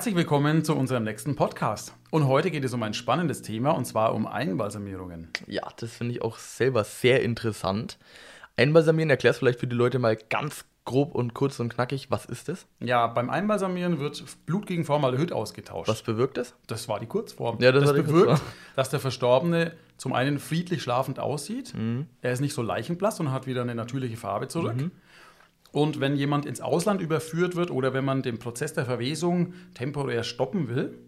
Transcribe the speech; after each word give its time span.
Herzlich 0.00 0.16
willkommen 0.16 0.64
zu 0.64 0.74
unserem 0.74 1.04
nächsten 1.04 1.36
Podcast. 1.36 1.92
Und 2.08 2.26
heute 2.26 2.50
geht 2.50 2.64
es 2.64 2.72
um 2.72 2.82
ein 2.82 2.94
spannendes 2.94 3.42
Thema 3.42 3.72
und 3.72 3.84
zwar 3.84 4.14
um 4.14 4.26
Einbalsamierungen. 4.26 5.28
Ja, 5.46 5.68
das 5.76 5.92
finde 5.92 6.14
ich 6.14 6.22
auch 6.22 6.38
selber 6.38 6.84
sehr 6.84 7.22
interessant. 7.22 7.98
Einbalsamieren, 8.56 9.10
erklärst 9.10 9.40
vielleicht 9.40 9.60
für 9.60 9.66
die 9.66 9.76
Leute 9.76 9.98
mal 9.98 10.16
ganz 10.16 10.64
grob 10.86 11.14
und 11.14 11.34
kurz 11.34 11.60
und 11.60 11.74
knackig, 11.74 12.10
was 12.10 12.24
ist 12.24 12.48
das? 12.48 12.66
Ja, 12.80 13.08
beim 13.08 13.28
Einbalsamieren 13.28 13.98
wird 13.98 14.24
Blut 14.46 14.66
gegen 14.66 14.86
Formaldehyd 14.86 15.32
ausgetauscht. 15.32 15.90
Was 15.90 16.00
bewirkt 16.00 16.38
das? 16.38 16.54
Das 16.66 16.88
war 16.88 16.98
die 16.98 17.04
Kurzform. 17.04 17.58
Ja, 17.60 17.70
das 17.70 17.92
die 17.92 18.00
bewirkt, 18.00 18.40
dass 18.76 18.88
der 18.88 19.00
Verstorbene 19.00 19.72
zum 19.98 20.14
einen 20.14 20.38
friedlich 20.38 20.80
schlafend 20.82 21.18
aussieht, 21.20 21.74
Mhm. 21.74 22.06
er 22.22 22.32
ist 22.32 22.40
nicht 22.40 22.54
so 22.54 22.62
leichenblass 22.62 23.20
und 23.20 23.32
hat 23.32 23.46
wieder 23.46 23.60
eine 23.60 23.74
natürliche 23.74 24.16
Farbe 24.16 24.48
zurück. 24.48 24.76
Und 25.72 26.00
wenn 26.00 26.16
jemand 26.16 26.46
ins 26.46 26.60
Ausland 26.60 27.00
überführt 27.00 27.54
wird 27.54 27.70
oder 27.70 27.94
wenn 27.94 28.04
man 28.04 28.22
den 28.22 28.38
Prozess 28.38 28.72
der 28.72 28.84
Verwesung 28.84 29.54
temporär 29.74 30.24
stoppen 30.24 30.68
will, 30.68 30.98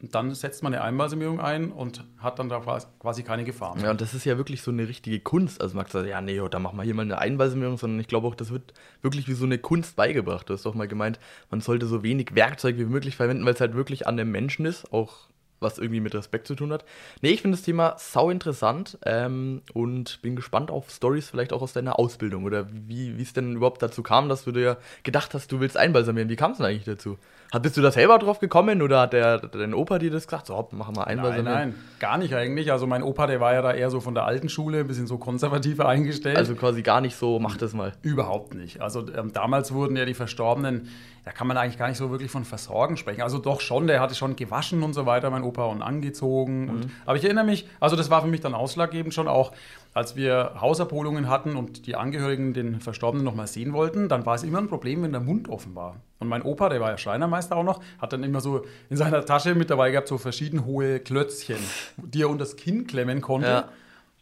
dann 0.00 0.34
setzt 0.34 0.62
man 0.62 0.74
eine 0.74 0.82
Einbalsamierung 0.82 1.40
ein 1.40 1.72
und 1.72 2.04
hat 2.18 2.38
dann 2.38 2.50
da 2.50 2.60
quasi 2.98 3.22
keine 3.22 3.44
Gefahr 3.44 3.74
mehr. 3.74 3.84
Ja, 3.84 3.90
und 3.90 4.00
das 4.02 4.12
ist 4.12 4.26
ja 4.26 4.36
wirklich 4.36 4.60
so 4.60 4.70
eine 4.70 4.88
richtige 4.88 5.20
Kunst. 5.20 5.60
Also 5.62 5.74
man 5.74 5.86
sagt, 5.86 6.06
ja, 6.06 6.20
nee, 6.20 6.38
da 6.50 6.58
machen 6.58 6.76
wir 6.76 6.82
hier 6.82 6.94
mal 6.94 7.02
eine 7.02 7.18
Einbalsamierung, 7.18 7.78
sondern 7.78 8.00
ich 8.00 8.06
glaube 8.06 8.26
auch, 8.26 8.34
das 8.34 8.50
wird 8.50 8.74
wirklich 9.00 9.26
wie 9.26 9.32
so 9.32 9.46
eine 9.46 9.58
Kunst 9.58 9.96
beigebracht. 9.96 10.48
Du 10.48 10.54
hast 10.54 10.66
doch 10.66 10.74
mal 10.74 10.86
gemeint, 10.86 11.18
man 11.50 11.62
sollte 11.62 11.86
so 11.86 12.02
wenig 12.02 12.34
Werkzeug 12.34 12.76
wie 12.76 12.84
möglich 12.84 13.16
verwenden, 13.16 13.46
weil 13.46 13.54
es 13.54 13.60
halt 13.60 13.74
wirklich 13.74 14.06
an 14.06 14.18
dem 14.18 14.30
Menschen 14.30 14.66
ist, 14.66 14.92
auch 14.92 15.28
was 15.60 15.78
irgendwie 15.78 16.00
mit 16.00 16.14
Respekt 16.14 16.46
zu 16.46 16.54
tun 16.54 16.72
hat. 16.72 16.84
Nee, 17.22 17.30
ich 17.30 17.42
finde 17.42 17.56
das 17.56 17.64
Thema 17.64 17.94
sau 17.98 18.30
interessant 18.30 18.98
ähm, 19.04 19.62
und 19.72 20.20
bin 20.22 20.36
gespannt 20.36 20.70
auf 20.70 20.90
Stories 20.90 21.30
vielleicht 21.30 21.52
auch 21.52 21.62
aus 21.62 21.72
deiner 21.72 21.98
Ausbildung 21.98 22.44
oder 22.44 22.66
wie 22.70 23.16
wie 23.18 23.22
es 23.22 23.32
denn 23.32 23.56
überhaupt 23.56 23.82
dazu 23.82 24.02
kam, 24.02 24.28
dass 24.28 24.44
du 24.44 24.52
dir 24.52 24.78
gedacht 25.02 25.34
hast, 25.34 25.52
du 25.52 25.60
willst 25.60 25.76
einbalsamieren. 25.76 26.28
Wie 26.28 26.36
kam 26.36 26.52
es 26.52 26.58
denn 26.58 26.66
eigentlich 26.66 26.84
dazu? 26.84 27.18
Hat, 27.52 27.62
bist 27.62 27.76
du 27.76 27.82
da 27.82 27.90
selber 27.92 28.18
drauf 28.18 28.40
gekommen 28.40 28.82
oder 28.82 29.00
hat 29.00 29.12
der, 29.12 29.38
dein 29.38 29.72
Opa 29.72 29.98
dir 29.98 30.10
das 30.10 30.26
gesagt? 30.26 30.46
So, 30.46 30.68
machen 30.72 30.96
wir 30.96 31.02
Nein, 31.02 31.18
einbalsamieren. 31.18 31.44
nein, 31.44 31.74
gar 32.00 32.18
nicht 32.18 32.34
eigentlich. 32.34 32.72
Also 32.72 32.86
mein 32.86 33.02
Opa, 33.02 33.26
der 33.26 33.40
war 33.40 33.54
ja 33.54 33.62
da 33.62 33.72
eher 33.72 33.90
so 33.90 34.00
von 34.00 34.14
der 34.14 34.24
alten 34.24 34.48
Schule, 34.48 34.80
ein 34.80 34.86
bisschen 34.86 35.06
so 35.06 35.18
konservativer 35.18 35.88
eingestellt. 35.88 36.36
Also 36.36 36.54
quasi 36.54 36.82
gar 36.82 37.00
nicht 37.00 37.16
so, 37.16 37.38
mach 37.38 37.56
das 37.56 37.72
mal. 37.72 37.92
Überhaupt 38.02 38.54
nicht. 38.54 38.80
Also 38.80 39.06
ähm, 39.16 39.32
damals 39.32 39.72
wurden 39.72 39.96
ja 39.96 40.04
die 40.04 40.14
Verstorbenen, 40.14 40.88
da 41.24 41.32
kann 41.32 41.46
man 41.46 41.56
eigentlich 41.56 41.78
gar 41.78 41.88
nicht 41.88 41.98
so 41.98 42.10
wirklich 42.10 42.30
von 42.30 42.44
Versorgen 42.44 42.96
sprechen. 42.96 43.22
Also 43.22 43.38
doch 43.38 43.60
schon, 43.60 43.86
der 43.86 44.00
hatte 44.00 44.14
schon 44.14 44.36
gewaschen 44.36 44.82
und 44.82 44.92
so 44.92 45.06
weiter, 45.06 45.30
mein 45.30 45.42
Opa, 45.42 45.66
und 45.66 45.82
angezogen. 45.82 46.68
Und, 46.68 46.90
aber 47.04 47.16
ich 47.16 47.24
erinnere 47.24 47.44
mich, 47.44 47.68
also 47.80 47.96
das 47.96 48.10
war 48.10 48.22
für 48.22 48.28
mich 48.28 48.40
dann 48.40 48.54
ausschlaggebend 48.54 49.14
schon 49.14 49.28
auch, 49.28 49.52
als 49.96 50.14
wir 50.14 50.52
Hausabholungen 50.60 51.30
hatten 51.30 51.56
und 51.56 51.86
die 51.86 51.96
Angehörigen 51.96 52.52
den 52.52 52.80
Verstorbenen 52.82 53.24
nochmal 53.24 53.46
sehen 53.46 53.72
wollten, 53.72 54.10
dann 54.10 54.26
war 54.26 54.34
es 54.34 54.42
immer 54.42 54.58
ein 54.58 54.68
Problem, 54.68 55.02
wenn 55.02 55.12
der 55.12 55.22
Mund 55.22 55.48
offen 55.48 55.74
war. 55.74 55.96
Und 56.18 56.28
mein 56.28 56.42
Opa, 56.42 56.68
der 56.68 56.82
war 56.82 56.90
ja 56.90 56.98
Schreinermeister 56.98 57.56
auch 57.56 57.64
noch, 57.64 57.80
hat 57.98 58.12
dann 58.12 58.22
immer 58.22 58.42
so 58.42 58.66
in 58.90 58.98
seiner 58.98 59.24
Tasche 59.24 59.54
mit 59.54 59.70
dabei 59.70 59.90
gehabt, 59.90 60.08
so 60.08 60.18
verschieden 60.18 60.66
hohe 60.66 61.00
Klötzchen, 61.00 61.56
die 61.96 62.20
er 62.20 62.28
unter 62.28 62.44
das 62.44 62.56
Kinn 62.56 62.86
klemmen 62.86 63.22
konnte. 63.22 63.48
Ja. 63.48 63.68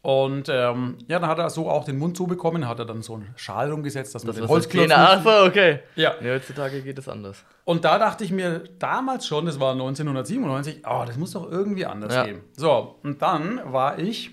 Und 0.02 0.48
ähm, 0.48 0.98
ja, 1.08 1.18
dann 1.18 1.28
hat 1.28 1.38
er 1.38 1.50
so 1.50 1.68
auch 1.68 1.84
den 1.84 1.98
Mund 1.98 2.16
zubekommen, 2.16 2.68
hat 2.68 2.78
er 2.78 2.84
dann 2.84 3.02
so 3.02 3.14
einen 3.14 3.32
Schal 3.34 3.72
rumgesetzt, 3.72 4.14
dass 4.14 4.22
man 4.22 4.28
Das 4.28 4.36
den 4.36 4.42
war 4.42 4.48
so 4.48 4.54
Holzklotz 4.54 4.90
Ach 4.94 5.24
so, 5.24 5.44
okay. 5.48 5.80
Ja. 5.96 6.14
Nee, 6.20 6.34
heutzutage 6.34 6.82
geht 6.82 6.98
es 7.00 7.08
anders. 7.08 7.42
Und 7.64 7.84
da 7.84 7.98
dachte 7.98 8.22
ich 8.22 8.30
mir 8.30 8.62
damals 8.78 9.26
schon, 9.26 9.46
das 9.46 9.58
war 9.58 9.72
1997, 9.72 10.82
oh, 10.86 11.02
das 11.04 11.16
muss 11.16 11.32
doch 11.32 11.50
irgendwie 11.50 11.84
anders 11.84 12.14
Ja. 12.14 12.26
gehen. 12.26 12.42
So, 12.56 12.96
und 13.02 13.22
dann 13.22 13.60
war 13.64 13.98
ich, 13.98 14.30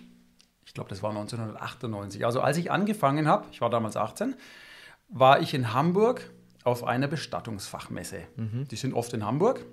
ich 0.65 0.73
glaube, 0.73 0.89
das 0.89 1.01
war 1.03 1.09
1998, 1.11 2.25
also 2.25 2.41
als 2.41 2.57
ich 2.57 2.71
angefangen 2.71 3.27
habe, 3.27 3.45
ich 3.51 3.61
war 3.61 3.69
damals 3.69 3.97
18, 3.97 4.35
war 5.09 5.41
ich 5.41 5.53
in 5.53 5.73
Hamburg 5.73 6.29
auf 6.63 6.83
einer 6.83 7.07
Bestattungsfachmesse. 7.07 8.19
Mhm. 8.37 8.67
Die 8.69 8.75
sind 8.75 8.93
oft 8.93 9.13
in 9.13 9.25
Hamburg. 9.25 9.65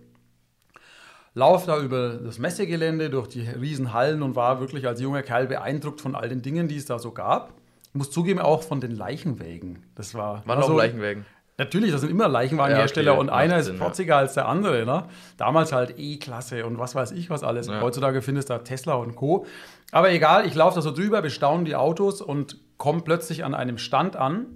Lauf 1.34 1.66
da 1.66 1.78
über 1.78 2.14
das 2.14 2.38
Messegelände, 2.38 3.10
durch 3.10 3.28
die 3.28 3.42
Riesenhallen 3.46 4.22
und 4.22 4.34
war 4.34 4.60
wirklich 4.60 4.86
als 4.86 5.00
junger 5.00 5.22
Kerl 5.22 5.46
beeindruckt 5.46 6.00
von 6.00 6.14
all 6.16 6.28
den 6.28 6.42
Dingen, 6.42 6.66
die 6.68 6.76
es 6.76 6.86
da 6.86 6.98
so 6.98 7.12
gab. 7.12 7.52
Muss 7.92 8.10
zugeben, 8.10 8.40
auch 8.40 8.62
von 8.62 8.80
den 8.80 8.90
Leichenwägen. 8.92 9.84
Das 9.94 10.14
war, 10.14 10.46
Waren 10.46 10.58
war 10.58 10.64
auch 10.64 10.68
so- 10.68 10.76
Leichenwägen. 10.78 11.26
Natürlich, 11.58 11.90
das 11.90 12.02
sind 12.02 12.10
immer 12.10 12.28
Leichenwagenhersteller 12.28 13.06
Ja, 13.06 13.12
okay, 13.14 13.20
und 13.20 13.30
einer 13.30 13.54
macht 13.54 13.60
ist 13.60 13.66
Sinn, 13.66 13.78
ja. 13.78 13.84
protziger 13.84 14.16
als 14.16 14.34
der 14.34 14.46
andere. 14.46 14.86
Ne? 14.86 15.04
Damals 15.36 15.72
halt 15.72 15.94
E-Klasse 15.98 16.64
und 16.64 16.78
was 16.78 16.94
weiß 16.94 17.10
ich 17.10 17.30
was 17.30 17.42
alles. 17.42 17.66
Ja. 17.66 17.80
Heutzutage 17.80 18.22
findest 18.22 18.48
du 18.48 18.54
da 18.54 18.60
Tesla 18.60 18.94
und 18.94 19.16
Co. 19.16 19.44
Aber 19.90 20.12
egal, 20.12 20.46
ich 20.46 20.54
laufe 20.54 20.76
da 20.76 20.82
so 20.82 20.92
drüber, 20.92 21.20
bestaune 21.20 21.64
die 21.64 21.74
Autos 21.74 22.22
und 22.22 22.58
komme 22.76 23.02
plötzlich 23.02 23.44
an 23.44 23.54
einem 23.54 23.76
Stand 23.76 24.14
an, 24.14 24.46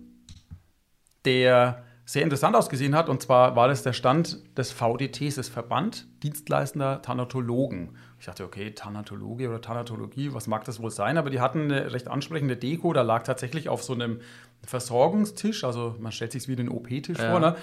der 1.24 1.82
sehr 2.04 2.22
interessant 2.22 2.54
ausgesehen 2.54 2.94
hat. 2.94 3.08
Und 3.08 3.20
zwar 3.22 3.56
war 3.56 3.66
das 3.66 3.82
der 3.82 3.94
Stand 3.94 4.38
des 4.56 4.70
VDTs, 4.70 5.36
des 5.36 5.48
Verband 5.48 6.06
Dienstleistender 6.22 7.02
Thanatologen. 7.02 7.96
Ich 8.20 8.26
dachte, 8.26 8.44
okay, 8.44 8.72
Thanatologie 8.72 9.48
oder 9.48 9.60
Thanatologie, 9.60 10.32
was 10.32 10.46
mag 10.46 10.64
das 10.64 10.80
wohl 10.80 10.90
sein? 10.90 11.18
Aber 11.18 11.30
die 11.30 11.40
hatten 11.40 11.62
eine 11.62 11.92
recht 11.92 12.06
ansprechende 12.06 12.56
Deko. 12.56 12.92
Da 12.92 13.02
lag 13.02 13.24
tatsächlich 13.24 13.68
auf 13.68 13.82
so 13.82 13.94
einem 13.94 14.20
Versorgungstisch, 14.66 15.64
also 15.64 15.96
man 15.98 16.12
stellt 16.12 16.32
sich 16.32 16.48
wie 16.48 16.56
den 16.56 16.68
OP-Tisch 16.68 17.18
Ja. 17.18 17.30
vor, 17.30 17.40
ne? 17.40 17.56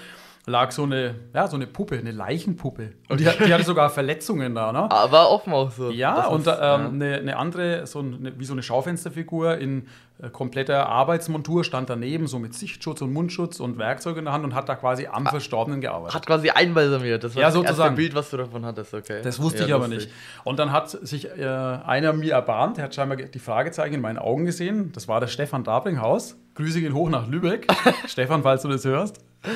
Lag 0.46 0.72
so 0.72 0.84
eine, 0.84 1.14
ja, 1.34 1.46
so 1.48 1.56
eine 1.56 1.66
Puppe, 1.66 1.98
eine 1.98 2.10
Leichenpuppe. 2.12 2.92
Und 3.08 3.20
die, 3.20 3.24
die 3.24 3.52
hatte 3.52 3.64
sogar 3.64 3.90
Verletzungen 3.90 4.54
da. 4.54 4.72
Ne? 4.72 4.90
Aber 4.90 5.30
offen 5.30 5.52
auch 5.52 5.70
so. 5.70 5.90
Ja, 5.90 6.26
und 6.26 6.46
ähm, 6.46 6.54
eine, 6.94 7.16
eine 7.18 7.36
andere, 7.36 7.86
so 7.86 8.00
eine, 8.00 8.32
wie 8.38 8.44
so 8.44 8.54
eine 8.54 8.62
Schaufensterfigur 8.62 9.58
in 9.58 9.86
äh, 10.22 10.30
kompletter 10.30 10.86
Arbeitsmontur 10.88 11.62
stand 11.62 11.90
daneben, 11.90 12.26
so 12.26 12.38
mit 12.38 12.54
Sichtschutz 12.54 13.02
und 13.02 13.12
Mundschutz 13.12 13.60
und 13.60 13.78
Werkzeug 13.78 14.16
in 14.16 14.24
der 14.24 14.32
Hand 14.32 14.44
und 14.44 14.54
hat 14.54 14.68
da 14.68 14.74
quasi 14.76 15.06
am 15.06 15.26
Verstorbenen 15.26 15.80
gearbeitet. 15.82 16.14
Hat 16.14 16.26
quasi 16.26 16.50
einbalsamiert. 16.50 17.22
Das 17.22 17.34
war 17.34 17.42
Ja, 17.42 17.48
das 17.48 17.54
erste 17.56 17.68
sozusagen. 17.68 17.96
Bild, 17.96 18.14
was 18.14 18.30
du 18.30 18.38
davon 18.38 18.64
hattest, 18.64 18.94
okay. 18.94 19.20
Das 19.22 19.40
wusste 19.42 19.60
Ja, 19.60 19.66
ich 19.66 19.74
aber 19.74 19.88
lustig. 19.88 20.06
nicht. 20.08 20.16
Und 20.44 20.58
dann 20.58 20.72
hat 20.72 20.88
sich 20.90 21.28
äh, 21.28 21.44
einer 21.44 22.12
mir 22.14 22.32
erbarmt, 22.32 22.78
der 22.78 22.84
hat 22.84 22.94
scheinbar 22.94 23.18
die 23.18 23.38
Fragezeichen 23.38 23.94
in 23.94 24.00
meinen 24.00 24.18
Augen 24.18 24.46
gesehen. 24.46 24.90
Das 24.94 25.06
war 25.06 25.20
der 25.20 25.28
Stefan 25.28 25.64
Dabringhaus. 25.64 26.36
Grüße 26.54 26.80
gehen 26.80 26.94
hoch 26.94 27.08
nach 27.10 27.28
Lübeck. 27.28 27.66
Stefan, 28.06 28.42
falls 28.42 28.62
du 28.62 28.68
das 28.68 28.84
hörst. 28.84 29.20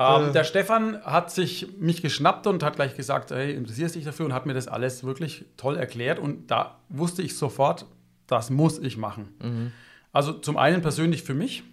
Ähm, 0.00 0.32
der 0.32 0.44
Stefan 0.44 1.02
hat 1.04 1.32
sich 1.32 1.76
mich 1.80 2.02
geschnappt 2.02 2.46
und 2.46 2.62
hat 2.62 2.76
gleich 2.76 2.96
gesagt, 2.96 3.32
hey, 3.32 3.52
interessierst 3.52 3.96
dich 3.96 4.04
dafür 4.04 4.26
und 4.26 4.32
hat 4.32 4.46
mir 4.46 4.54
das 4.54 4.68
alles 4.68 5.02
wirklich 5.02 5.44
toll 5.56 5.76
erklärt. 5.76 6.20
Und 6.20 6.52
da 6.52 6.76
wusste 6.88 7.20
ich 7.22 7.36
sofort, 7.36 7.84
das 8.28 8.50
muss 8.50 8.78
ich 8.78 8.96
machen. 8.96 9.72
Also 10.12 10.32
zum 10.34 10.56
einen 10.56 10.82
persönlich 10.82 11.24
für 11.24 11.34
mich, 11.34 11.64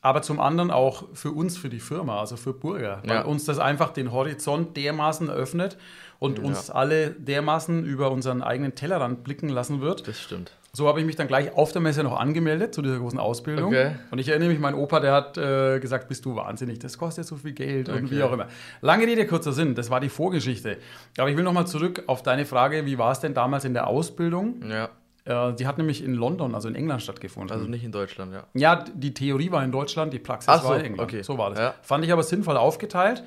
aber 0.00 0.22
zum 0.22 0.40
anderen 0.40 0.70
auch 0.70 1.04
für 1.12 1.32
uns, 1.32 1.58
für 1.58 1.68
die 1.68 1.80
Firma, 1.80 2.20
also 2.20 2.36
für 2.36 2.54
Burger. 2.54 3.02
Weil 3.04 3.16
Ja. 3.16 3.24
uns 3.24 3.44
das 3.44 3.58
einfach 3.58 3.90
den 3.90 4.12
Horizont 4.12 4.76
dermaßen 4.78 5.28
eröffnet 5.28 5.76
und 6.18 6.38
uns 6.38 6.70
alle 6.70 7.10
dermaßen 7.10 7.84
über 7.84 8.10
unseren 8.10 8.42
eigenen 8.42 8.74
Tellerrand 8.74 9.24
blicken 9.24 9.50
lassen 9.50 9.82
wird. 9.82 10.08
Das 10.08 10.18
stimmt. 10.20 10.52
So 10.76 10.88
habe 10.88 11.00
ich 11.00 11.06
mich 11.06 11.16
dann 11.16 11.28
gleich 11.28 11.54
auf 11.56 11.72
der 11.72 11.80
Messe 11.80 12.02
noch 12.02 12.18
angemeldet 12.18 12.74
zu 12.74 12.82
dieser 12.82 12.98
großen 12.98 13.18
Ausbildung. 13.18 13.66
Okay. 13.68 13.92
Und 14.10 14.18
ich 14.18 14.28
erinnere 14.28 14.48
mich, 14.50 14.58
mein 14.58 14.74
Opa, 14.74 15.00
der 15.00 15.12
hat 15.12 15.38
äh, 15.38 15.78
gesagt, 15.80 16.08
bist 16.08 16.24
du 16.24 16.34
wahnsinnig, 16.36 16.80
das 16.80 16.98
kostet 16.98 17.24
so 17.26 17.36
viel 17.36 17.52
Geld 17.52 17.88
und 17.88 17.94
Okay. 18.06 18.10
wie 18.10 18.22
auch 18.22 18.32
immer. 18.32 18.48
Lange 18.80 19.06
Rede, 19.06 19.26
kurzer 19.26 19.52
Sinn, 19.52 19.74
das 19.74 19.88
war 19.88 20.00
die 20.00 20.08
Vorgeschichte. 20.08 20.78
Aber 21.16 21.30
ich 21.30 21.36
will 21.36 21.44
nochmal 21.44 21.66
zurück 21.66 22.02
auf 22.08 22.22
deine 22.22 22.44
Frage, 22.44 22.84
wie 22.86 22.98
war 22.98 23.12
es 23.12 23.20
denn 23.20 23.32
damals 23.34 23.64
in 23.64 23.72
der 23.72 23.86
Ausbildung? 23.86 24.56
Ja, 24.68 24.88
Äh, 25.26 25.54
die 25.54 25.66
hat 25.66 25.78
nämlich 25.78 26.04
in 26.04 26.12
London, 26.14 26.54
also 26.54 26.68
in 26.68 26.74
England 26.74 27.02
stattgefunden. 27.02 27.50
also 27.56 27.66
nicht 27.66 27.82
in 27.84 27.92
Deutschland, 27.92 28.32
ja. 28.34 28.44
Ja, 28.52 28.84
die 28.94 29.14
Theorie 29.14 29.50
war 29.52 29.64
in 29.64 29.72
Deutschland, 29.72 30.12
die 30.12 30.18
Praxis 30.18 30.48
Ach 30.50 30.60
so, 30.62 30.68
war 30.68 30.78
in 30.80 30.84
England. 30.84 31.08
okay. 31.10 31.22
So 31.22 31.38
war 31.38 31.50
das. 31.50 31.58
Ja. 31.60 31.74
Fand 31.82 32.04
ich 32.04 32.12
aber 32.12 32.22
sinnvoll 32.24 32.56
aufgeteilt. 32.58 33.22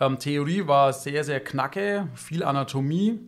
Ähm, 0.00 0.18
Theorie 0.18 0.66
war 0.66 0.92
sehr, 0.94 1.24
sehr 1.24 1.40
knacke, 1.40 2.08
viel 2.14 2.42
Anatomie. 2.42 3.20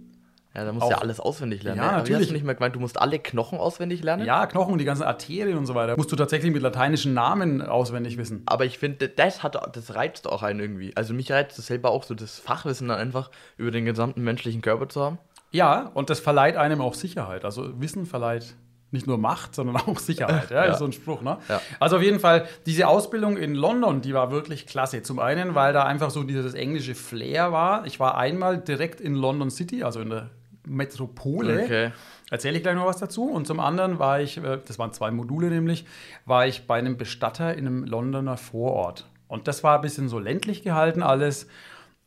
Ja, 0.56 0.64
da 0.64 0.72
musst 0.72 0.86
du 0.86 0.90
ja 0.90 0.98
alles 0.98 1.18
auswendig 1.18 1.62
lernen. 1.64 1.80
Ja, 1.80 1.86
ne? 1.92 1.98
Natürlich. 1.98 2.20
Hast 2.22 2.30
du 2.30 2.34
nicht 2.34 2.44
mal 2.44 2.54
gemeint, 2.54 2.76
du 2.76 2.80
musst 2.80 3.00
alle 3.00 3.18
Knochen 3.18 3.58
auswendig 3.58 4.04
lernen? 4.04 4.24
Ja, 4.24 4.46
Knochen, 4.46 4.78
die 4.78 4.84
ganzen 4.84 5.02
Arterien 5.02 5.58
und 5.58 5.66
so 5.66 5.74
weiter. 5.74 5.96
Musst 5.96 6.12
du 6.12 6.16
tatsächlich 6.16 6.52
mit 6.52 6.62
lateinischen 6.62 7.12
Namen 7.12 7.60
auswendig 7.60 8.18
wissen. 8.18 8.42
Aber 8.46 8.64
ich 8.64 8.78
finde, 8.78 9.08
das 9.08 9.42
hat, 9.42 9.56
das 9.76 9.94
reizt 9.96 10.28
auch 10.28 10.44
einen 10.44 10.60
irgendwie. 10.60 10.96
Also 10.96 11.12
mich 11.12 11.32
reizt 11.32 11.58
das 11.58 11.66
selber 11.66 11.90
auch 11.90 12.04
so, 12.04 12.14
das 12.14 12.38
Fachwissen 12.38 12.86
dann 12.88 12.98
einfach 12.98 13.30
über 13.56 13.72
den 13.72 13.84
gesamten 13.84 14.22
menschlichen 14.22 14.62
Körper 14.62 14.88
zu 14.88 15.02
haben. 15.02 15.18
Ja, 15.50 15.90
und 15.94 16.08
das 16.10 16.20
verleiht 16.20 16.56
einem 16.56 16.80
auch 16.80 16.94
Sicherheit. 16.94 17.44
Also 17.44 17.80
Wissen 17.80 18.06
verleiht 18.06 18.54
nicht 18.92 19.08
nur 19.08 19.18
Macht, 19.18 19.56
sondern 19.56 19.76
auch 19.76 19.98
Sicherheit. 19.98 20.50
Ja, 20.52 20.66
Ja. 20.66 20.72
ist 20.72 20.78
so 20.78 20.84
ein 20.84 20.92
Spruch. 20.92 21.20
Ne? 21.20 21.38
Ja. 21.48 21.60
Also 21.80 21.96
auf 21.96 22.02
jeden 22.02 22.20
Fall, 22.20 22.46
diese 22.64 22.86
Ausbildung 22.86 23.36
in 23.36 23.56
London, 23.56 24.00
die 24.02 24.14
war 24.14 24.30
wirklich 24.30 24.66
klasse. 24.68 25.02
Zum 25.02 25.18
einen, 25.18 25.56
weil 25.56 25.72
da 25.72 25.82
einfach 25.84 26.10
so 26.10 26.22
dieses 26.22 26.54
englische 26.54 26.94
Flair 26.94 27.50
war. 27.50 27.86
Ich 27.86 27.98
war 27.98 28.16
einmal 28.16 28.58
direkt 28.58 29.00
in 29.00 29.14
London 29.16 29.50
City, 29.50 29.82
also 29.82 30.00
in 30.00 30.10
der 30.10 30.30
Metropole. 30.66 31.64
Okay. 31.64 31.92
Erzähle 32.30 32.56
ich 32.56 32.62
gleich 32.62 32.74
noch 32.74 32.86
was 32.86 32.98
dazu. 32.98 33.24
Und 33.24 33.46
zum 33.46 33.60
anderen 33.60 33.98
war 33.98 34.20
ich, 34.20 34.38
äh, 34.38 34.58
das 34.66 34.78
waren 34.78 34.92
zwei 34.92 35.10
Module 35.10 35.48
nämlich, 35.48 35.86
war 36.26 36.46
ich 36.46 36.66
bei 36.66 36.78
einem 36.78 36.96
Bestatter 36.96 37.54
in 37.54 37.66
einem 37.66 37.84
Londoner 37.84 38.36
Vorort. 38.36 39.06
Und 39.28 39.48
das 39.48 39.64
war 39.64 39.76
ein 39.76 39.82
bisschen 39.82 40.08
so 40.08 40.18
ländlich 40.18 40.62
gehalten 40.62 41.02
alles. 41.02 41.48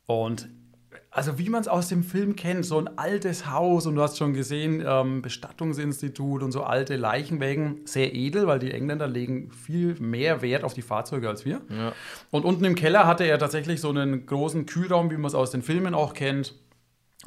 Und 0.06 0.50
also 1.18 1.40
wie 1.40 1.50
man 1.50 1.62
es 1.62 1.68
aus 1.68 1.88
dem 1.88 2.04
Film 2.04 2.36
kennt, 2.36 2.66
so 2.66 2.78
ein 2.78 2.98
altes 2.98 3.50
Haus 3.50 3.88
und 3.88 3.96
du 3.96 4.02
hast 4.02 4.18
schon 4.18 4.34
gesehen, 4.34 4.84
ähm, 4.86 5.22
Bestattungsinstitut 5.24 6.44
und 6.44 6.52
so 6.52 6.64
alte 6.64 6.96
Leichenwägen, 6.96 7.82
sehr 7.86 8.14
edel, 8.14 8.46
weil 8.46 8.60
die 8.60 8.72
Engländer 8.72 9.08
legen 9.08 9.52
viel 9.52 9.96
mehr 10.00 10.44
Wert 10.44 10.64
auf 10.64 10.76
die 10.76 10.84
Fahrzeuge 10.84 11.28
als 11.28 11.44
wir. 11.44 11.62
Ja. 11.70 11.94
Und 12.30 12.46
unten 12.46 12.66
im 12.66 12.76
Keller 12.76 13.08
hatte 13.08 13.24
er 13.24 13.40
tatsächlich 13.40 13.82
so 13.82 13.90
einen 13.90 14.28
großen 14.28 14.68
Kühlraum, 14.68 15.10
wie 15.10 15.18
man 15.18 15.26
es 15.26 15.34
aus 15.34 15.50
den 15.50 15.64
Filmen 15.64 15.96
auch 15.96 16.14
kennt. 16.14 16.54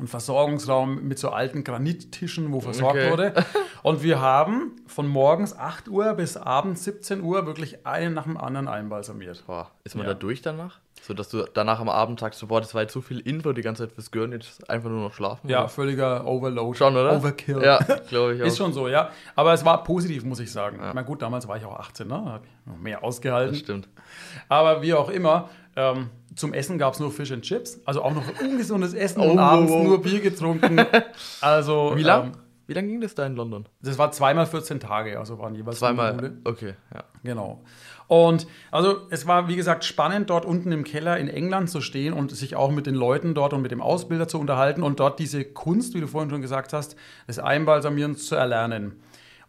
Ein 0.01 0.07
Versorgungsraum 0.09 1.07
mit 1.07 1.19
so 1.19 1.29
alten 1.31 1.63
Granittischen, 1.63 2.53
wo 2.53 2.61
versorgt 2.61 2.97
Okay. 2.99 3.11
wurde. 3.11 3.35
Und 3.83 4.03
wir 4.03 4.21
haben 4.21 4.77
von 4.87 5.07
morgens 5.07 5.57
8 5.57 5.89
Uhr 5.89 6.15
bis 6.15 6.37
abends 6.37 6.85
17 6.85 7.23
Uhr 7.23 7.47
wirklich 7.47 7.87
einen 7.87 8.15
nach 8.15 8.25
dem 8.25 8.37
anderen 8.39 8.67
einbalsamiert. 8.69 9.45
Boah, 9.47 9.71
ist 9.85 9.95
man 9.97 10.07
Ja. 10.07 10.15
da 10.15 10.19
durch 10.19 10.41
danach? 10.43 10.79
So 11.03 11.15
dass 11.15 11.31
du 11.31 11.45
danach 11.55 11.81
am 11.81 11.89
Abend 11.89 12.21
sagst, 12.21 12.39
so, 12.41 12.47
boah, 12.47 12.61
das 12.61 12.75
war 12.75 12.83
jetzt 12.83 12.93
so 12.93 13.01
viel 13.01 13.21
Info 13.21 13.53
die 13.53 13.63
ganze 13.63 13.85
Zeit 13.85 13.93
fürs 13.95 14.11
Gehirn, 14.11 14.33
jetzt 14.33 14.69
einfach 14.69 14.91
nur 14.91 15.01
noch 15.01 15.15
schlafen. 15.15 15.49
Ja, 15.49 15.61
oder? 15.61 15.69
völliger 15.69 16.27
Overload. 16.27 16.77
Schon, 16.77 16.95
oder? 16.95 17.17
Overkill. 17.17 17.63
Ja, 17.63 17.79
glaube 18.09 18.35
ich 18.35 18.43
auch. 18.43 18.47
Ist 18.47 18.59
schon 18.59 18.73
so, 18.75 18.87
ja. 18.89 19.11
Aber 19.35 19.53
es 19.55 19.65
war 19.65 19.83
positiv, 19.83 20.25
muss 20.25 20.41
ich 20.41 20.53
sagen. 20.53 20.79
Na 20.95 21.01
gut, 21.03 21.23
damals 21.23 21.49
war 21.49 21.57
ich 21.57 21.65
auch 21.65 21.79
18, 21.79 22.07
ne? 22.07 22.23
Da 22.25 22.33
habe 22.33 22.45
ich 22.47 22.67
noch 22.67 22.79
mehr 22.79 23.03
ausgehalten. 23.03 23.53
Das 23.55 23.61
stimmt. 23.61 23.89
Aber 24.49 24.83
wie 24.83 24.93
auch 24.95 25.09
immer, 25.09 25.49
ähm, 25.81 26.11
zum 26.37 26.53
Essen 26.53 26.79
gab 26.79 26.95
es 26.95 27.01
nur 27.01 27.11
Fish 27.11 27.33
and 27.33 27.43
Chips. 27.43 27.81
Also 27.85 28.03
auch 28.03 28.15
noch 28.15 28.25
ungesundes 28.41 28.95
Essen 28.95 29.21
Oh, 29.21 29.31
und 29.33 29.39
abends 29.39 29.73
oh, 29.73 29.77
oh. 29.77 29.85
nur 29.85 30.03
Bier 30.03 30.21
getrunken. 30.21 30.81
Also, 31.41 31.93
Wie 31.97 32.03
lang? 32.03 32.27
Ähm, 32.27 32.33
Wie 32.67 32.75
lang 32.75 32.87
ging 32.87 33.01
das 33.01 33.15
da 33.15 33.27
in 33.27 33.35
London? 33.37 33.67
das 33.83 33.99
war 33.99 34.13
zweimal 34.13 34.47
14 34.47 34.79
Tage, 34.79 35.19
also 35.19 35.39
waren 35.39 35.55
jeweils 35.55 35.79
Zweimal. 35.79 36.33
Okay, 36.45 36.75
ja. 36.95 37.05
Genau. 37.25 37.63
Und 38.07 38.47
also 38.73 39.03
es 39.11 39.27
war, 39.27 39.49
wie 39.49 39.57
gesagt, 39.57 39.85
spannend, 39.85 40.31
dort 40.31 40.45
unten 40.45 40.73
im 40.73 40.83
Keller 40.85 41.17
in 41.19 41.29
England 41.29 41.71
zu 41.71 41.81
stehen 41.81 42.13
und 42.13 42.33
sich 42.33 42.57
auch 42.57 42.73
mit 42.73 42.87
den 42.87 42.97
Leuten 42.97 43.35
dort 43.35 43.53
und 43.53 43.63
mit 43.63 43.71
dem 43.71 43.81
Ausbilder 43.81 44.27
zu 44.27 44.39
unterhalten 44.39 44.83
und 44.83 44.99
dort 44.99 45.21
diese 45.21 45.45
Kunst, 45.45 45.95
wie 45.95 46.01
du 46.01 46.09
vorhin 46.09 46.31
schon 46.31 46.43
gesagt 46.43 46.73
hast, 46.73 46.97
des 47.29 47.39
Einbalsamierens 47.39 48.27
zu 48.27 48.35
erlernen. 48.35 49.01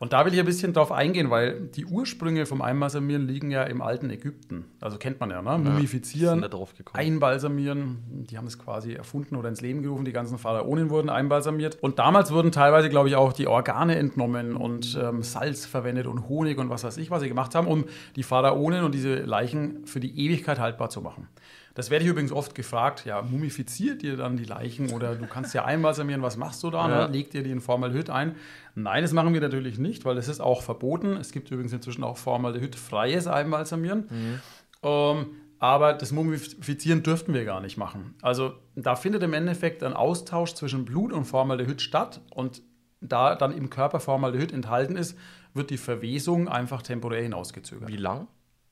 Und 0.02 0.14
da 0.14 0.26
will 0.26 0.34
ich 0.34 0.40
ein 0.40 0.48
bisschen 0.48 0.74
drauf 0.74 0.92
eingehen, 0.92 1.30
weil 1.30 1.60
die 1.76 1.86
Ursprünge 1.86 2.48
vom 2.48 2.64
Einbalsamieren 2.64 3.28
liegen 3.28 3.52
ja 3.52 3.62
im 3.62 3.84
alten 3.84 4.10
Ägypten. 4.10 4.66
Also 4.80 4.98
kennt 4.98 5.20
man 5.20 5.30
ja, 5.30 5.44
ne? 5.44 5.60
Mumifizieren, 5.60 6.42
gekommen. 6.42 7.00
einbalsamieren. 7.00 8.26
Die 8.28 8.36
haben 8.36 8.48
es 8.48 8.58
quasi 8.58 8.94
erfunden 8.94 9.36
oder 9.36 9.48
ins 9.48 9.62
Leben 9.62 9.84
gerufen. 9.84 10.04
Die 10.04 10.12
ganzen 10.12 10.40
Pharaonen 10.40 10.90
wurden 10.90 11.12
einbalsamiert. 11.12 11.78
Und 11.84 12.00
damals 12.00 12.32
wurden 12.32 12.52
teilweise, 12.52 12.90
glaube 12.90 13.10
ich, 13.10 13.16
auch 13.16 13.32
die 13.32 13.46
Organe 13.46 13.96
entnommen 13.96 14.56
und 14.56 14.98
ähm, 15.00 15.22
Salz 15.22 15.68
verwendet 15.68 16.08
und 16.08 16.28
Honig 16.28 16.58
und 16.58 16.72
was 16.72 16.84
weiß 16.84 16.98
ich, 16.98 17.12
was 17.12 17.22
sie 17.22 17.28
gemacht 17.28 17.54
haben, 17.54 17.68
um 17.68 17.86
die 18.16 18.24
Pharaonen 18.24 18.84
und 18.84 18.96
diese 18.96 19.18
Leichen 19.18 19.86
für 19.86 20.00
die 20.00 20.20
Ewigkeit 20.26 20.58
haltbar 20.58 20.90
zu 20.90 21.02
machen. 21.02 21.28
Das 21.74 21.90
werde 21.90 22.04
ich 22.04 22.12
übrigens 22.12 22.32
oft 22.32 22.56
gefragt, 22.56 23.06
ja, 23.06 23.22
mumifiziert 23.22 24.04
ihr 24.04 24.18
dann 24.18 24.38
die 24.38 24.44
Leichen 24.44 24.92
oder 24.92 25.16
du 25.16 25.26
kannst 25.28 25.54
ja 25.54 25.66
einbalsamieren, 25.66 26.22
was 26.22 26.38
machst 26.38 26.64
du 26.64 26.70
da? 26.70 26.90
Ja. 26.90 27.08
Ne? 27.08 27.14
Legt 27.14 27.34
ihr 27.34 27.44
die 27.44 27.52
in 27.52 27.62
Formaldehyd 27.62 28.10
ein? 28.10 28.36
Nein, 28.76 29.04
das 29.04 29.14
machen 29.14 29.34
wir 29.34 29.42
natürlich 29.42 29.78
nicht, 29.78 30.06
weil 30.06 30.16
das 30.16 30.28
ist 30.28 30.42
auch 30.42 30.62
verboten. 30.62 31.18
Es 31.18 31.32
gibt 31.32 31.50
übrigens 31.52 31.74
inzwischen 31.74 32.04
auch 32.04 32.18
Formaldehyd-freies 32.18 33.28
Einbalsamieren. 33.28 34.08
Ähm, 34.84 35.26
aber 35.60 35.94
das 35.94 36.12
Mumifizieren 36.12 37.04
dürften 37.04 37.34
wir 37.34 37.46
gar 37.46 37.62
nicht 37.62 37.78
machen. 37.78 38.16
Also 38.22 38.54
da 38.76 38.96
findet 38.96 39.22
im 39.22 39.34
Endeffekt 39.34 39.84
ein 39.84 39.94
Austausch 39.94 40.56
zwischen 40.56 40.86
Blut 40.86 41.14
und 41.14 41.26
Formaldehyd 41.26 41.82
statt 41.82 42.22
und 42.34 42.64
da 43.00 43.36
dann 43.36 43.56
im 43.56 43.70
Körper 43.70 44.00
Formaldehyd 44.00 44.52
enthalten 44.52 44.96
ist, 44.96 45.18
wird 45.54 45.70
die 45.70 45.78
Verwesung 45.78 46.48
einfach 46.48 46.82
temporär 46.82 47.22
hinausgezögert. 47.22 47.90
Wie 47.90 47.98
lang? 47.98 48.28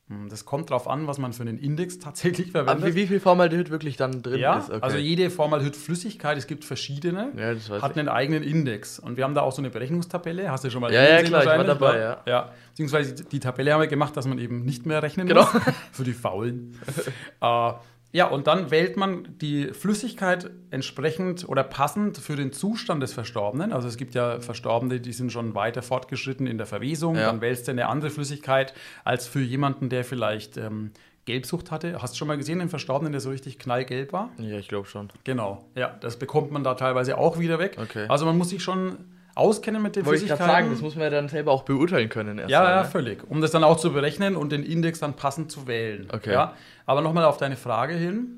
Hm, 0.09 0.27
Das 0.29 0.43
kommt 0.43 0.71
darauf 0.71 0.87
an, 0.87 1.05
was 1.07 1.17
man 1.19 1.33
für 1.33 1.41
einen 1.43 1.57
Index 1.59 1.99
tatsächlich 1.99 2.49
Aber 2.55 2.65
verwendet. 2.65 2.95
wie, 2.95 3.01
wie 3.03 3.07
viel 3.07 3.19
Formaldehyd 3.19 3.69
wirklich 3.69 3.95
dann 3.95 4.21
drin 4.21 4.39
ja, 4.39 4.57
ist? 4.57 4.69
Okay. 4.69 4.79
also 4.81 4.97
jede 4.97 5.29
Formaldehyd-Flüssigkeit, 5.29 6.37
es 6.37 6.47
gibt 6.47 6.65
verschiedene, 6.65 7.31
Ja, 7.37 7.81
hat 7.81 7.91
ich. 7.91 7.97
einen 7.99 8.09
eigenen 8.09 8.43
Index. 8.43 8.97
Und 8.99 9.17
wir 9.17 9.23
haben 9.23 9.35
da 9.35 9.41
auch 9.41 9.51
so 9.51 9.61
eine 9.61 9.69
Berechnungstabelle. 9.69 10.51
Hast 10.51 10.63
du 10.63 10.71
schon 10.71 10.81
mal 10.81 10.91
Ja, 10.91 11.03
ja, 11.03 11.21
klar, 11.23 11.41
ich 11.43 11.47
war 11.47 11.63
dabei, 11.63 11.99
wa? 11.99 12.17
ja. 12.25 12.51
Beziehungsweise 12.71 13.13
die- 13.15 13.23
die 13.25 13.39
Tabelle 13.39 13.73
haben 13.73 13.81
wir 13.81 13.87
gemacht, 13.87 14.17
dass 14.17 14.25
man 14.27 14.39
eben 14.39 14.65
nicht 14.65 14.85
mehr 14.85 15.03
rechnen 15.03 15.27
Genau. 15.27 15.41
muss. 15.41 15.61
Für 15.91 16.03
die 16.03 16.13
Faulen. 16.13 16.77
äh, 17.41 17.71
ja, 18.11 18.27
und 18.27 18.47
dann 18.47 18.71
wählt 18.71 18.97
man 18.97 19.37
die 19.39 19.67
Flüssigkeit 19.67 20.49
entsprechend 20.71 21.47
oder 21.47 21.63
passend 21.63 22.17
für 22.17 22.35
den 22.35 22.51
Zustand 22.51 23.03
des 23.03 23.13
Verstorbenen. 23.13 23.71
Also 23.71 23.87
es 23.87 23.97
gibt 23.97 24.15
ja 24.15 24.39
Verstorbene, 24.39 24.99
die 24.99 25.13
sind 25.13 25.31
schon 25.31 25.53
weiter 25.53 25.83
fortgeschritten 25.83 26.47
in 26.47 26.57
der 26.57 26.65
Verwesung. 26.65 27.15
Ja. 27.15 27.27
Dann 27.27 27.41
wählst 27.41 27.67
du 27.67 27.71
eine 27.71 27.87
andere 27.87 28.09
Flüssigkeit 28.09 28.73
als 29.03 29.27
für 29.27 29.41
jemanden, 29.41 29.89
der 29.89 30.03
vielleicht 30.03 30.57
ähm, 30.57 30.91
Gelbsucht 31.25 31.69
hatte. 31.69 32.01
Hast 32.01 32.15
du 32.15 32.17
schon 32.17 32.27
mal 32.27 32.37
gesehen, 32.37 32.57
den 32.57 32.69
Verstorbenen, 32.69 33.11
der 33.11 33.21
so 33.21 33.29
richtig 33.29 33.59
knallgelb 33.59 34.11
war? 34.11 34.31
Ja, 34.39 34.57
ich 34.57 34.67
glaube 34.67 34.87
schon. 34.87 35.09
Genau, 35.23 35.63
ja, 35.75 35.95
das 36.01 36.17
bekommt 36.17 36.51
man 36.51 36.63
da 36.63 36.73
teilweise 36.73 37.15
auch 37.15 37.37
wieder 37.37 37.59
weg. 37.59 37.77
Okay. 37.79 38.07
Also 38.09 38.25
man 38.25 38.35
muss 38.37 38.49
sich 38.49 38.63
schon 38.63 38.97
auskennen 39.39 39.81
mit 39.81 39.95
den 39.95 40.05
Wollte 40.05 40.17
ich 40.23 40.29
Flüssigkeiten. 40.29 40.53
sagen, 40.53 40.69
das 40.71 40.81
muss 40.81 40.95
man 40.95 41.05
ja 41.05 41.09
dann 41.09 41.29
selber 41.29 41.51
auch 41.51 41.63
beurteilen 41.63 42.09
können. 42.09 42.37
Ja, 42.47 42.61
mal, 42.61 42.69
ja, 42.69 42.83
ne? 42.83 42.85
völlig. 42.89 43.23
Um 43.29 43.41
das 43.41 43.51
dann 43.51 43.63
auch 43.63 43.77
zu 43.77 43.91
berechnen 43.93 44.35
und 44.35 44.51
den 44.51 44.63
Index 44.63 44.99
dann 44.99 45.15
passend 45.15 45.51
zu 45.51 45.65
wählen. 45.67 46.07
Okay. 46.13 46.33
Ja? 46.33 46.53
Aber 46.85 47.01
nochmal 47.01 47.25
auf 47.25 47.37
deine 47.37 47.55
Frage 47.55 47.93
hin. 47.95 48.35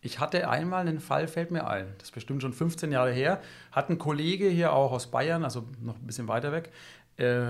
Ich 0.00 0.20
hatte 0.20 0.48
einmal 0.50 0.82
einen 0.82 1.00
Fall, 1.00 1.26
fällt 1.28 1.50
mir 1.50 1.66
ein, 1.66 1.86
das 1.96 2.08
ist 2.08 2.14
bestimmt 2.14 2.42
schon 2.42 2.52
15 2.52 2.92
Jahre 2.92 3.10
her, 3.10 3.40
hat 3.72 3.88
ein 3.88 3.96
Kollege 3.98 4.48
hier 4.48 4.74
auch 4.74 4.92
aus 4.92 5.06
Bayern, 5.06 5.44
also 5.44 5.64
noch 5.80 5.96
ein 5.96 6.06
bisschen 6.06 6.28
weiter 6.28 6.52
weg, 6.52 6.70
äh, 7.16 7.44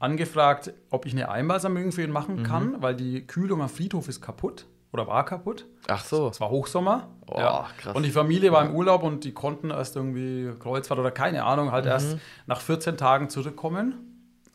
angefragt, 0.00 0.72
ob 0.90 1.06
ich 1.06 1.12
eine 1.12 1.28
Einbalsamierung 1.28 1.92
für 1.92 2.02
ihn 2.02 2.10
machen 2.10 2.36
Mhm. 2.40 2.42
kann, 2.42 2.82
weil 2.82 2.96
die 2.96 3.26
Kühlung 3.26 3.62
am 3.62 3.68
Friedhof 3.68 4.08
ist 4.08 4.20
kaputt 4.20 4.66
oder 4.94 5.08
war 5.08 5.24
kaputt. 5.24 5.66
Ach 5.88 6.04
so. 6.04 6.28
Es 6.28 6.40
war 6.40 6.50
Hochsommer. 6.50 7.08
Oh, 7.26 7.34
krass. 7.78 7.94
Und 7.96 8.04
die 8.04 8.12
Familie 8.12 8.52
war 8.52 8.64
im 8.64 8.74
Urlaub 8.76 9.02
und 9.02 9.24
die 9.24 9.32
konnten 9.32 9.70
erst 9.70 9.96
irgendwie 9.96 10.52
Kreuzfahrt 10.60 11.00
oder 11.00 11.10
keine 11.10 11.42
Ahnung, 11.44 11.72
halt 11.72 11.84
erst 11.84 12.16
nach 12.46 12.60
14 12.60 12.96
Tagen 12.96 13.28
zurückkommen 13.28 13.96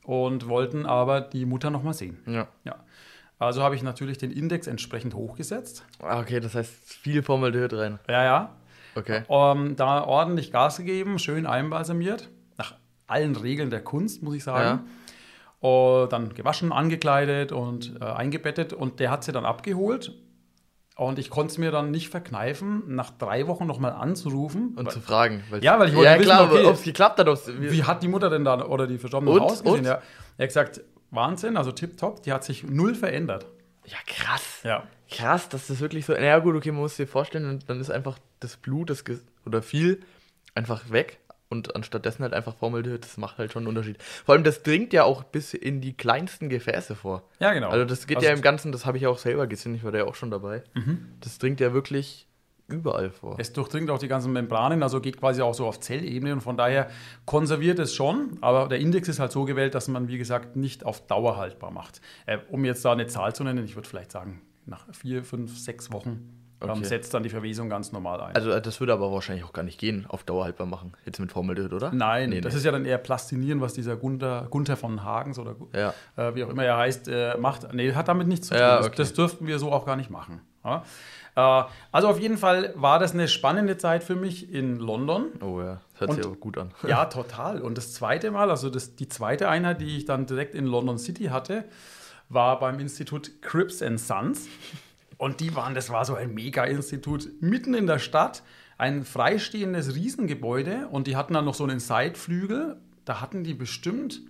und 0.06 0.48
wollten 0.48 0.86
aber 0.86 1.20
die 1.20 1.46
Mutter 1.46 1.70
nochmal 1.72 1.94
sehen. 1.94 2.24
Ja. 2.26 2.48
Ja. 2.64 2.78
Also 3.38 3.62
habe 3.64 3.76
ich 3.76 3.84
natürlich 3.84 4.18
den 4.18 4.32
Index 4.32 4.66
entsprechend 4.68 5.14
hochgesetzt. 5.14 5.84
Ah, 6.02 6.20
Okay, 6.22 6.40
das 6.40 6.56
heißt 6.56 6.72
viel 6.74 7.22
Formaldehyd 7.22 7.74
rein. 7.74 8.00
Ja, 8.08 8.24
ja. 8.24 8.56
Okay. 8.96 9.24
Ähm, 9.28 9.76
da 9.76 10.04
ordentlich 10.06 10.54
Gas 10.54 10.78
gegeben, 10.78 11.20
schön 11.20 11.46
einbalsamiert. 11.48 12.30
Nach 12.58 12.76
allen 13.08 13.36
Regeln 13.36 13.70
der 13.70 13.84
Kunst, 13.84 14.24
muss 14.24 14.36
ich 14.36 14.44
sagen. 14.46 14.88
Und 15.60 16.14
dann 16.14 16.34
gewaschen, 16.34 16.72
angekleidet 16.72 17.52
und 17.52 17.98
äh, 18.00 18.06
eingebettet. 18.06 18.72
Und 18.72 19.02
der 19.02 19.12
hat 19.12 19.26
sie 19.26 19.34
dann 19.34 19.46
abgeholt. 19.46 20.14
Und 21.00 21.18
ich 21.18 21.30
konnte 21.30 21.52
es 21.52 21.58
mir 21.58 21.72
dann 21.72 21.92
nicht 21.92 22.10
verkneifen, 22.10 22.84
nach 22.88 23.10
drei 23.12 23.48
Wochen 23.48 23.66
nochmal 23.66 23.94
anzurufen. 23.94 24.74
Und 24.76 24.86
Weil- 24.86 24.94
zu 24.94 25.00
fragen. 25.00 25.44
Ja, 25.62 25.80
weil 25.80 25.90
ich 25.90 25.96
wollte 25.96 26.10
Ja, 26.12 26.16
wissen, 26.20 26.26
klar, 26.26 26.52
okay, 26.52 26.66
ob 26.66 26.74
es 26.74 26.84
geklappt 26.84 27.20
hat. 27.20 27.28
Wie 27.62 27.84
hat 27.86 28.04
die 28.04 28.10
Mutter 28.10 28.30
denn 28.30 28.44
da 28.44 28.66
oder 28.66 28.86
die 28.86 28.98
Verstorbene 28.98 29.32
Und? 29.32 29.42
ausgesehen? 29.42 29.80
Und? 29.80 29.86
Ja. 29.86 30.02
Er 30.38 30.44
hat 30.44 30.50
gesagt, 30.50 30.82
Wahnsinn, 31.12 31.56
also 31.56 31.72
tipptopp, 31.72 32.24
die 32.24 32.34
hat 32.34 32.44
sich 32.44 32.64
null 32.64 32.96
verändert. 32.96 33.46
Ja, 33.86 33.98
krass. 34.06 34.60
Ja. 34.64 34.84
Krass, 35.10 35.48
dass 35.50 35.68
das 35.68 35.80
wirklich 35.80 36.06
so. 36.06 36.14
Na 36.14 36.20
ja, 36.22 36.40
gut, 36.40 36.56
okay, 36.56 36.72
man 36.72 36.82
muss 36.82 36.98
sich 36.98 37.10
vorstellen, 37.10 37.50
und 37.50 37.70
dann 37.70 37.80
ist 37.80 37.90
einfach 37.90 38.20
das 38.42 38.58
Blut 38.58 38.90
das 38.90 39.04
oder 39.46 39.62
viel 39.62 40.02
einfach 40.54 40.92
weg. 40.92 41.20
Und 41.52 41.76
anstattdessen 41.76 42.22
halt 42.22 42.34
einfach 42.34 42.56
Formaldehyd, 42.56 43.04
das 43.04 43.18
macht 43.18 43.40
halt 43.40 43.52
schon 43.52 43.62
einen 43.62 43.70
Unterschied. 43.70 44.02
Vor 44.04 44.36
allem, 44.36 44.44
das 44.44 44.62
dringt 44.62 44.94
ja 44.94 45.04
auch 45.04 45.24
bis 45.24 45.56
in 45.56 45.82
die 45.82 45.94
kleinsten 45.94 46.48
Gefäße 46.48 46.96
vor. 46.96 47.24
Ja, 47.40 47.54
genau. 47.54 47.70
Also, 47.70 47.86
das 47.86 48.06
geht 48.06 48.18
Also 48.18 48.30
ja 48.30 48.36
im 48.36 48.44
Ganzen, 48.44 48.72
das 48.72 48.86
habe 48.86 48.98
ich 48.98 49.08
auch 49.08 49.18
selber 49.18 49.48
gesehen, 49.48 49.74
ich 49.74 49.84
war 49.84 49.92
da 49.92 49.98
ja 50.00 50.06
auch 50.06 50.14
schon 50.14 50.30
dabei. 50.30 50.64
Das 51.22 51.40
dringt 51.40 51.60
ja 51.60 51.74
wirklich 51.74 52.28
überall 52.68 53.10
vor. 53.10 53.36
Es 53.40 53.52
durchdringt 53.52 53.90
auch 53.90 53.98
die 53.98 54.08
ganzen 54.08 54.32
Membranen, 54.32 54.84
also 54.84 55.02
geht 55.02 55.18
quasi 55.18 55.42
auch 55.42 55.56
so 55.56 55.66
auf 55.66 55.80
Zellebene 55.80 56.34
und 56.34 56.42
von 56.42 56.56
daher 56.56 56.90
konserviert 57.26 57.80
es 57.80 57.96
schon, 57.96 58.38
aber 58.42 58.68
der 58.68 58.80
Index 58.80 59.08
ist 59.08 59.20
halt 59.20 59.32
so 59.32 59.46
gewählt, 59.46 59.74
dass 59.74 59.88
man, 59.88 60.08
wie 60.08 60.20
gesagt, 60.20 60.56
nicht 60.56 60.86
auf 60.86 61.06
Dauer 61.08 61.38
haltbar 61.38 61.72
macht. 61.72 62.00
Äh, 62.28 62.38
um 62.50 62.64
jetzt 62.66 62.86
da 62.86 62.92
eine 62.92 63.08
Zahl 63.08 63.34
zu 63.34 63.44
nennen, 63.44 63.66
ich 63.66 63.76
würde 63.76 63.90
vielleicht 63.90 64.12
sagen, 64.12 64.42
nach 64.68 64.86
vier, 64.94 65.24
fünf, 65.24 65.58
sechs 65.58 65.92
Wochen 65.92 66.39
Okay. 66.62 66.84
setzt 66.84 67.14
dann 67.14 67.24
die 67.24 67.30
Verwesung 67.30 67.70
ganz 67.70 67.92
normal 67.94 68.20
ein. 68.22 68.36
Also 68.36 68.52
äh, 68.52 68.62
das 68.62 68.80
würde 68.82 68.92
aber 68.94 69.12
wahrscheinlich 69.12 69.46
auch 69.46 69.54
gar 69.54 69.64
nicht 69.64 69.80
gehen, 69.80 70.06
auf 70.10 70.24
Dauer 70.24 70.44
haltbar 70.44 70.68
machen. 70.68 70.92
Jetzt 71.06 71.20
mit 71.20 71.32
Formaldehyd, 71.32 71.72
oder? 71.72 71.92
Nein, 71.94 72.30
Nee, 72.32 72.42
das 72.42 72.54
nee. 72.54 72.58
ist 72.60 72.66
ja 72.66 72.72
dann 72.72 72.84
eher 72.86 72.98
Plastinieren, 72.98 73.62
was 73.62 73.74
dieser 73.74 73.96
Gunther, 73.96 74.48
Gunther 74.50 74.76
von 74.76 75.04
Hagens 75.04 75.40
oder 75.40 75.56
Ja. 75.74 75.94
äh, 76.18 76.36
wie 76.36 76.44
auch 76.44 76.50
immer 76.50 76.66
er 76.66 76.78
heißt, 76.78 77.08
äh, 77.08 77.38
macht. 77.38 77.74
Nee, 77.74 77.94
hat 77.94 78.08
damit 78.10 78.28
nichts 78.28 78.48
zu 78.48 78.54
tun. 78.56 78.62
Ja, 78.62 78.78
Das- 78.78 78.88
okay. 78.88 78.96
Das 78.98 79.14
dürften 79.14 79.48
wir 79.48 79.58
so 79.60 79.72
auch 79.72 79.86
gar 79.86 79.96
nicht 79.96 80.10
machen. 80.10 80.42
Ja? 80.66 80.84
Äh, 81.36 81.64
also 81.94 82.10
auf 82.10 82.20
jeden 82.20 82.38
Fall 82.38 82.74
war 82.76 83.00
das 83.00 83.14
eine 83.14 83.30
spannende 83.30 83.78
Zeit 83.78 84.04
für 84.04 84.16
mich 84.16 84.52
in 84.54 84.80
London. 84.80 85.28
Oh 85.42 85.62
ja, 85.62 85.80
das 85.94 86.02
hört 86.02 86.10
Und- 86.10 86.16
sich 86.18 86.26
aber 86.26 86.36
gut 86.36 86.58
an. 86.58 86.74
Ja, 86.86 87.06
total. 87.06 87.62
Und 87.62 87.78
das 87.78 87.94
zweite 87.94 88.32
Mal, 88.32 88.50
also 88.50 88.70
das, 88.70 88.96
die 88.98 89.08
zweite 89.08 89.48
Einheit, 89.48 89.80
die 89.80 89.96
ich 89.96 90.04
dann 90.06 90.26
direkt 90.26 90.56
in 90.56 90.66
London 90.66 90.98
City 90.98 91.26
hatte, 91.28 91.64
war 92.28 92.60
beim 92.60 92.80
Institut 92.80 93.42
Cripps 93.42 93.82
and 93.82 94.00
Sons. 94.00 94.48
Und 95.20 95.42
die 95.42 95.54
waren, 95.54 95.76
das 95.76 95.90
war 95.90 96.06
so 96.06 96.16
ein 96.16 96.34
Mega-Institut 96.34 97.28
mitten 97.42 97.74
in 97.74 97.88
der 97.88 98.00
Stadt, 98.00 98.42
ein 98.78 99.04
freistehendes 99.04 99.94
Riesengebäude 99.94 100.88
und 100.90 101.08
die 101.08 101.18
hatten 101.18 101.34
dann 101.34 101.44
noch 101.44 101.56
so 101.56 101.66
einen 101.66 101.82
Seitflügel. 101.82 102.78
Da 103.04 103.20
hatten 103.20 103.44
die 103.44 103.54
bestimmt 103.54 104.22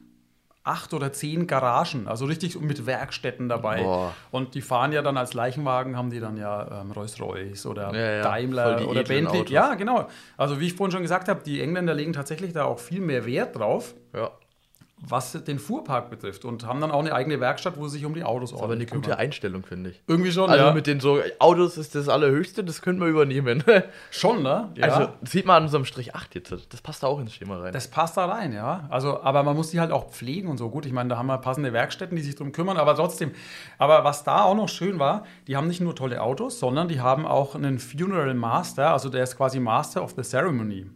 acht 0.64 0.92
oder 0.96 1.14
zehn 1.14 1.46
Garagen, 1.46 2.08
also 2.08 2.26
richtig 2.26 2.60
mit 2.60 2.88
Werkstätten 2.88 3.50
dabei. 3.50 3.84
Boah. 3.84 4.16
Und 4.32 4.56
die 4.56 4.62
fahren 4.62 4.92
ja 4.92 5.04
dann 5.04 5.16
als 5.16 5.36
Leichenwagen, 5.36 5.96
haben 5.96 6.10
die 6.10 6.20
dann 6.20 6.38
ja 6.38 6.82
ähm, 6.82 6.92
Rolls-Royce 6.92 7.68
oder 7.68 7.94
Ja, 7.94 8.12
ja, 8.18 8.22
Daimler 8.24 8.88
oder 8.88 9.04
Bentley. 9.04 9.42
Autos. 9.42 9.52
Ja, 9.52 9.76
genau. 9.76 10.08
Also 10.38 10.60
wie 10.60 10.66
ich 10.66 10.74
vorhin 10.74 10.92
schon 10.92 11.04
gesagt 11.04 11.28
habe, 11.28 11.44
die 11.44 11.62
Engländer 11.62 11.94
legen 11.94 12.14
tatsächlich 12.14 12.52
da 12.52 12.66
auch 12.66 12.80
viel 12.80 13.02
mehr 13.02 13.28
Wert 13.28 13.56
drauf, 13.56 13.94
Ja. 14.16 14.32
Was 15.02 15.32
den 15.32 15.60
Fuhrpark 15.60 16.10
betrifft 16.10 16.44
und 16.44 16.66
haben 16.66 16.82
dann 16.82 16.92
auch 16.92 17.00
eine 17.00 17.14
eigene 17.14 17.40
Werkstatt, 17.40 17.78
wo 17.78 17.88
sie 17.88 17.98
sich 17.98 18.06
um 18.06 18.14
die 18.14 18.24
Autos 18.24 18.52
Aber 18.52 18.64
eine 18.64 18.70
ordentlich 18.72 18.90
gute 18.90 19.02
kümmern. 19.04 19.20
Einstellung, 19.20 19.64
finde 19.64 19.92
ich. 19.92 20.02
Irgendwie 20.08 20.32
schon, 20.32 20.50
Also 20.50 20.66
ja. 20.66 20.74
mit 20.74 20.88
den 20.88 21.00
so 21.00 21.20
Autos 21.40 21.78
ist 21.78 21.96
das 21.96 22.10
Allerhöchste, 22.10 22.64
das 22.64 22.82
könnten 22.82 23.02
wir 23.02 23.08
übernehmen. 23.08 23.64
schon, 24.12 24.44
ne? 24.44 24.72
Ja. 24.76 24.88
Also 24.88 25.10
sieht 25.24 25.46
man 25.46 25.58
an 25.58 25.64
unserem 25.64 25.86
Strich 25.86 26.16
8 26.16 26.36
jetzt. 26.36 26.52
Das 26.74 26.82
passt 26.82 27.04
da 27.04 27.08
auch 27.08 27.20
ins 27.20 27.34
Schema 27.34 27.58
rein. 27.60 27.72
Das 27.72 27.88
passt 27.88 28.18
da 28.18 28.26
rein, 28.26 28.52
ja. 28.52 28.88
Also, 28.90 29.22
aber 29.22 29.44
man 29.44 29.56
muss 29.56 29.70
die 29.72 29.80
halt 29.80 29.92
auch 29.92 30.10
pflegen 30.12 30.50
und 30.50 30.58
so. 30.58 30.70
Gut, 30.70 30.86
ich 30.86 30.92
meine, 30.92 31.10
da 31.10 31.18
haben 31.18 31.28
wir 31.28 31.38
passende 31.38 31.72
Werkstätten, 31.72 32.18
die 32.18 32.22
sich 32.24 32.36
drum 32.36 32.52
kümmern, 32.52 32.78
aber 32.78 32.96
trotzdem. 32.96 33.32
Aber 33.78 34.04
was 34.04 34.24
da 34.26 34.44
auch 34.44 34.56
noch 34.56 34.68
schön 34.70 35.00
war, 35.00 35.24
die 35.48 35.56
haben 35.56 35.68
nicht 35.68 35.80
nur 35.82 35.96
tolle 35.96 36.22
Autos, 36.22 36.60
sondern 36.60 36.88
die 36.90 37.00
haben 37.00 37.26
auch 37.26 37.56
einen 37.56 37.80
Funeral 37.80 38.34
Master, 38.34 38.92
also 38.92 39.10
der 39.10 39.24
ist 39.24 39.38
quasi 39.38 39.60
Master 39.60 40.04
of 40.04 40.14
the 40.18 40.24
Ceremony. 40.24 40.88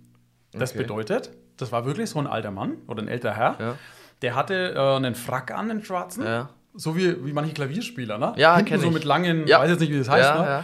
Das 0.52 0.72
Okay. 0.72 0.80
bedeutet, 0.84 1.32
das 1.58 1.72
war 1.72 1.86
wirklich 1.86 2.10
so 2.10 2.20
ein 2.20 2.28
alter 2.28 2.52
Mann 2.52 2.78
oder 2.88 3.02
ein 3.02 3.08
älterer 3.08 3.34
Herr. 3.36 3.56
Ja. 3.60 3.76
Der 4.22 4.36
hatte 4.36 4.74
äh, 4.76 4.80
einen 4.96 5.16
Frack 5.16 5.52
an, 5.52 5.70
einen 5.70 5.84
schwarzen. 5.84 6.24
Ja. 6.24 6.50
So 6.76 6.96
wie, 6.98 7.26
wie 7.26 7.34
manche 7.34 7.54
Klavierspieler, 7.54 8.18
ne? 8.18 8.34
Ja, 8.38 8.56
Hinten 8.58 8.80
so 8.80 8.88
ich. 8.88 8.94
mit 8.94 9.04
langen, 9.04 9.46
Ja. 9.48 9.60
weiß 9.60 9.70
jetzt 9.70 9.80
nicht, 9.82 9.92
wie 9.92 10.00
das 10.00 10.10
heißt, 10.10 10.34
ne? 10.36 10.64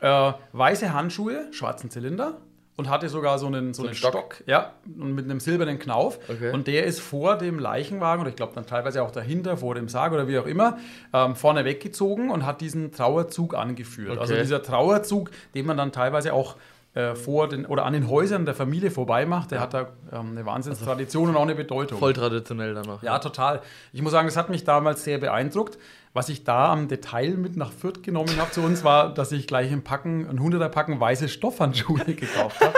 Äh, 0.00 0.32
weiße 0.52 0.92
Handschuhe, 0.94 1.48
schwarzen 1.52 1.90
Zylinder 1.90 2.38
und 2.76 2.88
hatte 2.88 3.10
sogar 3.10 3.38
so 3.38 3.46
einen, 3.46 3.74
so 3.74 3.82
einen 3.82 3.88
einen 3.90 3.94
Stock. 3.96 4.12
Stock. 4.36 4.42
ja, 4.46 4.72
und 4.98 5.14
mit 5.14 5.26
einem 5.26 5.38
silbernen 5.40 5.78
Knauf. 5.78 6.18
Okay. 6.30 6.50
Und 6.52 6.66
der 6.66 6.84
ist 6.86 6.98
vor 7.00 7.36
dem 7.36 7.58
Leichenwagen, 7.58 8.22
oder 8.22 8.30
ich 8.30 8.36
glaube 8.36 8.52
dann 8.54 8.64
teilweise 8.64 9.02
auch 9.02 9.10
dahinter, 9.10 9.58
vor 9.58 9.74
dem 9.74 9.88
Sarg 9.90 10.14
oder 10.14 10.26
wie 10.28 10.38
auch 10.38 10.46
immer, 10.46 10.78
ähm, 11.12 11.36
vorne 11.36 11.66
weggezogen 11.66 12.30
und 12.30 12.46
hat 12.46 12.62
diesen 12.62 12.92
Trauerzug 12.92 13.54
angeführt. 13.54 14.12
Okay. 14.12 14.20
Also 14.20 14.34
dieser 14.36 14.62
Trauerzug, 14.62 15.30
den 15.54 15.66
man 15.66 15.76
dann 15.76 15.92
teilweise 15.92 16.32
auch 16.32 16.56
äh, 16.94 17.14
vor 17.14 17.48
den 17.48 17.66
oder 17.66 17.84
an 17.84 17.92
den 17.92 18.08
Häusern 18.08 18.44
der 18.44 18.54
Familie 18.54 18.90
vorbei 18.90 19.24
macht, 19.24 19.52
der 19.52 19.60
hat 19.60 19.74
da 19.74 19.88
ähm, 20.12 20.30
eine 20.32 20.44
Wahnsinnstradition 20.44 21.28
und 21.28 21.36
auch 21.36 21.42
eine 21.42 21.54
Bedeutung. 21.54 21.98
Voll 21.98 22.14
traditionell 22.14 22.74
danach. 22.74 23.02
Ja, 23.02 23.20
total. 23.20 23.60
Ich 23.92 24.02
muss 24.02 24.10
sagen, 24.10 24.26
das 24.26 24.36
hat 24.36 24.50
mich 24.50 24.64
damals 24.64 25.04
sehr 25.04 25.18
beeindruckt. 25.18 25.78
Was 26.12 26.28
ich 26.28 26.42
da 26.42 26.72
am 26.72 26.88
Detail 26.88 27.36
mit 27.36 27.56
nach 27.56 27.70
Fürth 27.70 28.02
genommen 28.02 28.36
habe 28.38 28.50
zu 28.50 28.62
uns, 28.62 28.82
war, 28.82 29.14
dass 29.14 29.30
ich 29.30 29.46
gleich 29.46 29.70
ein 29.70 29.84
Packen, 29.84 30.28
ein 30.28 30.40
hunderter 30.40 30.68
Packen 30.68 30.98
weiße 30.98 31.28
Stoffhandschuhe 31.28 32.04
gekauft 32.06 32.60
habe. 32.60 32.74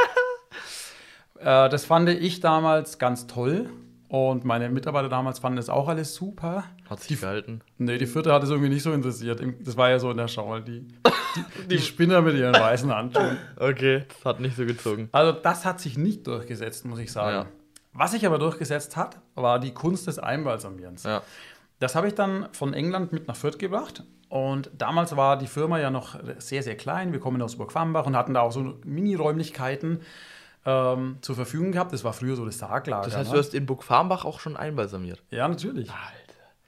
äh, 1.67 1.71
das 1.71 1.87
fand 1.87 2.11
ich 2.11 2.41
damals 2.41 2.99
ganz 2.99 3.27
toll. 3.27 3.71
Und 4.13 4.45
meine 4.45 4.69
Mitarbeiter 4.69 5.09
damals 5.09 5.39
fanden 5.39 5.57
das 5.57 5.71
auch 5.71 5.89
alles 5.89 6.15
super. 6.15 6.65
Hat 6.91 7.01
sich 7.01 7.19
gehalten. 7.19 7.63
Nee, 7.79 7.97
die 7.97 8.05
Vierte 8.05 8.31
hat 8.31 8.43
es 8.43 8.51
irgendwie 8.51 8.69
nicht 8.69 8.83
so 8.83 8.93
interessiert. 8.93 9.43
Das 9.61 9.79
war 9.79 9.89
ja 9.89 9.99
so 9.99 10.11
in 10.11 10.19
der 10.19 10.29
Schau, 10.29 10.59
die, 10.59 10.81
die, 11.63 11.69
die 11.69 11.79
Spinner 11.79 12.21
mit 12.21 12.37
ihren 12.37 12.53
weißen 12.53 12.95
Handschuhen. 12.95 13.39
Okay, 13.57 14.05
das 14.07 14.23
hat 14.27 14.41
nicht 14.41 14.55
so 14.55 14.67
gezogen. 14.67 15.09
Also 15.13 15.33
das 15.33 15.65
hat 15.65 15.81
sich 15.81 15.97
nicht 15.97 16.27
durchgesetzt, 16.27 16.85
muss 16.85 16.99
ich 16.99 17.11
sagen. 17.11 17.37
Ja. 17.37 17.47
Was 17.95 18.11
sich 18.11 18.27
aber 18.27 18.39
durchgesetzt 18.39 18.99
hat, 18.99 19.19
war 19.35 19.59
die 19.59 19.73
Kunst 19.73 20.07
des 20.07 20.19
Einbalsamierens. 20.19 21.05
Ja. 21.05 21.23
Das 21.79 21.95
habe 21.95 22.07
ich 22.09 22.15
dann 22.15 22.49
von 22.53 22.75
England 22.75 23.15
mit 23.15 23.29
nach 23.29 23.37
Fürth 23.37 23.59
gebracht. 23.59 24.05
Und 24.29 24.71
damals 24.77 25.17
war 25.17 25.39
die 25.39 25.47
Firma 25.47 25.79
ja 25.79 25.91
noch 25.91 26.19
sehr, 26.37 26.63
sehr 26.63 26.77
klein. 26.77 27.15
Wir 27.15 27.21
kommen 27.21 27.41
aus 27.41 27.57
Burgfambach 27.57 28.05
und 28.05 28.15
hatten 28.15 28.35
da 28.35 28.43
auch 28.43 28.53
so 28.53 28.79
Mini-Räumlichkeiten 28.85 30.01
ähm, 30.65 31.19
zur 31.21 31.35
Verfügung 31.35 31.73
gehabt. 31.73 31.93
Das 31.93 32.05
war 32.05 32.13
früher 32.13 32.37
so 32.37 32.45
das 32.45 32.59
Sarglager. 32.59 33.05
Das 33.05 33.17
heißt, 33.17 33.31
ne? 33.31 33.35
du 33.35 33.39
hast 33.39 33.55
in 33.55 33.67
Burg 33.67 33.83
Farmbach 33.83 34.25
auch 34.25 34.41
schon 34.41 34.57
einbalsamiert. 34.57 35.23
Ja, 35.31 35.49
natürlich. 35.49 35.91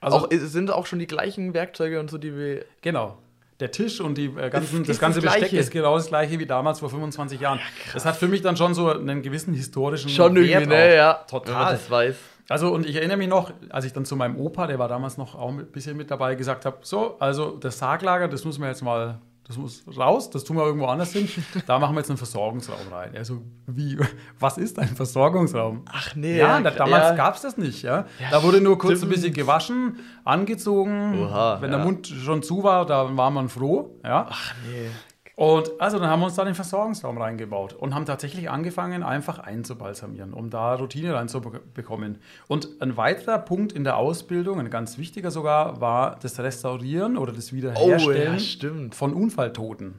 Also 0.00 0.16
Also, 0.16 0.26
auch, 0.26 0.30
es 0.30 0.52
sind 0.52 0.70
auch 0.70 0.86
schon 0.86 0.98
die 0.98 1.06
gleichen 1.06 1.54
Werkzeuge 1.54 2.00
und 2.00 2.10
so, 2.10 2.18
die 2.18 2.36
wir. 2.36 2.64
genau. 2.82 3.18
Der 3.60 3.70
Tisch 3.70 4.00
und 4.00 4.18
die 4.18 4.26
äh, 4.26 4.50
ganzen, 4.50 4.80
das 4.80 4.96
ist 4.96 5.00
ganze 5.00 5.20
das 5.20 5.32
Besteck 5.32 5.52
ist 5.52 5.70
genau 5.70 5.94
das 5.94 6.08
gleiche 6.08 6.40
wie 6.40 6.44
damals 6.46 6.80
vor 6.80 6.90
25 6.90 7.40
Jahren. 7.40 7.60
das 7.92 8.04
hat 8.04 8.16
für 8.16 8.26
mich 8.26 8.42
dann 8.42 8.56
schon 8.56 8.74
so 8.74 8.90
einen 8.90 9.22
gewissen 9.22 9.54
historischen 9.54 10.10
Schon 10.10 10.34
Wert 10.34 10.46
irgendwie, 10.48 10.66
ne? 10.66 10.96
Ja. 10.96 11.14
Total. 11.30 11.72
Das 11.72 11.88
weiß. 11.88 12.16
Also, 12.48 12.74
und 12.74 12.84
ich 12.84 12.96
erinnere 12.96 13.16
mich 13.16 13.28
noch, 13.28 13.52
als 13.70 13.84
ich 13.84 13.92
dann 13.92 14.04
zu 14.04 14.16
meinem 14.16 14.36
Opa, 14.36 14.66
der 14.66 14.80
war 14.80 14.88
damals 14.88 15.16
noch 15.16 15.36
auch 15.36 15.48
ein 15.50 15.64
bisschen 15.70 15.96
mit 15.96 16.10
dabei, 16.10 16.34
gesagt 16.34 16.66
habe: 16.66 16.78
So, 16.82 17.16
also 17.20 17.56
das 17.56 17.78
Sarglager, 17.78 18.26
das 18.26 18.44
müssen 18.44 18.60
wir 18.60 18.68
jetzt 18.68 18.82
mal, 18.82 19.20
das 19.46 19.58
muss 19.58 19.84
raus, 19.96 20.30
das 20.30 20.44
tun 20.44 20.56
wir 20.56 20.64
irgendwo 20.64 20.86
anders 20.86 21.12
hin. 21.12 21.28
Da 21.66 21.78
machen 21.78 21.94
wir 21.94 22.00
jetzt 22.00 22.10
einen 22.10 22.16
Versorgungsraum 22.16 22.88
rein. 22.90 23.14
Er 23.14 23.24
so, 23.24 23.42
wie, 23.66 23.98
was 24.38 24.56
ist 24.56 24.78
ein 24.78 24.88
Versorgungsraum? 24.88 25.84
Ach 25.92 26.14
nee. 26.14 26.38
Ja, 26.38 26.60
da, 26.60 26.70
damals 26.70 27.10
ja. 27.10 27.14
gab 27.14 27.34
es 27.34 27.42
das 27.42 27.58
nicht, 27.58 27.82
ja. 27.82 28.06
da 28.30 28.42
wurde 28.42 28.60
nur 28.60 28.78
kurz 28.78 28.94
ein 28.94 28.96
stimmt. 28.98 29.12
bisschen 29.12 29.34
gewaschen, 29.34 30.00
angezogen. 30.24 31.22
Oha, 31.22 31.60
Wenn 31.60 31.70
ja. 31.70 31.76
der 31.76 31.84
Mund 31.84 32.06
schon 32.06 32.42
zu 32.42 32.62
war, 32.62 32.86
da 32.86 33.14
war 33.16 33.30
man 33.30 33.48
froh, 33.48 34.00
ja. 34.02 34.26
Ach 34.30 34.54
nee. 34.66 34.88
Und 35.36 35.72
also 35.80 35.98
dann 35.98 36.08
haben 36.08 36.20
wir 36.20 36.26
uns 36.26 36.36
da 36.36 36.44
den 36.44 36.54
Versorgungsraum 36.54 37.18
reingebaut 37.18 37.72
und 37.72 37.94
haben 37.94 38.06
tatsächlich 38.06 38.50
angefangen, 38.50 39.02
einfach 39.02 39.40
einzubalsamieren, 39.40 40.32
um 40.32 40.48
da 40.48 40.74
Routine 40.74 41.14
reinzubekommen. 41.14 42.18
Und 42.46 42.68
ein 42.80 42.96
weiterer 42.96 43.38
Punkt 43.38 43.72
in 43.72 43.82
der 43.82 43.96
Ausbildung, 43.96 44.60
ein 44.60 44.70
ganz 44.70 44.96
wichtiger 44.96 45.32
sogar, 45.32 45.80
war 45.80 46.18
das 46.22 46.38
Restaurieren 46.38 47.16
oder 47.16 47.32
das 47.32 47.52
Wiederherstellen 47.52 48.76
Oh, 48.78 48.82
ja, 48.84 48.92
von 48.92 49.12
Unfalltoten. 49.12 49.94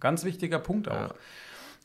Ganz 0.00 0.24
wichtiger 0.24 0.58
Punkt 0.58 0.88
auch. 0.88 0.94
Ja. 0.94 1.14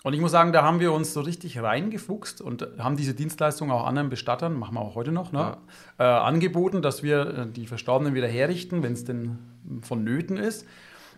Und 0.03 0.13
ich 0.13 0.21
muss 0.21 0.31
sagen, 0.31 0.53
da 0.53 0.63
haben 0.63 0.79
wir 0.79 0.93
uns 0.93 1.13
so 1.13 1.21
richtig 1.21 1.61
reingefuchst 1.61 2.39
und 2.39 2.67
haben 2.77 2.95
diese 2.95 3.15
Dienstleistung 3.15 3.71
auch 3.71 3.87
anderen 3.87 4.09
Bestattern, 4.09 4.53
machen 4.53 4.75
wir 4.75 4.81
auch 4.81 4.95
heute 4.95 5.11
noch, 5.11 5.31
ne, 5.31 5.57
äh, 5.97 6.03
angeboten, 6.03 6.83
dass 6.83 7.01
wir 7.01 7.39
äh, 7.39 7.47
die 7.47 7.65
Verstorbenen 7.65 8.13
wieder 8.13 8.27
herrichten, 8.27 8.83
wenn 8.83 8.93
es 8.93 9.03
denn 9.03 9.39
vonnöten 9.81 10.37
ist. 10.37 10.65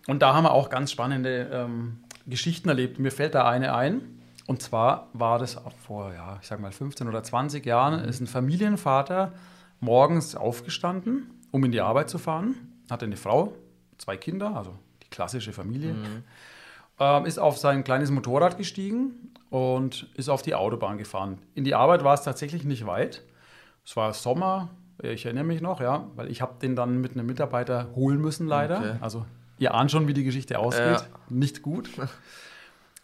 Und 0.08 0.22
da 0.22 0.34
haben 0.34 0.46
wir 0.46 0.52
auch 0.52 0.70
ganz 0.70 0.92
spannende 0.92 1.50
ähm, 1.52 2.00
Geschichten 2.26 2.70
erlebt. 2.70 2.98
Mir 2.98 3.12
fällt 3.12 3.36
da 3.36 3.48
eine 3.48 3.76
ein. 3.76 4.02
Und 4.48 4.62
zwar 4.62 5.10
war 5.12 5.40
das 5.40 5.60
vor, 5.86 6.14
ja, 6.14 6.38
ich 6.42 6.48
sag 6.48 6.62
mal 6.62 6.72
15 6.72 7.08
oder 7.08 7.22
20 7.22 7.66
Jahren, 7.66 8.00
ist 8.06 8.22
ein 8.22 8.28
Familienvater 8.28 9.34
morgens 9.82 10.36
aufgestanden, 10.36 11.30
um 11.52 11.64
in 11.66 11.72
die 11.72 11.82
Arbeit 11.82 12.10
zu 12.10 12.18
fahren. 12.18 12.56
Hatte 12.90 13.06
eine 13.06 13.18
Frau, 13.18 13.54
zwei 13.98 14.16
Kinder, 14.16 14.56
also 14.56 14.74
die 15.04 15.10
klassische 15.10 15.52
Familie. 15.52 15.96
Ähm, 17.00 17.26
ist 17.26 17.38
auf 17.38 17.58
sein 17.58 17.84
kleines 17.84 18.10
Motorrad 18.10 18.58
gestiegen 18.58 19.34
und 19.50 20.08
ist 20.16 20.30
auf 20.30 20.42
die 20.42 20.56
Autobahn 20.56 20.98
gefahren. 20.98 21.40
In 21.54 21.66
die 21.66 21.76
Arbeit 21.76 22.06
war 22.06 22.14
es 22.14 22.24
tatsächlich 22.24 22.64
nicht 22.64 22.88
weit. 22.88 23.24
Es 23.86 23.96
war 23.98 24.14
Sommer, 24.14 24.70
ich 25.04 25.26
erinnere 25.26 25.44
mich 25.44 25.62
noch, 25.62 25.82
ja, 25.82 26.08
weil 26.16 26.32
ich 26.32 26.42
habe 26.42 26.54
den 26.62 26.76
dann 26.76 27.02
mit 27.02 27.12
einem 27.12 27.28
Mitarbeiter 27.28 27.90
holen 27.96 28.20
müssen, 28.20 28.48
leider. 28.48 28.80
Okay. 28.80 28.96
Also 29.02 29.26
ihr 29.60 29.74
ahnt 29.74 29.92
schon, 29.92 30.08
wie 30.08 30.14
die 30.14 30.24
Geschichte 30.24 30.60
ausgeht. 30.60 30.86
Ja. 30.86 31.06
Nicht 31.30 31.62
gut. 31.62 31.90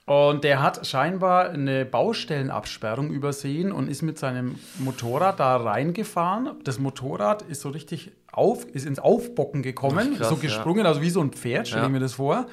Und 0.06 0.44
der 0.44 0.62
hat 0.62 0.86
scheinbar 0.86 1.50
eine 1.52 1.86
Baustellenabsperrung 1.86 3.10
übersehen 3.12 3.72
und 3.72 3.88
ist 3.88 4.02
mit 4.02 4.20
seinem 4.20 4.60
Motorrad 4.80 5.40
da 5.40 5.56
reingefahren. 5.56 6.52
Das 6.66 6.78
Motorrad 6.78 7.42
ist 7.44 7.62
so 7.62 7.70
richtig 7.70 8.12
auf, 8.32 8.66
ist 8.66 8.86
ins 8.86 9.00
Aufbocken 9.00 9.62
gekommen, 9.62 10.12
Ach, 10.16 10.18
krass, 10.18 10.30
so 10.30 10.36
ja. 10.36 10.42
gesprungen, 10.42 10.86
also 10.86 11.02
wie 11.02 11.10
so 11.10 11.22
ein 11.22 11.32
Pferd, 11.32 11.68
stelle 11.68 11.84
Ja. 11.84 11.88
ich 11.88 11.94
mir 11.94 12.00
das 12.02 12.16
vor. 12.16 12.48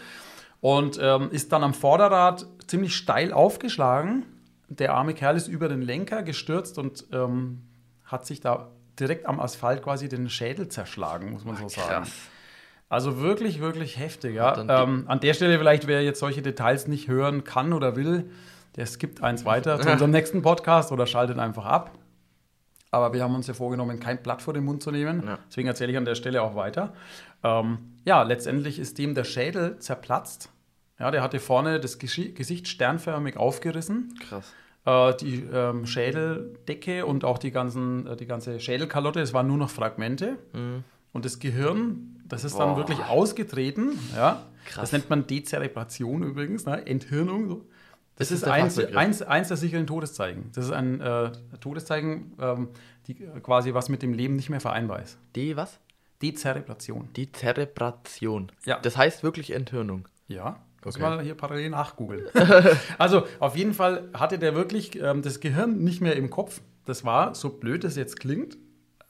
Und 0.60 0.98
ähm, 1.02 1.30
ist 1.32 1.52
dann 1.52 1.64
am 1.64 1.74
Vorderrad 1.74 2.46
ziemlich 2.68 2.94
steil 2.94 3.32
aufgeschlagen. 3.32 4.26
Der 4.68 4.94
arme 4.94 5.14
Kerl 5.14 5.36
ist 5.36 5.48
über 5.48 5.68
den 5.68 5.82
Lenker 5.82 6.22
gestürzt 6.22 6.78
und 6.78 7.06
ähm, 7.12 7.62
hat 8.04 8.26
sich 8.26 8.40
da 8.40 8.68
direkt 9.00 9.26
am 9.26 9.40
Asphalt 9.40 9.82
quasi 9.82 10.08
den 10.08 10.28
Schädel 10.28 10.68
zerschlagen, 10.68 11.32
muss 11.32 11.44
man 11.44 11.56
so 11.56 11.68
sagen. 11.68 12.06
Also 12.90 13.20
wirklich, 13.20 13.60
wirklich 13.60 13.98
heftig. 13.98 14.34
Ja. 14.34 14.82
Ähm, 14.82 15.04
an 15.06 15.20
der 15.20 15.32
Stelle 15.32 15.56
vielleicht, 15.56 15.86
wer 15.86 16.02
jetzt 16.02 16.18
solche 16.18 16.42
Details 16.42 16.88
nicht 16.88 17.06
hören 17.06 17.44
kann 17.44 17.72
oder 17.72 17.94
will, 17.94 18.28
der 18.76 18.84
skippt 18.84 19.22
eins 19.22 19.44
weiter 19.44 19.80
zu 19.80 19.88
unserem 19.92 20.10
nächsten 20.10 20.42
Podcast 20.42 20.90
oder 20.90 21.06
schaltet 21.06 21.38
einfach 21.38 21.64
ab. 21.64 21.92
Aber 22.90 23.12
wir 23.12 23.22
haben 23.22 23.36
uns 23.36 23.46
ja 23.46 23.54
vorgenommen, 23.54 24.00
kein 24.00 24.20
Blatt 24.20 24.42
vor 24.42 24.54
den 24.54 24.64
Mund 24.64 24.82
zu 24.82 24.90
nehmen. 24.90 25.22
Ja. 25.24 25.38
Deswegen 25.48 25.68
erzähle 25.68 25.92
ich 25.92 25.98
an 25.98 26.04
der 26.04 26.16
Stelle 26.16 26.42
auch 26.42 26.56
weiter. 26.56 26.92
Ähm, 27.44 27.78
ja, 28.04 28.24
letztendlich 28.24 28.80
ist 28.80 28.98
dem 28.98 29.14
der 29.14 29.22
Schädel 29.22 29.78
zerplatzt. 29.78 30.50
Ja, 30.98 31.12
der 31.12 31.22
hatte 31.22 31.38
vorne 31.38 31.78
das 31.78 32.00
Gesicht 32.00 32.66
sternförmig 32.66 33.36
aufgerissen. 33.36 34.18
Krass. 34.28 34.52
Äh, 34.84 35.14
die 35.14 35.44
ähm, 35.44 35.86
Schädeldecke 35.86 37.06
und 37.06 37.24
auch 37.24 37.38
die, 37.38 37.52
ganzen, 37.52 38.08
äh, 38.08 38.16
die 38.16 38.26
ganze 38.26 38.58
Schädelkalotte, 38.58 39.20
es 39.20 39.32
waren 39.32 39.46
nur 39.46 39.58
noch 39.58 39.70
Fragmente. 39.70 40.38
Und 41.12 41.24
das 41.24 41.38
Gehirn, 41.38 42.20
das 42.26 42.44
ist 42.44 42.56
dann 42.58 42.70
Boah. 42.70 42.76
wirklich 42.78 42.98
ausgetreten. 43.04 43.98
Ja. 44.14 44.42
Krass. 44.66 44.82
Das 44.82 44.92
nennt 44.92 45.10
man 45.10 45.26
Dezerebration 45.26 46.22
übrigens, 46.22 46.66
ne? 46.66 46.86
Enthirnung. 46.86 47.48
So. 47.48 47.54
Das 48.16 48.28
Das 48.28 48.30
ist 48.30 48.34
ist, 48.42 48.46
der 48.46 48.52
eins, 48.52 48.78
eins, 48.78 49.22
eins 49.22 49.48
der 49.48 49.56
sicheren 49.56 49.86
Todeszeichen. 49.86 50.50
Das 50.54 50.66
ist 50.66 50.70
ein 50.72 51.00
äh, 51.00 51.32
Todeszeichen, 51.60 52.34
ähm, 52.38 52.68
die 53.06 53.14
quasi 53.42 53.72
was 53.74 53.88
mit 53.88 54.02
dem 54.02 54.12
Leben 54.12 54.36
nicht 54.36 54.50
mehr 54.50 54.60
vereinbar 54.60 55.00
ist. 55.02 55.18
Die 55.34 55.56
was? 55.56 55.80
Dezerebration. 56.22 57.08
Die 57.16 57.32
Zerebration. 57.32 58.52
Ja. 58.66 58.78
Das 58.80 58.96
heißt 58.96 59.22
wirklich 59.22 59.52
Enthirnung. 59.52 60.06
Ja, 60.28 60.60
muss 60.84 60.96
Okay. 60.96 61.02
mal 61.02 61.20
hier 61.22 61.34
parallel 61.34 61.70
nachgoogeln. 61.70 62.26
also 62.98 63.24
auf 63.38 63.56
jeden 63.56 63.72
Fall 63.74 64.08
hatte 64.12 64.38
der 64.38 64.54
wirklich 64.54 65.00
ähm, 65.00 65.22
das 65.22 65.40
Gehirn 65.40 65.78
nicht 65.78 66.00
mehr 66.02 66.14
im 66.16 66.28
Kopf. 66.30 66.60
Das 66.84 67.04
war, 67.04 67.34
so 67.34 67.48
blöd 67.48 67.84
es 67.84 67.96
jetzt 67.96 68.20
klingt, 68.20 68.58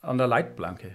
an 0.03 0.19
der 0.19 0.29
Leitplanke. 0.29 0.95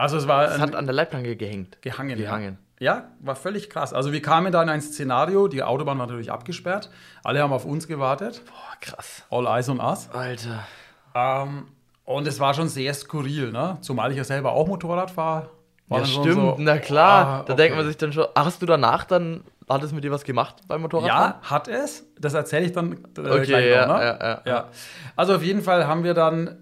Also 0.00 0.16
es 0.16 0.26
war 0.26 0.50
ein- 0.50 0.60
hat 0.60 0.74
an 0.74 0.86
der 0.86 0.94
Leitplanke 0.94 1.36
gehängt. 1.36 1.80
gehangen. 1.82 2.16
Gehangen. 2.18 2.58
Ja. 2.78 2.94
ja, 2.94 3.04
war 3.20 3.36
völlig 3.36 3.68
krass. 3.70 3.92
Also 3.92 4.12
wir 4.12 4.22
kamen 4.22 4.50
da 4.52 4.62
in 4.62 4.68
ein 4.68 4.80
Szenario, 4.80 5.48
die 5.48 5.62
Autobahn 5.62 5.98
war 5.98 6.06
natürlich 6.06 6.32
abgesperrt. 6.32 6.90
Alle 7.22 7.42
haben 7.42 7.52
auf 7.52 7.64
uns 7.66 7.86
gewartet. 7.86 8.42
Boah, 8.46 8.76
krass. 8.80 9.24
All 9.30 9.46
eyes 9.46 9.68
on 9.68 9.80
us. 9.80 10.08
Alter. 10.12 10.60
Ähm, 11.14 11.66
und 12.04 12.26
es 12.26 12.40
war 12.40 12.54
schon 12.54 12.68
sehr 12.68 12.94
skurril, 12.94 13.52
ne? 13.52 13.78
Zumal 13.82 14.10
ich 14.10 14.16
ja 14.16 14.24
selber 14.24 14.52
auch 14.52 14.66
Motorrad 14.66 15.10
fahre. 15.10 15.50
Ja, 15.90 16.04
stimmt, 16.04 16.34
so, 16.34 16.54
na 16.58 16.78
klar. 16.78 17.26
ah, 17.26 17.36
Da 17.46 17.52
okay. 17.52 17.62
denkt 17.62 17.76
man 17.76 17.84
sich 17.86 17.96
dann 17.96 18.12
schon, 18.12 18.26
ach, 18.34 18.44
hast 18.46 18.62
du 18.62 18.66
danach 18.66 19.04
dann, 19.04 19.42
hat 19.68 19.82
es 19.82 19.92
mit 19.92 20.04
dir 20.04 20.12
was 20.12 20.22
gemacht 20.24 20.56
beim 20.68 20.82
Motorradfahren? 20.82 21.34
Ja, 21.42 21.50
hat 21.50 21.66
es. 21.68 22.06
Das 22.18 22.32
erzähle 22.34 22.64
ich 22.66 22.72
dann 22.72 22.92
äh, 22.92 23.20
Okay, 23.20 23.44
gleich 23.46 23.66
ja, 23.70 23.86
noch. 23.86 23.98
Ne? 23.98 24.04
ja, 24.04 24.18
ja, 24.20 24.42
ja. 24.46 24.68
Also 25.16 25.34
auf 25.34 25.42
jeden 25.42 25.62
Fall 25.62 25.86
haben 25.88 26.04
wir 26.04 26.14
dann 26.14 26.58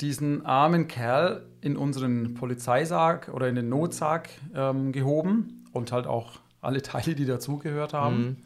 diesen 0.00 0.44
armen 0.44 0.88
Kerl 0.88 1.46
in 1.62 1.76
unseren 1.76 2.34
Polizeisarg 2.34 3.30
oder 3.32 3.48
in 3.48 3.54
den 3.54 3.68
Notsarg 3.68 4.28
ähm, 4.54 4.92
gehoben 4.92 5.64
und 5.72 5.92
halt 5.92 6.06
auch 6.06 6.40
alle 6.60 6.82
Teile, 6.82 7.14
die 7.14 7.24
dazugehört 7.24 7.94
haben. 7.94 8.18
Mhm. 8.24 8.36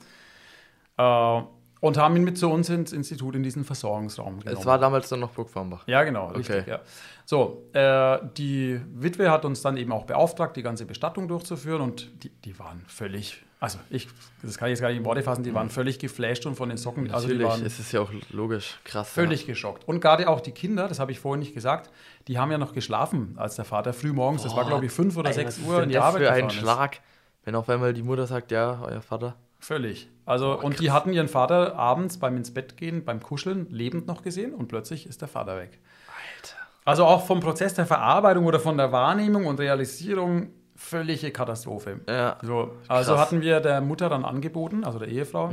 Äh, 0.98 1.42
und 1.80 1.98
haben 1.98 2.16
ihn 2.16 2.24
mit 2.24 2.38
zu 2.38 2.50
uns 2.50 2.68
ins 2.68 2.92
Institut 2.92 3.34
in 3.34 3.42
diesen 3.42 3.64
Versorgungsraum 3.64 4.40
genommen. 4.40 4.58
Es 4.58 4.66
war 4.66 4.78
damals 4.78 5.08
dann 5.08 5.20
noch 5.20 5.30
Burg 5.30 5.50
Farmbach. 5.50 5.86
Ja, 5.86 6.04
genau, 6.04 6.28
richtig. 6.28 6.62
Okay. 6.62 6.70
Ja. 6.70 6.80
So, 7.24 7.64
äh, 7.72 8.18
die 8.36 8.80
Witwe 8.94 9.30
hat 9.30 9.44
uns 9.44 9.62
dann 9.62 9.76
eben 9.76 9.92
auch 9.92 10.04
beauftragt, 10.04 10.56
die 10.56 10.62
ganze 10.62 10.86
Bestattung 10.86 11.28
durchzuführen 11.28 11.82
und 11.82 12.24
die, 12.24 12.30
die 12.30 12.58
waren 12.58 12.82
völlig, 12.86 13.44
also 13.58 13.78
ich, 13.88 14.08
das 14.42 14.58
kann 14.58 14.68
ich 14.68 14.72
jetzt 14.72 14.80
gar 14.82 14.88
nicht 14.88 14.98
in 14.98 15.04
Worte 15.04 15.22
fassen, 15.22 15.42
die 15.42 15.54
waren 15.54 15.70
völlig 15.70 15.98
geflasht 15.98 16.44
und 16.44 16.56
von 16.56 16.68
den 16.68 16.76
Socken, 16.76 17.10
also 17.10 17.26
die 17.26 17.34
Mhm. 17.34 17.40
Natürlich, 17.40 17.60
waren 17.60 17.66
es 17.66 17.78
ist 17.78 17.92
ja 17.92 18.00
auch 18.00 18.10
logisch. 18.30 18.78
Krass. 18.84 19.08
völlig 19.08 19.46
geschockt. 19.46 19.88
Und 19.88 20.00
gerade 20.00 20.28
auch 20.28 20.40
die 20.40 20.52
Kinder, 20.52 20.88
das 20.88 20.98
habe 20.98 21.12
ich 21.12 21.20
vorhin 21.20 21.40
nicht 21.40 21.54
gesagt, 21.54 21.90
die 22.28 22.38
haben 22.38 22.50
ja 22.50 22.58
noch 22.58 22.72
geschlafen, 22.74 23.34
als 23.38 23.56
der 23.56 23.64
Vater 23.64 23.92
früh 23.92 24.12
morgens, 24.12 24.42
das 24.42 24.54
war 24.54 24.64
Boah, 24.64 24.68
glaube 24.68 24.86
ich 24.86 24.92
fünf 24.92 25.16
oder 25.16 25.30
Ey, 25.30 25.34
sechs 25.34 25.56
was 25.56 25.58
ist 25.58 25.66
Uhr 25.66 25.74
denn 25.76 25.84
in 25.84 25.88
die 25.90 25.94
das 25.94 26.04
Arbeit 26.04 26.22
für 26.22 26.32
einen 26.32 26.48
ist. 26.48 26.54
Schlag, 26.54 27.00
wenn 27.44 27.54
auf 27.54 27.68
einmal 27.68 27.94
die 27.94 28.02
Mutter 28.02 28.26
sagt, 28.26 28.50
ja, 28.50 28.82
euer 28.82 29.00
Vater. 29.00 29.36
Völlig. 29.58 30.08
Also, 30.26 30.60
und 30.60 30.80
die 30.80 30.90
hatten 30.90 31.12
ihren 31.12 31.28
Vater 31.28 31.76
abends 31.76 32.18
beim 32.18 32.36
ins 32.36 32.52
Bett 32.52 32.76
gehen, 32.76 33.04
beim 33.04 33.22
Kuscheln, 33.22 33.66
lebend 33.70 34.06
noch 34.06 34.22
gesehen 34.22 34.52
und 34.52 34.68
plötzlich 34.68 35.06
ist 35.06 35.22
der 35.22 35.28
Vater 35.28 35.56
weg. 35.56 35.78
Alter. 36.08 36.56
Also 36.84 37.04
auch 37.04 37.26
vom 37.26 37.40
Prozess 37.40 37.72
der 37.74 37.86
Verarbeitung 37.86 38.44
oder 38.44 38.60
von 38.60 38.76
der 38.76 38.92
Wahrnehmung 38.92 39.46
und 39.46 39.58
Realisierung 39.58 40.50
völlige 40.76 41.30
Katastrophe. 41.30 42.00
Ja. 42.08 42.38
So, 42.42 42.72
also 42.88 43.12
Krass. 43.14 43.20
hatten 43.20 43.40
wir 43.42 43.60
der 43.60 43.80
Mutter 43.80 44.08
dann 44.08 44.24
angeboten, 44.24 44.84
also 44.84 44.98
der 44.98 45.08
Ehefrau, 45.08 45.52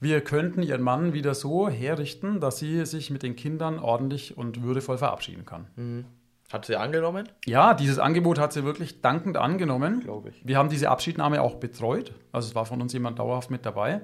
wir 0.00 0.20
könnten 0.20 0.62
ihren 0.62 0.82
Mann 0.82 1.12
wieder 1.12 1.34
so 1.34 1.68
herrichten, 1.68 2.40
dass 2.40 2.58
sie 2.58 2.86
sich 2.86 3.10
mit 3.10 3.22
den 3.22 3.34
Kindern 3.36 3.78
ordentlich 3.80 4.36
und 4.38 4.62
würdevoll 4.62 4.96
verabschieden 4.96 5.44
kann. 5.44 6.04
Hat 6.52 6.64
sie 6.64 6.76
angenommen? 6.76 7.28
Ja, 7.46 7.74
dieses 7.74 7.98
Angebot 7.98 8.38
hat 8.38 8.52
sie 8.52 8.64
wirklich 8.64 9.00
dankend 9.02 9.36
angenommen. 9.36 10.00
Glaube 10.00 10.30
ich. 10.30 10.40
Wir 10.46 10.56
haben 10.56 10.68
diese 10.70 10.88
Abschiednahme 10.88 11.42
auch 11.42 11.56
betreut. 11.56 12.14
Also 12.32 12.48
es 12.48 12.54
war 12.54 12.64
von 12.64 12.80
uns 12.80 12.92
jemand 12.92 13.18
dauerhaft 13.18 13.50
mit 13.50 13.66
dabei. 13.66 14.00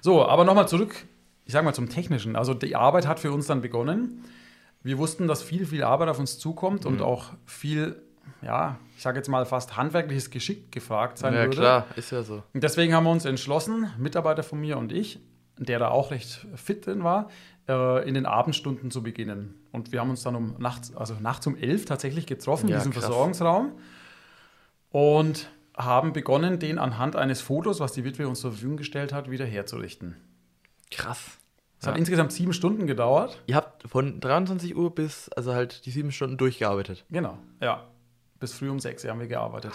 So, 0.00 0.26
aber 0.26 0.44
nochmal 0.44 0.66
zurück, 0.66 0.94
ich 1.44 1.52
sage 1.52 1.64
mal 1.64 1.74
zum 1.74 1.88
Technischen. 1.90 2.34
Also 2.36 2.52
die 2.54 2.74
Arbeit 2.74 3.06
hat 3.06 3.20
für 3.20 3.30
uns 3.30 3.46
dann 3.46 3.60
begonnen. 3.60 4.24
Wir 4.82 4.98
wussten, 4.98 5.28
dass 5.28 5.42
viel, 5.42 5.66
viel 5.66 5.84
Arbeit 5.84 6.08
auf 6.08 6.18
uns 6.18 6.38
zukommt 6.38 6.84
Mhm. 6.84 6.90
und 6.90 7.02
auch 7.02 7.26
viel, 7.44 8.02
ja, 8.42 8.78
ich 8.96 9.02
sage 9.02 9.18
jetzt 9.18 9.28
mal 9.28 9.44
fast 9.46 9.76
handwerkliches 9.76 10.30
Geschick 10.30 10.70
gefragt 10.72 11.18
sein 11.18 11.34
ja, 11.34 11.40
würde. 11.44 11.56
klar, 11.56 11.86
ist 11.96 12.10
ja 12.12 12.22
so. 12.22 12.42
Und 12.52 12.62
deswegen 12.62 12.94
haben 12.94 13.04
wir 13.04 13.10
uns 13.10 13.24
entschlossen, 13.24 13.90
Mitarbeiter 13.98 14.42
von 14.42 14.60
mir 14.60 14.76
und 14.78 14.92
ich, 14.92 15.18
der 15.58 15.78
da 15.78 15.88
auch 15.88 16.10
recht 16.10 16.46
fit 16.56 16.86
drin 16.86 17.04
war, 17.04 17.28
äh, 17.68 18.06
in 18.08 18.14
den 18.14 18.26
Abendstunden 18.26 18.90
zu 18.90 19.02
beginnen. 19.02 19.54
Und 19.72 19.92
wir 19.92 20.00
haben 20.00 20.10
uns 20.10 20.22
dann 20.22 20.34
um 20.36 20.54
nachts, 20.58 20.94
also 20.96 21.14
nachts 21.20 21.46
um 21.46 21.56
elf 21.56 21.84
tatsächlich 21.84 22.26
getroffen, 22.26 22.68
Ja, 22.68 22.76
in 22.76 22.80
diesem 22.80 22.92
krass. 22.92 23.04
Versorgungsraum. 23.04 23.72
Und 24.90 25.50
haben 25.76 26.12
begonnen, 26.12 26.58
den 26.58 26.78
anhand 26.78 27.16
eines 27.16 27.40
Fotos, 27.40 27.80
was 27.80 27.92
die 27.92 28.04
Witwe 28.04 28.28
uns 28.28 28.40
zur 28.40 28.52
Verfügung 28.52 28.76
gestellt 28.76 29.12
hat, 29.12 29.30
wieder 29.30 29.44
herzurichten. 29.44 30.16
Krass. 30.90 31.38
Es 31.80 31.86
hat 31.88 31.94
Ja. 31.94 31.98
insgesamt 31.98 32.32
sieben 32.32 32.52
Stunden 32.52 32.86
gedauert. 32.86 33.42
Ihr 33.46 33.56
habt 33.56 33.82
von 33.88 34.20
23 34.20 34.76
Uhr 34.76 34.94
bis, 34.94 35.28
also 35.30 35.52
halt 35.52 35.84
die 35.86 35.90
sieben 35.90 36.12
Stunden 36.12 36.36
durchgearbeitet. 36.36 37.04
Genau, 37.10 37.38
ja. 37.60 37.84
Bis 38.44 38.52
früh 38.52 38.68
um 38.68 38.78
sechs 38.78 39.08
haben 39.08 39.20
wir 39.20 39.26
gearbeitet. 39.26 39.72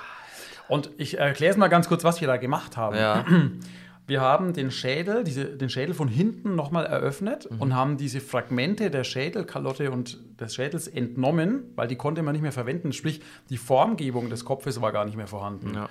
Und 0.68 0.92
ich 0.98 1.18
erkläre 1.18 1.50
es 1.50 1.58
mal 1.58 1.70
ganz 1.70 1.88
kurz, 1.88 2.04
was 2.04 2.22
wir 2.22 2.28
da 2.28 2.38
gemacht 2.38 2.78
haben. 2.78 2.96
Ja. 2.96 3.26
Wir 4.06 4.22
haben 4.22 4.54
den 4.54 4.72
Schädel, 4.72 5.24
diese, 5.24 5.46
den 5.46 5.70
Schädel 5.70 5.94
von 5.94 6.08
hinten 6.08 6.56
nochmal 6.56 6.88
eröffnet 6.88 7.48
und 7.60 7.76
haben 7.76 7.98
diese 7.98 8.20
Fragmente 8.22 8.90
der 8.90 9.04
Schädelkalotte 9.04 9.92
und 9.92 10.18
des 10.40 10.56
Schädels 10.56 10.88
entnommen, 10.88 11.66
weil 11.76 11.88
die 11.88 11.96
konnte 11.96 12.24
man 12.24 12.34
nicht 12.34 12.42
mehr 12.42 12.52
verwenden. 12.52 12.92
Sprich, 12.92 13.22
die 13.52 13.58
Formgebung 13.58 14.32
des 14.32 14.46
Kopfes 14.46 14.82
war 14.82 14.92
gar 14.92 15.06
nicht 15.06 15.16
mehr 15.16 15.28
vorhanden. 15.28 15.76
Ja. 15.76 15.90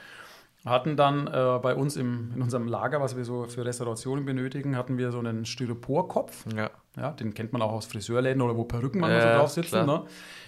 Hatten 0.65 0.97
dann 0.97 1.29
äh, 1.29 1.59
bei 1.63 1.75
uns 1.75 1.97
im, 1.97 2.33
in 2.35 2.43
unserem 2.43 2.67
Lager, 2.67 3.01
was 3.01 3.17
wir 3.17 3.25
so 3.25 3.45
für 3.47 3.65
Restaurationen 3.65 4.25
benötigen, 4.25 4.77
hatten 4.77 4.99
wir 4.99 5.13
so 5.13 5.19
einen 5.21 5.45
Styroporkopf. 5.47 6.45
Ja. 6.55 6.71
Ja, 6.97 7.13
den 7.13 7.33
kennt 7.33 7.53
man 7.53 7.63
auch 7.63 7.71
aus 7.73 7.87
Friseurläden 7.87 8.43
oder 8.43 8.57
wo 8.57 8.65
Perücken 8.65 9.01
manchmal 9.01 9.21
Ja, 9.23 9.33
so 9.35 9.39
drauf 9.39 9.51
sitzen. 9.51 9.87
Ne? 9.87 10.03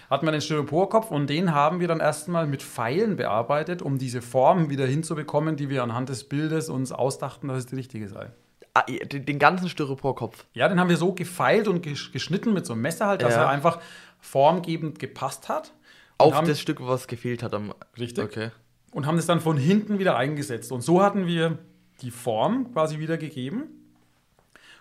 Hatten 0.09 0.25
wir 0.25 0.31
den 0.33 0.41
Styroporkopf 0.41 1.09
und 1.11 1.29
den 1.29 1.53
haben 1.55 1.79
wir 1.79 1.87
dann 1.87 2.01
erstmal 2.01 2.45
mit 2.45 2.61
Pfeilen 2.61 3.15
bearbeitet, 3.15 3.81
um 3.81 3.97
diese 3.97 4.21
Form 4.21 4.69
wieder 4.69 4.85
hinzubekommen, 4.85 5.55
die 5.55 5.69
wir 5.69 5.81
anhand 5.81 6.09
des 6.09 6.25
Bildes 6.25 6.69
uns 6.69 6.91
ausdachten, 6.91 7.47
dass 7.47 7.59
es 7.59 7.65
die 7.67 7.75
richtige 7.75 8.09
sei. 8.09 8.31
Ah, 8.73 8.83
den, 8.83 9.39
ganzen 9.39 9.69
Styroporkopf. 9.69 10.45
Ja, 10.53 10.67
den 10.67 10.79
haben 10.79 10.89
wir 10.89 10.97
so 10.97 11.13
gefeilt 11.13 11.67
und 11.69 11.85
gesch- 11.85 12.11
geschnitten 12.11 12.53
mit 12.53 12.65
so 12.65 12.73
einem 12.73 12.81
Messer 12.81 13.07
halt, 13.07 13.21
dass 13.21 13.33
Ja. 13.35 13.43
er 13.43 13.49
einfach 13.49 13.79
formgebend 14.19 14.99
gepasst 14.99 15.47
hat. 15.49 15.73
Auf 16.17 16.35
haben, 16.35 16.47
das 16.47 16.59
Stück, 16.59 16.79
was 16.85 17.07
gefehlt 17.07 17.41
hat 17.43 17.53
am. 17.53 17.73
Richtig. 17.97 18.23
Okay. 18.23 18.51
Und 18.91 19.05
haben 19.05 19.15
das 19.15 19.25
dann 19.25 19.39
von 19.39 19.57
hinten 19.57 19.99
wieder 19.99 20.17
eingesetzt. 20.17 20.71
Und 20.71 20.81
so 20.81 21.01
hatten 21.01 21.25
wir 21.25 21.57
die 22.01 22.11
Form 22.11 22.73
quasi 22.73 22.99
wieder 22.99 23.17
gegeben 23.17 23.63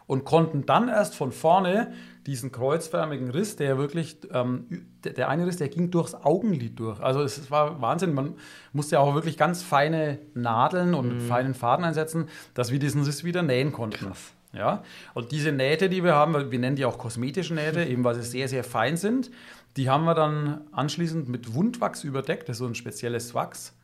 und 0.07 0.25
konnten 0.25 0.67
dann 0.67 0.89
erst 0.89 1.15
von 1.15 1.31
vorne 1.31 1.93
diesen 2.27 2.51
kreuzförmigen 2.51 3.31
Riss, 3.31 3.57
der 3.57 3.79
wirklich, 3.79 4.19
ähm, 4.33 4.87
der, 5.05 5.29
eine 5.29 5.47
Riss, 5.47 5.57
der 5.57 5.69
ging 5.69 5.91
durchs 5.91 6.15
Augenlid 6.15 6.79
durch. 6.81 7.01
Also 7.01 7.23
es 7.23 7.51
war 7.51 7.81
Wahnsinn. 7.81 8.15
Man 8.15 8.35
musste 8.73 8.97
ja 8.97 9.01
auch 9.01 9.15
wirklich 9.15 9.39
ganz 9.39 9.63
feine 9.63 10.19
Nadeln 10.35 10.95
und 10.95 11.21
feinen 11.21 11.55
Faden 11.55 11.85
einsetzen, 11.85 12.29
dass 12.55 12.73
wir 12.73 12.81
diesen 12.81 13.05
Riss 13.05 13.23
wieder 13.23 13.43
nähen 13.43 13.73
konnten. 13.73 14.07
Krass. 14.07 14.33
Ja, 14.53 14.83
und 15.15 15.31
diese 15.31 15.53
Nähte, 15.53 15.89
die 15.89 16.03
wir 16.03 16.17
haben, 16.17 16.51
wir 16.51 16.59
nennen 16.59 16.75
die 16.75 16.85
auch 16.85 16.99
kosmetische 16.99 17.55
Nähte, 17.55 17.85
eben 17.85 18.03
weil 18.03 18.17
sie 18.17 18.23
sehr, 18.23 18.49
sehr 18.49 18.65
fein 18.65 18.97
sind, 18.97 19.31
die 19.77 19.89
haben 19.89 20.05
wir 20.05 20.15
dann 20.15 20.63
anschließend 20.73 21.29
mit 21.29 21.55
Wundwachs 21.55 22.03
überdeckt. 22.03 22.49
Das 22.49 22.57
ist 22.57 22.59
so 22.59 22.67
ein 22.67 22.75
spezielles 22.75 23.33
Wachs. 23.33 23.77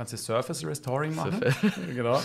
Kannst 0.00 0.14
du 0.14 0.16
Surface 0.16 0.64
Restoring 0.64 1.14
machen. 1.14 1.42
genau. 1.94 2.22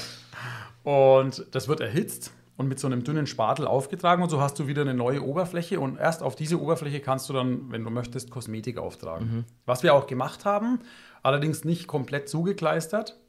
Und 0.86 1.46
das 1.52 1.68
wird 1.68 1.82
erhitzt 1.82 2.32
und 2.56 2.70
mit 2.70 2.80
so 2.80 2.88
einem 2.88 3.04
dünnen 3.04 3.28
Spatel 3.28 3.68
aufgetragen 3.68 4.24
und 4.24 4.30
so 4.30 4.40
hast 4.40 4.58
du 4.58 4.68
wieder 4.68 4.84
eine 4.84 4.94
neue 4.94 5.22
Oberfläche 5.22 5.82
und 5.82 6.00
erst 6.00 6.24
auf 6.24 6.38
diese 6.38 6.62
Oberfläche 6.62 7.02
kannst 7.02 7.28
du 7.28 7.34
dann, 7.34 7.70
wenn 7.74 7.84
du 7.84 7.90
möchtest, 7.90 8.32
Kosmetik 8.32 8.78
auftragen. 8.78 9.44
Was 9.66 9.84
wir 9.84 9.94
auch 9.94 10.08
gemacht 10.08 10.46
haben, 10.46 10.80
allerdings 11.22 11.66
nicht 11.66 11.86
komplett 11.86 12.30
zugekleistert, 12.30 13.20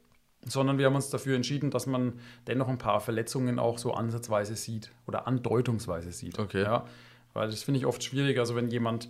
sondern 0.45 0.77
wir 0.77 0.85
haben 0.85 0.95
uns 0.95 1.09
dafür 1.09 1.35
entschieden, 1.35 1.69
dass 1.69 1.85
man 1.85 2.13
dennoch 2.47 2.69
ein 2.69 2.77
paar 2.77 3.01
Verletzungen 3.01 3.59
auch 3.59 3.77
so 3.77 3.95
ansatzweise 3.95 4.55
sieht 4.55 4.91
oder 5.07 5.27
andeutungsweise 5.27 6.13
sieht. 6.13 6.39
Okay. 6.39 6.63
Ja, 6.63 6.85
weil 7.33 7.49
das 7.49 7.63
finde 7.63 7.81
ich 7.81 7.85
oft 7.85 8.01
schwierig. 8.01 8.39
Also 8.39 8.55
wenn 8.55 8.69
jemand 8.69 9.09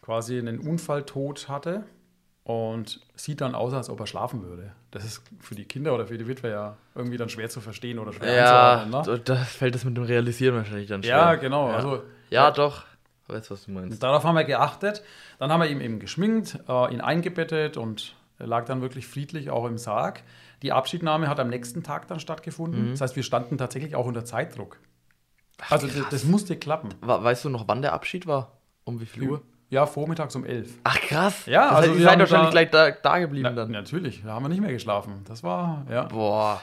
quasi 0.00 0.38
einen 0.38 0.60
Unfalltod 0.60 1.48
hatte 1.48 1.86
und 2.46 3.00
sieht 3.16 3.40
dann 3.40 3.56
aus, 3.56 3.74
als 3.74 3.90
ob 3.90 3.98
er 3.98 4.06
schlafen 4.06 4.44
würde. 4.44 4.70
Das 4.92 5.04
ist 5.04 5.20
für 5.40 5.56
die 5.56 5.64
Kinder 5.64 5.92
oder 5.92 6.06
für 6.06 6.16
die 6.16 6.28
Witwe 6.28 6.48
ja 6.50 6.76
irgendwie 6.94 7.16
dann 7.16 7.28
schwer 7.28 7.48
zu 7.48 7.60
verstehen 7.60 7.98
oder 7.98 8.12
schwer 8.12 8.32
Ja. 8.32 8.86
Ne? 8.86 9.18
da 9.24 9.34
fällt 9.34 9.74
es 9.74 9.84
mit 9.84 9.96
dem 9.96 10.04
Realisieren 10.04 10.54
wahrscheinlich 10.54 10.86
dann 10.86 11.02
schwer. 11.02 11.16
Ja, 11.16 11.34
genau. 11.34 11.70
Ja, 11.70 11.74
Also, 11.74 12.02
ja 12.30 12.50
doch. 12.52 12.84
Ich 13.24 13.34
weiß, 13.34 13.50
was 13.50 13.64
du 13.64 13.72
meinst. 13.72 14.00
Darauf 14.00 14.22
haben 14.22 14.36
wir 14.36 14.44
geachtet. 14.44 15.02
Dann 15.40 15.50
haben 15.50 15.60
wir 15.60 15.68
ihn 15.68 15.80
eben 15.80 15.98
geschminkt, 15.98 16.60
äh, 16.68 16.94
ihn 16.94 17.00
eingebettet 17.00 17.76
und 17.76 18.14
er 18.38 18.46
lag 18.46 18.64
dann 18.66 18.80
wirklich 18.80 19.08
friedlich 19.08 19.50
auch 19.50 19.66
im 19.66 19.76
Sarg. 19.76 20.22
Die 20.62 20.70
Abschiednahme 20.70 21.28
hat 21.28 21.40
am 21.40 21.48
nächsten 21.48 21.82
Tag 21.82 22.06
dann 22.06 22.20
stattgefunden. 22.20 22.90
Das 22.90 23.00
heißt, 23.00 23.16
wir 23.16 23.24
standen 23.24 23.58
tatsächlich 23.58 23.96
auch 23.96 24.06
unter 24.06 24.24
Zeitdruck. 24.24 24.78
also 25.68 25.88
das, 25.88 26.08
das 26.10 26.24
musste 26.24 26.56
klappen. 26.56 26.90
Weißt 27.00 27.44
du 27.44 27.48
noch, 27.48 27.66
wann 27.66 27.82
der 27.82 27.92
Abschied 27.92 28.28
war? 28.28 28.52
Um 28.84 29.00
wie 29.00 29.06
viel 29.06 29.28
Uhr? 29.28 29.42
Ja, 29.68 29.84
vormittags 29.86 30.36
um 30.36 30.44
elf. 30.44 30.74
Ach 30.84 31.00
krass. 31.00 31.46
Ja, 31.46 31.62
das 31.62 31.70
also 31.70 31.78
heißt, 31.82 31.88
ihr 31.94 31.98
wir 31.98 32.04
seid 32.08 32.18
wahrscheinlich 32.20 32.50
gleich 32.50 32.70
da, 32.70 32.90
da 32.92 33.18
geblieben 33.18 33.48
Na, 33.50 33.62
dann. 33.62 33.70
natürlich, 33.72 34.22
da 34.24 34.34
haben 34.34 34.44
wir 34.44 34.48
nicht 34.48 34.60
mehr 34.60 34.72
geschlafen. 34.72 35.24
Das 35.26 35.42
war, 35.42 35.84
ja. 35.90 36.04
Boah. 36.04 36.62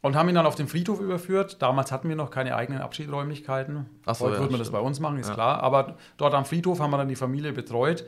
Und 0.00 0.14
haben 0.16 0.28
ihn 0.28 0.34
dann 0.36 0.46
auf 0.46 0.54
den 0.54 0.68
Friedhof 0.68 1.00
überführt. 1.00 1.60
Damals 1.60 1.90
hatten 1.92 2.08
wir 2.08 2.16
noch 2.16 2.30
keine 2.30 2.54
eigenen 2.56 2.80
Abschiedsräumlichkeiten. 2.80 3.86
Ach 4.06 4.14
so, 4.14 4.26
Heute 4.26 4.34
ja, 4.34 4.40
würde 4.40 4.52
man 4.52 4.60
das 4.60 4.70
bei 4.70 4.78
uns 4.78 5.00
machen, 5.00 5.18
ist 5.18 5.28
Ja. 5.28 5.34
klar. 5.34 5.62
Aber 5.62 5.96
dort 6.16 6.34
am 6.34 6.44
Friedhof 6.44 6.80
haben 6.80 6.90
wir 6.90 6.98
dann 6.98 7.08
die 7.08 7.16
Familie 7.16 7.52
betreut. 7.52 8.04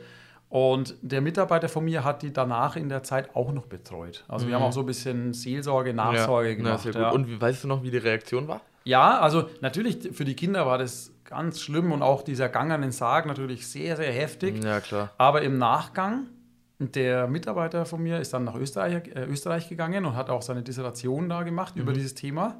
Und 0.49 0.95
der 1.01 1.21
Mitarbeiter 1.21 1.69
von 1.69 1.85
mir 1.85 2.03
hat 2.03 2.23
die 2.23 2.33
danach 2.33 2.75
in 2.75 2.89
der 2.89 3.03
Zeit 3.03 3.35
auch 3.35 3.53
noch 3.53 3.67
betreut. 3.67 4.25
Also 4.27 4.47
wir 4.47 4.55
haben 4.55 4.63
auch 4.63 4.73
so 4.73 4.81
ein 4.81 4.85
bisschen 4.85 5.33
Seelsorge, 5.33 5.93
Nachsorge 5.93 6.49
Mhm. 6.49 6.65
ja, 6.65 6.71
gemacht. 6.71 6.83
gut. 6.85 6.95
ja. 6.95 7.09
Und 7.11 7.27
wie, 7.27 7.39
weißt 7.39 7.63
du 7.63 7.67
noch, 7.69 7.83
wie 7.83 7.91
die 7.91 7.97
Reaktion 7.97 8.47
war? 8.47 8.61
Ja, 8.83 9.19
also 9.19 9.45
natürlich 9.61 10.09
für 10.13 10.25
die 10.25 10.35
Kinder 10.35 10.65
war 10.65 10.77
das 10.77 11.13
ganz 11.31 11.61
schlimm 11.61 11.93
und 11.93 12.01
auch 12.01 12.23
dieser 12.23 12.49
Gang 12.49 12.71
an 12.71 12.81
den 12.81 12.91
Sarg 12.91 13.25
natürlich 13.25 13.65
sehr, 13.65 13.95
sehr 13.95 14.11
heftig. 14.11 14.61
Ja, 14.63 14.81
klar. 14.81 15.11
Aber 15.17 15.41
im 15.41 15.57
Nachgang, 15.57 16.27
der 16.77 17.27
Mitarbeiter 17.27 17.85
von 17.85 18.03
mir 18.03 18.19
ist 18.19 18.33
dann 18.33 18.43
nach 18.43 18.55
Österreich, 18.55 19.07
äh, 19.15 19.23
Österreich 19.23 19.69
gegangen 19.69 20.05
und 20.05 20.15
hat 20.15 20.29
auch 20.29 20.41
seine 20.41 20.61
Dissertation 20.61 21.29
da 21.29 21.43
gemacht 21.43 21.77
über 21.77 21.93
dieses 21.93 22.15
Thema, 22.15 22.59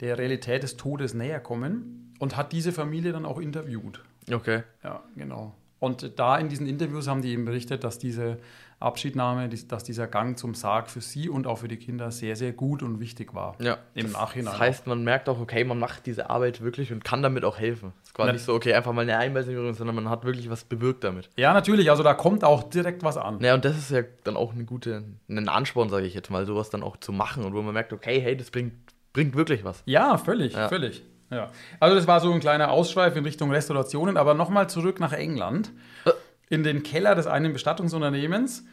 der 0.00 0.18
Realität 0.18 0.62
des 0.62 0.76
Todes 0.76 1.14
näher 1.14 1.40
kommen 1.40 2.14
und 2.18 2.36
hat 2.36 2.52
diese 2.52 2.72
Familie 2.72 3.12
dann 3.12 3.24
auch 3.24 3.40
interviewt. 3.40 4.02
Okay. 4.30 4.64
Ja, 4.82 5.02
genau. 5.16 5.54
Und 5.78 6.18
da 6.18 6.36
in 6.36 6.50
diesen 6.50 6.66
Interviews 6.66 7.08
haben 7.08 7.22
die 7.22 7.30
eben 7.30 7.46
berichtet, 7.46 7.84
dass 7.84 7.98
diese 7.98 8.38
Abschiednahme, 8.84 9.48
dass 9.48 9.82
dieser 9.84 10.06
Gang 10.06 10.38
zum 10.38 10.54
Sarg 10.54 10.88
für 10.90 11.00
sie 11.00 11.28
und 11.28 11.46
auch 11.46 11.58
für 11.58 11.68
die 11.68 11.76
Kinder 11.76 12.10
sehr, 12.10 12.36
sehr 12.36 12.52
gut 12.52 12.82
und 12.82 13.00
wichtig 13.00 13.34
war. 13.34 13.56
Ja. 13.60 13.78
Im 13.94 14.12
Nachhinein. 14.12 14.52
Das 14.52 14.58
heißt, 14.60 14.86
man 14.86 15.02
merkt 15.04 15.28
auch, 15.28 15.40
okay, 15.40 15.64
man 15.64 15.78
macht 15.78 16.06
diese 16.06 16.30
Arbeit 16.30 16.60
wirklich 16.60 16.92
und 16.92 17.04
kann 17.04 17.22
damit 17.22 17.44
auch 17.44 17.58
helfen. 17.58 17.92
Es 18.02 18.10
ist 18.10 18.14
Na- 18.18 18.32
nicht 18.32 18.44
so, 18.44 18.54
okay, 18.54 18.74
einfach 18.74 18.92
mal 18.92 19.02
eine 19.02 19.18
Einweisung, 19.18 19.74
sondern 19.74 19.96
man 19.96 20.08
hat 20.08 20.24
wirklich 20.24 20.48
was 20.50 20.64
bewirkt 20.64 21.02
damit. 21.04 21.28
Ja, 21.36 21.52
natürlich. 21.52 21.90
Also 21.90 22.02
da 22.02 22.14
kommt 22.14 22.44
auch 22.44 22.62
direkt 22.62 23.02
was 23.02 23.16
an. 23.16 23.38
Naja, 23.40 23.54
und 23.54 23.64
das 23.64 23.76
ist 23.76 23.90
ja 23.90 24.02
dann 24.22 24.36
auch 24.36 24.52
eine 24.52 24.64
gute, 24.64 25.02
ein 25.28 25.48
Ansporn, 25.48 25.88
sage 25.88 26.06
ich 26.06 26.14
jetzt 26.14 26.30
mal, 26.30 26.46
sowas 26.46 26.70
dann 26.70 26.82
auch 26.82 26.96
zu 26.98 27.12
machen 27.12 27.44
und 27.44 27.54
wo 27.54 27.62
man 27.62 27.74
merkt, 27.74 27.92
okay, 27.92 28.20
hey, 28.20 28.36
das 28.36 28.50
bringt, 28.50 28.74
bringt 29.12 29.34
wirklich 29.34 29.64
was. 29.64 29.82
Ja, 29.86 30.16
völlig, 30.18 30.52
Ja. 30.54 30.68
völlig. 30.68 31.02
Ja. 31.30 31.48
Also 31.80 31.96
das 31.96 32.06
war 32.06 32.20
so 32.20 32.30
ein 32.32 32.38
kleiner 32.38 32.70
Ausschweif 32.70 33.16
in 33.16 33.24
Richtung 33.24 33.50
Restaurationen, 33.50 34.16
aber 34.16 34.34
nochmal 34.34 34.68
zurück 34.68 35.00
nach 35.00 35.12
England, 35.12 35.72
Äh. 36.04 36.10
In 36.50 36.62
den 36.62 36.82
Keller 36.82 37.14
des 37.14 37.26
einen 37.26 37.52
Bestattungsunternehmens. 37.52 38.64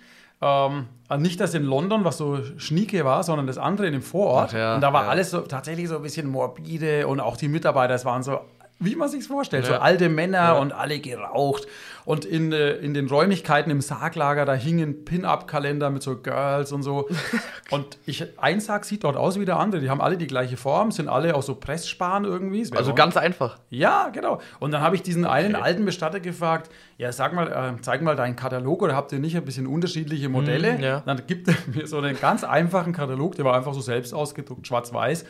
Ähm, 0.41 0.87
also 1.07 1.21
nicht 1.21 1.39
das 1.39 1.53
in 1.53 1.63
London, 1.63 2.03
was 2.03 2.17
so 2.17 2.39
schnieke 2.57 3.05
war, 3.05 3.23
sondern 3.23 3.47
das 3.47 3.57
andere 3.57 3.87
in 3.87 3.93
dem 3.93 4.01
Vorort. 4.01 4.49
Ach 4.49 4.57
ja, 4.57 4.75
und 4.75 4.81
da 4.81 4.91
war 4.93 5.03
ja. 5.03 5.09
alles 5.09 5.31
so 5.31 5.41
tatsächlich 5.41 5.87
so 5.87 5.97
ein 5.97 6.01
bisschen 6.01 6.27
morbide 6.27 7.07
und 7.07 7.19
auch 7.19 7.37
die 7.37 7.47
Mitarbeiter, 7.47 7.93
es 7.93 8.05
waren 8.05 8.23
so, 8.23 8.39
wie 8.81 8.95
man 8.95 9.07
sich 9.09 9.25
vorstellt, 9.25 9.65
so 9.65 9.73
Ja. 9.73 9.79
alte 9.79 10.09
Männer 10.09 10.37
Ja. 10.37 10.53
und 10.53 10.73
alle 10.73 10.99
geraucht. 10.99 11.67
Und 12.03 12.25
in, 12.25 12.51
äh, 12.51 12.71
in 12.77 12.95
den 12.95 13.07
Räumlichkeiten 13.07 13.69
im 13.71 13.79
Sarglager, 13.79 14.43
da 14.43 14.55
hingen 14.55 15.05
Pin-Up-Kalender 15.05 15.91
mit 15.91 16.01
so 16.01 16.17
Girls 16.17 16.71
und 16.71 16.81
so. 16.81 17.07
und 17.69 17.99
ich, 18.07 18.25
ein 18.39 18.59
Sarg 18.59 18.85
sieht 18.85 19.03
dort 19.03 19.15
aus 19.15 19.39
wie 19.39 19.45
der 19.45 19.59
andere. 19.59 19.81
Die 19.81 19.89
haben 19.91 20.01
alle 20.01 20.17
die 20.17 20.25
gleiche 20.25 20.57
Form, 20.57 20.91
sind 20.91 21.07
alle 21.09 21.35
auch 21.35 21.43
so 21.43 21.53
Pressspan 21.55 22.25
irgendwie. 22.25 22.67
Also 22.75 22.95
ganz 22.95 23.17
einfach. 23.17 23.59
ja, 23.69 24.09
genau. 24.09 24.41
Und 24.59 24.71
dann 24.71 24.81
habe 24.81 24.95
ich 24.95 25.03
diesen 25.03 25.25
einen 25.25 25.55
alten 25.55 25.85
Bestatter 25.85 26.19
gefragt, 26.19 26.71
ja, 26.97 27.11
sag 27.11 27.33
mal, 27.33 27.47
äh, 27.51 27.81
zeig 27.81 28.01
mal 28.01 28.15
deinen 28.15 28.35
Katalog 28.35 28.81
oder 28.81 28.95
habt 28.95 29.11
ihr 29.11 29.19
nicht 29.19 29.37
ein 29.37 29.45
bisschen 29.45 29.67
unterschiedliche 29.67 30.27
Modelle? 30.27 30.77
Mm, 30.79 30.81
ja. 30.81 30.99
Dann 31.05 31.21
gibt 31.27 31.47
er 31.49 31.55
mir 31.73 31.85
so 31.85 31.99
einen 31.99 32.19
ganz 32.19 32.43
einfachen 32.43 32.93
Katalog, 32.93 33.35
der 33.35 33.45
war 33.45 33.55
einfach 33.55 33.73
so 33.75 33.81
selbst 33.81 34.13
ausgedruckt, 34.13 34.65
schwarz-weiß. 34.67 35.25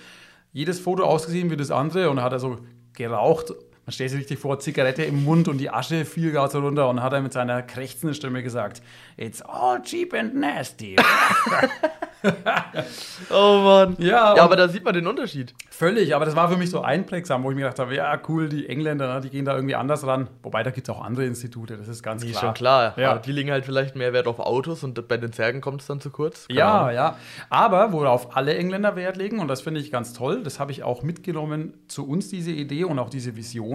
Jedes 0.53 0.79
Foto 0.79 1.03
ausgesehen 1.03 1.49
wie 1.51 1.57
das 1.57 1.71
andere 1.71 2.09
und 2.09 2.15
dann 2.17 2.25
hat 2.25 2.33
er 2.33 2.39
so 2.39 2.59
geraucht. 2.93 3.53
Man 3.85 3.93
stellt 3.93 4.11
sich 4.11 4.19
richtig 4.19 4.39
vor, 4.39 4.59
Zigarette 4.59 5.03
im 5.03 5.23
Mund 5.23 5.47
und 5.47 5.57
die 5.57 5.69
Asche 5.71 6.05
fiel 6.05 6.31
gerade 6.31 6.51
so 6.51 6.59
runter 6.59 6.87
und 6.87 7.01
hat 7.01 7.13
er 7.13 7.21
mit 7.21 7.33
seiner 7.33 7.61
krächzenden 7.63 8.13
Stimme 8.13 8.43
gesagt, 8.43 8.81
It's 9.17 9.41
all 9.41 9.81
cheap 9.81 10.13
and 10.13 10.35
nasty. 10.35 10.95
Oh 13.31 13.61
Mann. 13.63 13.95
ja, 13.97 14.35
Ja, 14.35 14.43
aber 14.43 14.55
da 14.55 14.67
sieht 14.67 14.83
man 14.83 14.93
den 14.93 15.07
Unterschied. 15.07 15.55
Völlig, 15.71 16.13
aber 16.15 16.25
das 16.25 16.35
war 16.35 16.49
für 16.51 16.57
mich 16.57 16.69
so 16.69 16.81
einprägsam, 16.81 17.43
wo 17.43 17.49
ich 17.49 17.55
mir 17.55 17.63
gedacht 17.63 17.79
habe, 17.79 17.95
ja, 17.95 18.19
cool, 18.27 18.47
die 18.47 18.69
Engländer, 18.69 19.11
ne, 19.15 19.21
die 19.21 19.29
gehen 19.31 19.43
da 19.45 19.55
irgendwie 19.55 19.73
anders 19.73 20.05
ran. 20.05 20.27
Wobei, 20.43 20.61
da 20.61 20.69
gibt 20.69 20.87
es 20.87 20.93
auch 20.95 21.03
andere 21.03 21.25
Institute, 21.25 21.75
das 21.75 21.87
ist 21.87 22.03
ganz 22.03 22.21
Die 22.21 22.27
ist 22.29 22.33
klar. 22.37 22.49
schon 22.49 22.53
klar. 22.53 22.93
Ja. 22.97 23.11
Aber 23.11 23.19
die 23.21 23.31
legen 23.31 23.49
halt 23.49 23.65
vielleicht 23.65 23.95
mehr 23.95 24.13
Wert 24.13 24.27
auf 24.27 24.39
Autos 24.39 24.83
und 24.83 25.07
bei 25.07 25.17
den 25.17 25.33
Zergen 25.33 25.61
kommt 25.61 25.81
es 25.81 25.87
dann 25.87 25.99
zu 25.99 26.11
kurz. 26.11 26.47
Keine 26.47 26.59
Ja, 26.59 26.81
Ahnung. 26.81 26.95
ja. 26.95 27.17
Aber 27.49 27.91
worauf 27.91 28.35
alle 28.37 28.53
Engländer 28.55 28.95
Wert 28.95 29.17
legen, 29.17 29.39
und 29.39 29.47
das 29.47 29.61
finde 29.61 29.79
ich 29.79 29.91
ganz 29.91 30.13
toll, 30.13 30.43
das 30.43 30.59
habe 30.59 30.71
ich 30.71 30.83
auch 30.83 31.01
mitgenommen 31.01 31.73
zu 31.87 32.07
uns, 32.07 32.29
diese 32.29 32.51
Idee 32.51 32.83
und 32.83 32.99
auch 32.99 33.09
diese 33.09 33.35
Vision, 33.35 33.70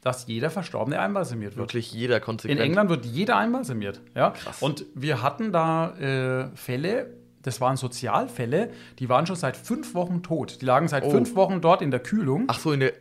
dass 0.00 0.26
jeder 0.26 0.50
Verstorbene 0.50 0.98
einbalsamiert 1.00 1.56
wird. 1.56 1.66
Wirklich 1.68 1.92
jeder 1.92 2.16
In 2.16 2.22
konsequent. 2.22 2.60
England 2.60 2.90
wird 2.90 3.06
jeder 3.06 3.36
einbalsamiert. 3.38 4.00
Ja? 4.14 4.34
Und 4.60 4.84
wir 4.94 5.22
hatten 5.22 5.50
da 5.52 5.94
äh, 5.96 6.54
Fälle, 6.56 7.06
das 7.42 7.60
waren 7.60 7.76
Sozialfälle, 7.78 8.70
die 8.98 9.08
waren 9.08 9.26
schon 9.26 9.36
seit 9.36 9.56
fünf 9.56 9.94
Wochen 9.94 10.22
tot. 10.22 10.60
Die 10.60 10.64
lagen 10.66 10.88
seit 10.88 11.04
Oh. 11.04 11.10
fünf 11.10 11.34
Wochen 11.36 11.60
dort 11.62 11.80
in 11.82 11.90
der 11.90 12.00
Kühlung. 12.00 12.44
Ach 12.48 12.58
so, 12.58 12.72
in 12.72 12.80
der. 12.80 12.92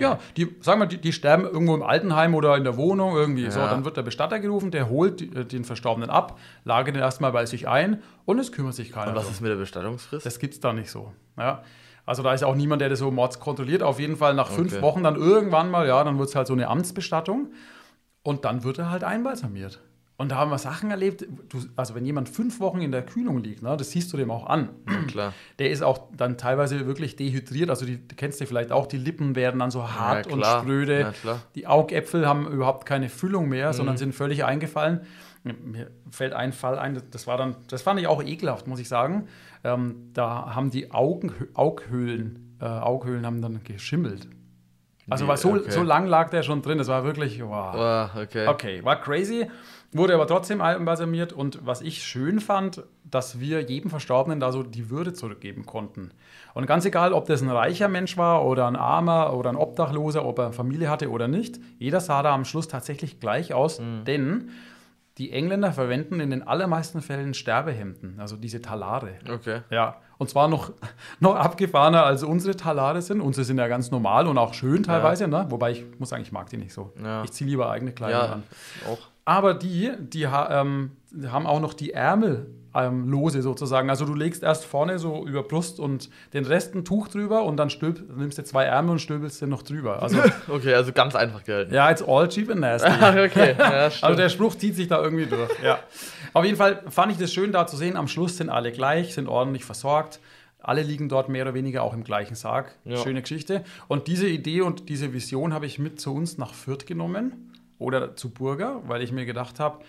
Ja, 0.00 0.18
die, 0.36 0.48
sagen 0.60 0.80
wir, 0.80 0.86
die, 0.86 1.00
die 1.00 1.12
sterben 1.12 1.44
irgendwo 1.44 1.72
im 1.76 1.84
Altenheim 1.84 2.34
oder 2.34 2.56
in 2.56 2.64
der 2.64 2.76
Wohnung 2.76 3.14
irgendwie. 3.14 3.48
So, 3.48 3.60
Ja. 3.60 3.68
dann 3.70 3.84
wird 3.84 3.96
der 3.96 4.02
Bestatter 4.02 4.40
gerufen, 4.40 4.72
der 4.72 4.88
holt 4.88 5.20
die, 5.20 5.26
äh, 5.36 5.44
den 5.44 5.64
Verstorbenen 5.64 6.10
ab, 6.10 6.36
lagert 6.64 6.96
ihn 6.96 7.00
erstmal 7.00 7.30
bei 7.30 7.46
sich 7.46 7.68
ein 7.68 8.02
und 8.24 8.40
es 8.40 8.50
kümmert 8.50 8.74
sich 8.74 8.90
keiner. 8.90 9.10
Und 9.12 9.16
was 9.16 9.30
ist 9.30 9.40
mit 9.40 9.52
der 9.52 9.56
Bestattungsfrist? 9.56 10.26
Das 10.26 10.40
gibt's 10.40 10.58
da 10.58 10.72
nicht 10.72 10.90
so. 10.90 11.12
Ja. 11.38 11.62
Also 12.06 12.22
da 12.22 12.34
ist 12.34 12.44
auch 12.44 12.54
niemand, 12.54 12.80
der 12.82 12.88
das 12.90 12.98
so 12.98 13.10
mords 13.10 13.40
kontrolliert. 13.40 13.82
Auf 13.82 13.98
jeden 13.98 14.16
Fall 14.16 14.34
nach 14.34 14.50
fünf 14.50 14.72
Okay. 14.74 14.82
Wochen 14.82 15.02
dann 15.02 15.16
irgendwann 15.16 15.70
mal, 15.70 15.86
ja, 15.86 16.02
dann 16.04 16.18
wird 16.18 16.28
es 16.28 16.34
halt 16.36 16.46
so 16.46 16.52
eine 16.52 16.68
Amtsbestattung 16.68 17.52
und 18.22 18.44
dann 18.44 18.62
wird 18.64 18.78
er 18.78 18.90
halt 18.90 19.04
einbalsamiert. 19.04 19.80
Und 20.16 20.28
da 20.30 20.36
haben 20.36 20.50
wir 20.52 20.58
Sachen 20.58 20.92
erlebt, 20.92 21.26
du, 21.48 21.58
also 21.74 21.96
wenn 21.96 22.04
jemand 22.04 22.28
fünf 22.28 22.60
Wochen 22.60 22.80
in 22.80 22.92
der 22.92 23.02
Kühlung 23.04 23.42
liegt, 23.42 23.62
ne, 23.64 23.76
das 23.76 23.90
siehst 23.90 24.12
du 24.12 24.16
dem 24.16 24.30
auch 24.30 24.46
an. 24.46 24.68
klar. 25.08 25.32
Der 25.58 25.70
ist 25.70 25.82
auch 25.82 26.02
dann 26.16 26.38
teilweise 26.38 26.86
wirklich 26.86 27.16
dehydriert. 27.16 27.68
Also 27.68 27.84
die 27.84 28.06
du 28.06 28.14
kennst 28.14 28.40
du 28.40 28.46
vielleicht 28.46 28.70
auch, 28.70 28.86
die 28.86 28.96
Lippen 28.98 29.34
werden 29.34 29.58
dann 29.58 29.72
so 29.72 29.90
hart 29.90 30.28
und 30.28 30.38
klar. 30.40 30.60
spröde. 30.62 31.00
Ja, 31.00 31.10
klar. 31.12 31.40
Die 31.56 31.66
Augäpfel 31.66 32.28
haben 32.28 32.46
überhaupt 32.46 32.86
keine 32.86 33.08
Füllung 33.08 33.48
mehr, 33.48 33.70
Mhm. 33.70 33.72
sondern 33.72 33.96
sind 33.96 34.14
völlig 34.14 34.44
eingefallen. 34.44 35.00
Mir 35.44 35.90
fällt 36.10 36.32
ein 36.32 36.52
Fall 36.52 36.78
ein, 36.78 37.02
das 37.10 37.26
war 37.26 37.36
dann, 37.36 37.56
das 37.68 37.82
fand 37.82 38.00
ich 38.00 38.06
auch 38.06 38.22
ekelhaft, 38.22 38.66
muss 38.66 38.80
ich 38.80 38.88
sagen. 38.88 39.28
Ähm, 39.62 40.10
da 40.14 40.54
haben 40.54 40.70
die 40.70 40.90
Augen, 40.90 41.32
Aughöhlen, 41.52 42.56
äh, 42.60 42.64
Aughöhlen 42.64 43.26
haben 43.26 43.42
dann 43.42 43.62
geschimmelt. 43.62 44.26
Also 45.10 45.28
war 45.28 45.36
so, 45.36 45.52
Okay. 45.52 45.70
so 45.70 45.82
lang 45.82 46.06
lag 46.06 46.30
der 46.30 46.42
schon 46.42 46.62
drin, 46.62 46.78
das 46.78 46.88
war 46.88 47.04
wirklich, 47.04 47.42
wow. 47.42 47.74
Ah, 47.74 48.10
okay. 48.22 48.48
Okay, 48.48 48.82
war 48.84 48.98
crazy, 48.98 49.50
wurde 49.92 50.14
aber 50.14 50.26
trotzdem 50.26 50.62
einbalsamiert 50.62 51.34
und 51.34 51.66
was 51.66 51.82
ich 51.82 52.02
schön 52.04 52.40
fand, 52.40 52.82
dass 53.04 53.38
wir 53.38 53.60
jedem 53.60 53.90
Verstorbenen 53.90 54.40
da 54.40 54.50
so 54.50 54.62
die 54.62 54.88
Würde 54.88 55.12
zurückgeben 55.12 55.66
konnten. 55.66 56.12
Und 56.54 56.64
ganz 56.66 56.86
egal, 56.86 57.12
ob 57.12 57.26
das 57.26 57.42
ein 57.42 57.50
reicher 57.50 57.88
Mensch 57.88 58.16
war 58.16 58.46
oder 58.46 58.66
ein 58.66 58.76
armer 58.76 59.34
oder 59.34 59.50
ein 59.50 59.56
Obdachloser, 59.56 60.24
ob 60.24 60.38
er 60.38 60.52
Familie 60.54 60.88
hatte 60.88 61.10
oder 61.10 61.28
nicht, 61.28 61.60
jeder 61.78 62.00
sah 62.00 62.22
da 62.22 62.34
am 62.34 62.46
Schluss 62.46 62.66
tatsächlich 62.66 63.20
gleich 63.20 63.52
aus, 63.52 63.82
denn 64.06 64.48
die 65.18 65.30
Engländer 65.30 65.72
verwenden 65.72 66.18
in 66.18 66.30
den 66.30 66.46
allermeisten 66.46 67.00
Fällen 67.00 67.34
Sterbehemden, 67.34 68.18
also 68.18 68.36
diese 68.36 68.60
Talare. 68.60 69.10
Okay. 69.32 69.60
Ja, 69.70 69.96
und 70.18 70.28
zwar 70.28 70.48
noch, 70.48 70.72
noch 71.20 71.36
abgefahrener 71.36 72.04
als 72.04 72.24
unsere 72.24 72.56
Talare 72.56 73.00
sind. 73.00 73.20
Unsere 73.20 73.44
sind 73.44 73.58
ja 73.58 73.68
ganz 73.68 73.90
normal 73.90 74.26
und 74.26 74.38
auch 74.38 74.54
schön 74.54 74.82
teilweise, 74.82 75.28
ne? 75.28 75.46
wobei 75.50 75.70
ich 75.72 75.84
muss 75.98 76.08
sagen, 76.08 76.22
ich 76.22 76.32
mag 76.32 76.48
die 76.50 76.56
nicht 76.56 76.72
so. 76.72 76.92
Ja. 77.02 77.22
Ich 77.22 77.32
ziehe 77.32 77.48
lieber 77.48 77.70
eigene 77.70 77.92
Kleidung 77.92 78.20
Ja, 78.20 78.32
an. 78.32 78.42
auch. 78.90 78.98
Aber 79.24 79.54
die, 79.54 79.92
die, 80.00 80.24
ähm, 80.24 80.92
die 81.10 81.28
haben 81.28 81.46
auch 81.46 81.60
noch 81.60 81.74
die 81.74 81.92
Ärmel 81.92 82.46
ähm, 82.74 83.08
lose 83.08 83.40
sozusagen. 83.42 83.88
Also 83.90 84.04
du 84.04 84.14
legst 84.14 84.42
erst 84.42 84.64
vorne 84.64 84.98
so 84.98 85.26
über 85.26 85.42
Brust 85.42 85.78
und 85.78 86.10
den 86.32 86.44
Rest 86.44 86.74
ein 86.74 86.84
Tuch 86.84 87.08
drüber 87.08 87.44
und 87.44 87.56
dann 87.56 87.70
stülp, 87.70 88.02
nimmst 88.16 88.38
du 88.38 88.44
zwei 88.44 88.64
Ärmel 88.64 88.92
und 88.92 88.98
stülpelst 88.98 89.40
den 89.42 89.48
noch 89.50 89.62
drüber. 89.62 90.02
Also 90.02 90.18
Okay, 90.48 90.74
also 90.74 90.92
ganz 90.92 91.14
einfach 91.14 91.44
gehalten. 91.44 91.72
ja, 91.74 91.90
it's 91.90 92.02
all 92.02 92.28
cheap 92.28 92.50
and 92.50 92.60
nasty. 92.60 92.88
Ach, 92.90 93.16
okay. 93.16 93.54
Ja. 93.58 93.90
Also 94.02 94.16
der 94.16 94.28
Spruch 94.28 94.56
zieht 94.56 94.74
sich 94.74 94.88
da 94.88 95.02
irgendwie 95.02 95.26
durch. 95.26 95.50
Ja. 95.62 95.78
Auf 96.32 96.44
jeden 96.44 96.56
Fall 96.56 96.82
fand 96.88 97.12
ich 97.12 97.18
das 97.18 97.32
schön 97.32 97.52
da 97.52 97.66
zu 97.66 97.76
sehen. 97.76 97.96
Am 97.96 98.08
Schluss 98.08 98.36
sind 98.36 98.50
alle 98.50 98.72
gleich, 98.72 99.14
sind 99.14 99.28
ordentlich 99.28 99.64
versorgt. 99.64 100.20
Alle 100.58 100.82
liegen 100.82 101.08
dort 101.08 101.28
mehr 101.28 101.42
oder 101.42 101.54
weniger 101.54 101.82
auch 101.82 101.92
im 101.92 102.04
gleichen 102.04 102.34
Sarg. 102.34 102.74
Ja. 102.84 102.96
Schöne 102.96 103.20
Geschichte. 103.20 103.62
Und 103.86 104.06
diese 104.08 104.26
Idee 104.26 104.62
und 104.62 104.88
diese 104.88 105.12
Vision 105.12 105.52
habe 105.52 105.66
ich 105.66 105.78
mit 105.78 106.00
zu 106.00 106.14
uns 106.14 106.38
nach 106.38 106.54
Fürth 106.54 106.86
genommen 106.86 107.52
oder 107.78 108.16
zu 108.16 108.30
Burger, 108.30 108.80
weil 108.86 109.02
ich 109.02 109.12
mir 109.12 109.26
gedacht 109.26 109.60
habe, 109.60 109.84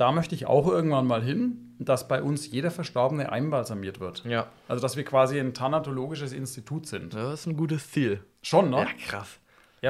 da 0.00 0.12
möchte 0.12 0.34
ich 0.34 0.46
auch 0.46 0.66
irgendwann 0.66 1.06
mal 1.06 1.22
hin, 1.22 1.74
dass 1.78 2.08
bei 2.08 2.22
uns 2.22 2.50
jeder 2.50 2.70
Verstorbene 2.70 3.30
einbalsamiert 3.30 4.00
wird. 4.00 4.24
ja. 4.24 4.46
Also 4.68 4.80
dass 4.80 4.96
wir 4.96 5.04
quasi 5.04 5.38
ein 5.38 5.52
thanatologisches 5.54 6.32
Institut 6.32 6.86
sind. 6.86 7.14
Das 7.14 7.40
ist 7.40 7.46
ein 7.46 7.56
gutes 7.56 7.90
Ziel. 7.90 8.20
Schon, 8.42 8.70
ne? 8.70 8.76
Ja, 8.78 8.82
Ja, 8.84 8.88
krass. 9.08 9.38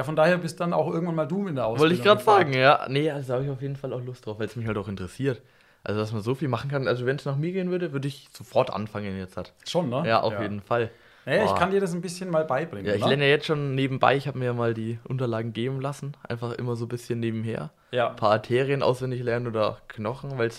von 0.05 0.15
daher 0.15 0.37
bist 0.37 0.59
dann 0.59 0.73
auch 0.73 0.91
irgendwann 0.91 1.15
mal 1.15 1.27
du 1.27 1.47
in 1.47 1.55
der 1.55 1.65
Ausbildung. 1.65 1.79
Wollte 1.81 1.95
ich 1.95 2.03
gerade 2.03 2.23
sagen, 2.23 2.53
ja. 2.53 2.85
Nee, 2.89 3.09
also 3.09 3.27
da 3.29 3.33
habe 3.35 3.45
ich 3.45 3.51
auf 3.51 3.61
jeden 3.61 3.75
Fall 3.77 3.93
auch 3.93 4.03
Lust 4.03 4.25
drauf, 4.25 4.37
weil 4.39 4.47
es 4.47 4.55
mich 4.55 4.67
halt 4.67 4.77
auch 4.77 4.87
interessiert. 4.87 5.41
Also, 5.83 5.99
dass 5.99 6.11
man 6.11 6.21
so 6.21 6.35
viel 6.35 6.47
machen 6.47 6.69
kann. 6.69 6.87
Also, 6.87 7.05
wenn 7.07 7.15
es 7.15 7.25
nach 7.25 7.37
mir 7.37 7.51
gehen 7.53 7.71
würde, 7.71 7.91
würde 7.91 8.07
ich 8.07 8.27
sofort 8.33 8.71
anfangen 8.71 9.17
jetzt. 9.17 9.35
Hat. 9.35 9.53
Schon, 9.67 9.89
ne? 9.89 10.03
Ja, 10.05 10.21
auf 10.21 10.39
jeden 10.39 10.61
Fall. 10.61 10.91
Naja, 11.25 11.43
ich 11.43 11.49
Boah. 11.51 11.57
kann 11.59 11.71
dir 11.71 11.79
das 11.79 11.93
ein 11.93 12.01
bisschen 12.01 12.29
mal 12.31 12.45
beibringen. 12.45 12.87
Ja, 12.87 12.93
ich 12.95 13.01
oder? 13.01 13.09
lerne 13.09 13.25
ja 13.25 13.29
jetzt 13.31 13.45
schon 13.45 13.75
nebenbei, 13.75 14.15
ich 14.17 14.27
habe 14.27 14.39
mir 14.39 14.45
ja 14.45 14.53
mal 14.53 14.73
die 14.73 14.99
Unterlagen 15.07 15.53
geben 15.53 15.79
lassen. 15.79 16.13
Einfach 16.27 16.53
immer 16.53 16.75
so 16.75 16.85
ein 16.85 16.89
bisschen 16.89 17.19
nebenher. 17.19 17.69
Ja. 17.91 18.09
Ein 18.09 18.15
paar 18.15 18.31
Arterien 18.31 18.81
auswendig 18.81 19.21
lernen 19.21 19.47
oder 19.47 19.77
Knochen, 19.87 20.37
weil 20.37 20.49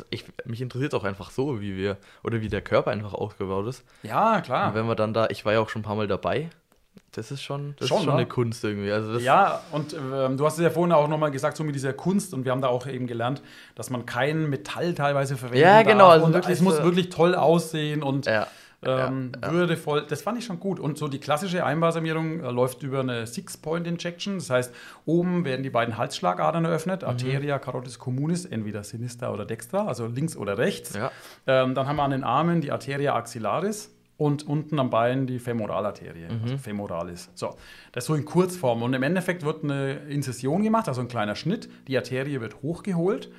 mich 0.45 0.61
interessiert 0.61 0.95
auch 0.95 1.05
einfach 1.05 1.31
so, 1.31 1.61
wie 1.61 1.77
wir, 1.77 1.97
oder 2.23 2.41
wie 2.41 2.49
der 2.49 2.61
Körper 2.63 2.91
einfach 2.93 3.15
aufgebaut 3.15 3.67
ist. 3.67 3.85
Ja, 4.03 4.37
Und 4.37 4.43
klar. 4.45 4.75
wenn 4.75 4.87
wir 4.87 4.95
dann 4.95 5.13
da, 5.15 5.27
ich 5.31 5.45
war 5.45 5.53
ja 5.53 5.61
auch 5.61 5.69
schon 5.69 5.81
ein 5.81 5.85
paar 5.85 5.97
Mal 5.97 6.07
dabei, 6.07 6.51
das 7.11 7.31
ist 7.31 7.43
schon, 7.43 7.75
das 7.79 7.89
Schon, 7.89 7.99
ist 7.99 8.05
schon 8.05 8.13
ne? 8.15 8.21
eine 8.21 8.29
Kunst 8.29 8.65
irgendwie. 8.65 8.91
Also 8.93 9.13
das, 9.15 9.23
Ja, 9.23 9.61
und 9.71 9.95
ähm, 9.95 10.37
du 10.37 10.47
hast 10.47 10.55
es 10.59 10.63
ja 10.63 10.71
vorhin 10.71 10.93
auch 10.93 11.09
nochmal 11.09 11.31
gesagt, 11.31 11.57
so 11.59 11.65
mit 11.65 11.75
dieser 11.75 11.93
Kunst, 11.93 12.33
und 12.33 12.45
wir 12.45 12.53
haben 12.53 12.63
da 12.63 12.69
auch 12.69 12.87
eben 12.87 13.07
gelernt, 13.07 13.43
dass 13.75 13.91
man 13.91 14.07
kein 14.07 14.49
Metall 14.49 14.95
teilweise 14.95 15.37
verwenden 15.37 15.61
Ja, 15.63 15.83
genau, 15.83 16.05
darf. 16.05 16.13
also 16.13 16.27
und 16.27 16.33
wirklich 16.35 16.55
es 16.55 16.61
muss 16.63 16.83
wirklich 16.83 17.11
toll 17.11 17.35
aussehen 17.35 18.03
und 18.03 18.27
Ja, 18.27 18.47
ähm, 18.85 19.33
ja, 19.41 19.49
ja. 19.49 19.55
würdevoll. 19.55 20.05
Das 20.09 20.23
fand 20.23 20.39
ich 20.39 20.45
schon 20.45 20.59
gut. 20.61 20.81
Und 20.81 20.99
so 20.99 21.09
die 21.09 21.19
klassische 21.21 21.65
Einbalsamierung 21.65 22.41
äh, 22.41 22.51
läuft 22.51 22.83
über 22.83 23.01
eine 23.01 23.27
Six-Point-Injection. 23.27 24.35
Das 24.39 24.51
heißt, 24.51 24.75
oben 25.07 25.45
werden 25.45 25.63
die 25.63 25.71
beiden 25.71 25.97
Halsschlagadern 25.97 26.63
Mhm. 26.63 26.69
eröffnet, 26.69 27.05
Arteria 27.05 27.59
carotis 27.59 27.99
communis, 27.99 28.45
entweder 28.45 28.85
sinistra 28.85 29.31
oder 29.33 29.45
dextra, 29.45 29.87
also 29.87 30.07
links 30.07 30.37
oder 30.37 30.59
rechts. 30.59 30.95
Ja. 30.95 31.11
Ähm, 31.47 31.75
dann 31.75 31.87
haben 31.87 31.97
wir 31.97 32.03
an 32.03 32.11
den 32.11 32.25
Armen 32.25 32.61
die 32.61 32.73
Arteria 32.73 33.15
axillaris 33.15 33.95
und 34.19 34.47
unten 34.47 34.79
am 34.79 34.91
Bein 34.91 35.27
die 35.27 35.39
Femoralarterie, 35.39 36.27
Mhm. 36.31 36.43
also 36.43 36.59
femoralis. 36.59 37.31
So, 37.35 37.57
das 37.93 38.05
so 38.07 38.15
in 38.15 38.25
Kurzform. 38.25 38.83
Und 38.83 38.95
im 38.95 39.03
Endeffekt 39.03 39.45
wird 39.45 39.65
eine 39.65 39.95
Inzession 40.09 40.63
gemacht, 40.63 40.87
also 40.89 41.01
ein 41.01 41.09
kleiner 41.09 41.35
Schnitt. 41.35 41.69
Die 41.89 41.97
Arterie 41.97 42.41
wird 42.41 42.63
hochgeholt 42.63 43.31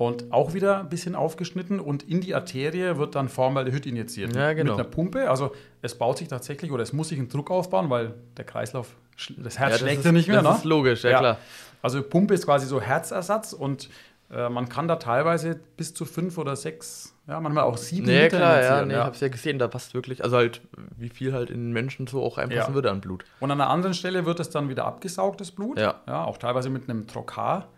und 0.00 0.32
auch 0.32 0.54
wieder 0.54 0.80
ein 0.80 0.88
bisschen 0.88 1.14
aufgeschnitten 1.14 1.78
und 1.78 2.04
in 2.04 2.22
die 2.22 2.34
Arterie 2.34 2.96
wird 2.96 3.14
dann 3.14 3.28
Formaldehyd 3.28 3.84
injiziert. 3.84 4.34
Ja, 4.34 4.54
genau. 4.54 4.72
Mit 4.72 4.80
einer 4.80 4.88
Pumpe. 4.88 5.28
Also 5.28 5.52
es 5.82 5.94
baut 5.94 6.16
sich 6.16 6.26
tatsächlich 6.28 6.72
oder 6.72 6.82
es 6.82 6.94
muss 6.94 7.10
sich 7.10 7.18
ein 7.18 7.28
Druck 7.28 7.50
aufbauen, 7.50 7.90
weil 7.90 8.14
der 8.38 8.46
Kreislauf, 8.46 8.96
das 9.36 9.58
Herz 9.58 9.58
Ja, 9.58 9.68
das 9.68 9.80
schlägt 9.80 10.04
ja 10.06 10.12
nicht 10.12 10.26
mehr. 10.28 10.40
das 10.40 10.52
ne? 10.52 10.58
ist 10.60 10.64
logisch, 10.64 11.04
ja, 11.04 11.18
klar. 11.18 11.36
Also 11.82 12.02
Pumpe 12.02 12.32
ist 12.32 12.46
quasi 12.46 12.66
so 12.66 12.80
Herzersatz 12.80 13.52
und 13.52 13.90
äh, 14.30 14.48
man 14.48 14.70
kann 14.70 14.88
da 14.88 14.96
teilweise 14.96 15.60
bis 15.76 15.92
zu 15.92 16.06
fünf 16.06 16.38
oder 16.38 16.56
sechs, 16.56 17.14
ja, 17.28 17.38
manchmal 17.38 17.64
auch 17.64 17.76
sieben 17.76 18.06
Nee, 18.06 18.22
Liter 18.22 18.38
klar, 18.38 18.62
ja, 18.62 18.86
nee, 18.86 18.94
ich 18.94 19.00
hab's 19.00 19.20
ja 19.20 19.28
gesehen, 19.28 19.58
da 19.58 19.68
passt 19.68 19.92
wirklich, 19.92 20.24
also 20.24 20.38
halt, 20.38 20.62
wie 20.96 21.10
viel 21.10 21.34
halt 21.34 21.50
in 21.50 21.56
den 21.58 21.72
Menschen 21.72 22.06
so 22.06 22.22
auch 22.22 22.38
reinpassen 22.38 22.70
Ja. 22.70 22.74
würde 22.74 22.90
an 22.90 23.02
Blut. 23.02 23.26
Und 23.38 23.50
an 23.50 23.60
einer 23.60 23.68
anderen 23.68 23.92
Stelle 23.92 24.24
wird 24.24 24.40
es 24.40 24.48
dann 24.48 24.70
wieder 24.70 24.86
abgesaugt, 24.86 25.42
das 25.42 25.50
Blut. 25.50 25.78
Ja. 25.78 26.00
auch 26.24 26.38
teilweise 26.38 26.70
mit 26.70 26.88
einem 26.88 27.06
Trokar, 27.06 27.68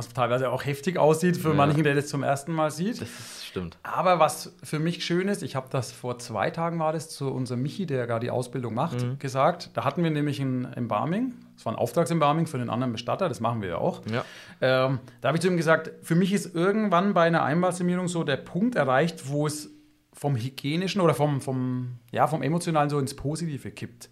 was 0.00 0.08
teilweise 0.14 0.50
auch 0.50 0.64
heftig 0.64 0.98
aussieht 0.98 1.36
für 1.36 1.52
manchen, 1.52 1.82
der 1.84 1.94
das 1.94 2.08
zum 2.08 2.22
ersten 2.22 2.52
Mal 2.52 2.70
sieht. 2.70 3.00
Das 3.02 3.08
ist, 3.08 3.44
stimmt. 3.46 3.76
Aber 3.82 4.18
was 4.18 4.54
für 4.62 4.78
mich 4.78 5.04
schön 5.04 5.28
ist, 5.28 5.42
ich 5.42 5.56
habe 5.56 5.66
das 5.70 5.92
vor 5.92 6.18
zwei 6.18 6.50
Tagen 6.50 6.78
war 6.78 6.92
das 6.94 7.10
zu 7.10 7.30
unserem 7.30 7.60
Michi, 7.62 7.84
der 7.84 8.06
gerade 8.06 8.24
die 8.24 8.30
Ausbildung 8.30 8.72
macht, 8.74 9.02
Mhm. 9.02 9.18
gesagt. 9.18 9.70
Da 9.74 9.84
hatten 9.84 10.02
wir 10.02 10.10
nämlich 10.10 10.40
ein 10.40 10.72
Embalming. 10.72 11.34
Das 11.56 11.66
war 11.66 11.74
ein 11.74 11.78
Auftragsembalming 11.78 12.46
für 12.46 12.56
den 12.56 12.70
anderen 12.70 12.92
Bestatter, 12.92 13.28
das 13.28 13.40
machen 13.40 13.60
wir 13.60 13.68
ja 13.68 13.76
auch. 13.76 14.00
Ja. 14.10 14.24
Ähm, 14.62 14.98
da 15.20 15.28
habe 15.28 15.36
ich 15.36 15.42
zu 15.42 15.48
ihm 15.48 15.58
gesagt, 15.58 15.90
für 16.02 16.14
mich 16.14 16.32
ist 16.32 16.54
irgendwann 16.54 17.12
bei 17.12 17.24
einer 17.26 17.42
Einbalsamierung 17.42 18.08
so 18.08 18.24
der 18.24 18.38
Punkt 18.38 18.76
erreicht, 18.76 19.28
wo 19.28 19.46
es 19.46 19.68
vom 20.14 20.36
Hygienischen 20.36 21.00
oder 21.02 21.12
vom, 21.14 21.40
vom, 21.42 21.98
ja, 22.10 22.26
vom 22.26 22.42
Emotionalen 22.42 22.88
so 22.88 22.98
ins 22.98 23.14
Positive 23.14 23.70
kippt. 23.70 24.08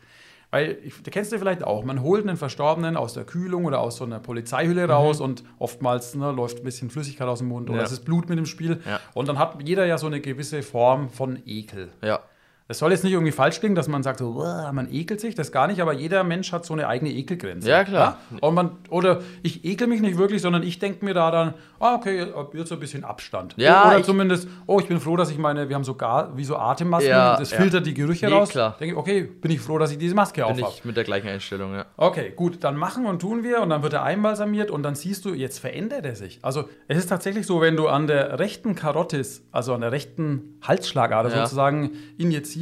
Weil, 0.51 0.79
ich, 0.83 1.03
da 1.03 1.11
kennst 1.11 1.31
du 1.31 1.39
vielleicht 1.39 1.63
auch, 1.63 1.85
man 1.85 2.01
holt 2.03 2.27
einen 2.27 2.39
Verstorbenen 2.39 2.97
aus 2.97 3.13
der 3.13 3.25
Kühlung 3.25 3.67
oder 3.67 3.81
aus 3.81 3.97
so 3.97 4.05
einer 4.05 4.19
Polizeihülle 4.19 4.89
raus 4.89 5.21
und 5.21 5.45
oftmals 5.59 6.15
ne, 6.15 6.31
läuft 6.33 6.59
ein 6.59 6.65
bisschen 6.65 6.89
Flüssigkeit 6.89 7.29
aus 7.29 7.41
dem 7.41 7.49
Mund 7.49 7.69
oder 7.69 7.75
Mhm. 7.75 7.79
Ja. 7.81 7.85
es 7.85 7.93
ist 7.93 8.05
Blut 8.07 8.31
mit 8.31 8.39
im 8.39 8.47
Spiel. 8.47 8.81
Ja. 8.87 8.99
Und 9.13 9.29
dann 9.29 9.39
hat 9.39 9.59
jeder 9.63 9.85
ja 9.85 9.99
so 9.99 10.07
eine 10.07 10.21
gewisse 10.21 10.63
Form 10.63 11.11
von 11.11 11.39
Ekel. 11.45 11.91
Ja. 12.03 12.21
Das 12.69 12.81
soll 12.81 12.91
jetzt 12.93 13.03
nicht 13.03 13.15
irgendwie 13.15 13.33
falsch 13.33 13.61
klingen, 13.61 13.75
dass 13.75 13.89
man 13.89 14.03
sagt, 14.03 14.19
so, 14.19 14.33
"Uah, 14.33 14.71
man 14.75 14.93
ekelt 14.93 15.23
sich, 15.23 15.35
das 15.35 15.53
gar 15.53 15.69
nicht, 15.69 15.81
aber 15.81 15.95
jeder 15.95 16.23
Mensch 16.23 16.53
hat 16.53 16.67
so 16.67 16.75
eine 16.75 16.87
eigene 16.87 17.11
Ekelgrenze. 17.11 17.67
Ja, 17.71 17.83
klar. 17.83 18.19
Ja? 18.31 18.39
Und 18.47 18.55
man, 18.55 18.73
oder 18.91 19.23
ich 19.43 19.65
ekel 19.65 19.87
mich 19.87 20.03
nicht 20.03 20.19
wirklich, 20.19 20.43
sondern 20.43 20.63
ich 20.63 20.79
denke 20.79 21.03
mir 21.03 21.15
da 21.15 21.31
dann, 21.31 21.55
ah, 21.81 21.95
okay, 21.95 22.27
jetzt 22.53 22.69
so 22.69 22.75
ein 22.75 22.81
bisschen 22.81 23.05
Abstand. 23.05 23.55
Ja, 23.57 23.89
oder 23.89 24.01
ich- 24.01 24.05
zumindest, 24.05 24.49
oh, 24.67 24.81
ich 24.81 24.87
bin 24.87 25.01
froh, 25.01 25.17
dass 25.17 25.31
ich 25.31 25.39
meine, 25.39 25.71
wir 25.71 25.77
haben 25.77 25.85
sogar 25.85 26.37
wie 26.37 26.45
so 26.45 26.57
Atemmasken, 26.59 27.09
Ja, 27.11 27.39
das 27.39 27.53
filtert 27.55 27.87
die 27.87 27.95
Gerüche 27.95 28.27
Nee, 28.27 28.35
raus. 28.35 28.51
klar. 28.51 28.77
Denke 28.79 28.93
ich, 28.93 28.99
okay, 28.99 29.23
bin 29.23 29.51
ich 29.51 29.61
froh, 29.61 29.79
dass 29.79 29.91
ich 29.91 29.97
diese 29.97 30.15
Maske 30.15 30.43
Bin 30.43 30.51
aufhabe. 30.53 30.73
ich 30.77 30.85
mit 30.85 30.95
der 30.95 31.05
gleichen 31.05 31.29
Einstellung, 31.29 31.73
ja. 31.73 31.87
Okay, 31.97 32.35
gut, 32.37 32.63
dann 32.65 32.77
machen 32.77 33.07
und 33.07 33.21
tun 33.23 33.45
wir 33.45 33.63
und 33.63 33.71
dann 33.71 33.83
wird 33.83 33.95
er 33.95 34.03
einbalsamiert 34.03 34.71
und 34.71 34.83
dann 34.83 34.95
siehst 34.95 35.25
du, 35.25 35.33
jetzt 35.33 35.59
verändert 35.59 36.05
er 36.05 36.17
sich. 36.17 36.39
Also 36.43 36.69
es 36.87 36.99
ist 36.99 37.07
tatsächlich 37.09 37.47
so, 37.47 37.63
wenn 37.63 37.77
du 37.77 37.89
an 37.89 38.07
der 38.07 38.39
rechten 38.39 38.75
Karotis, 38.75 39.43
also 39.53 39.73
an 39.73 39.81
der 39.81 39.91
rechten 39.93 40.59
Halsschlagader 40.61 41.31
sozusagen 41.31 41.93
injizierst, 42.19 42.58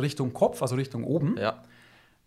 Richtung 0.00 0.32
Kopf, 0.32 0.62
also 0.62 0.74
Richtung 0.76 1.04
oben, 1.04 1.36
Ja. 1.38 1.62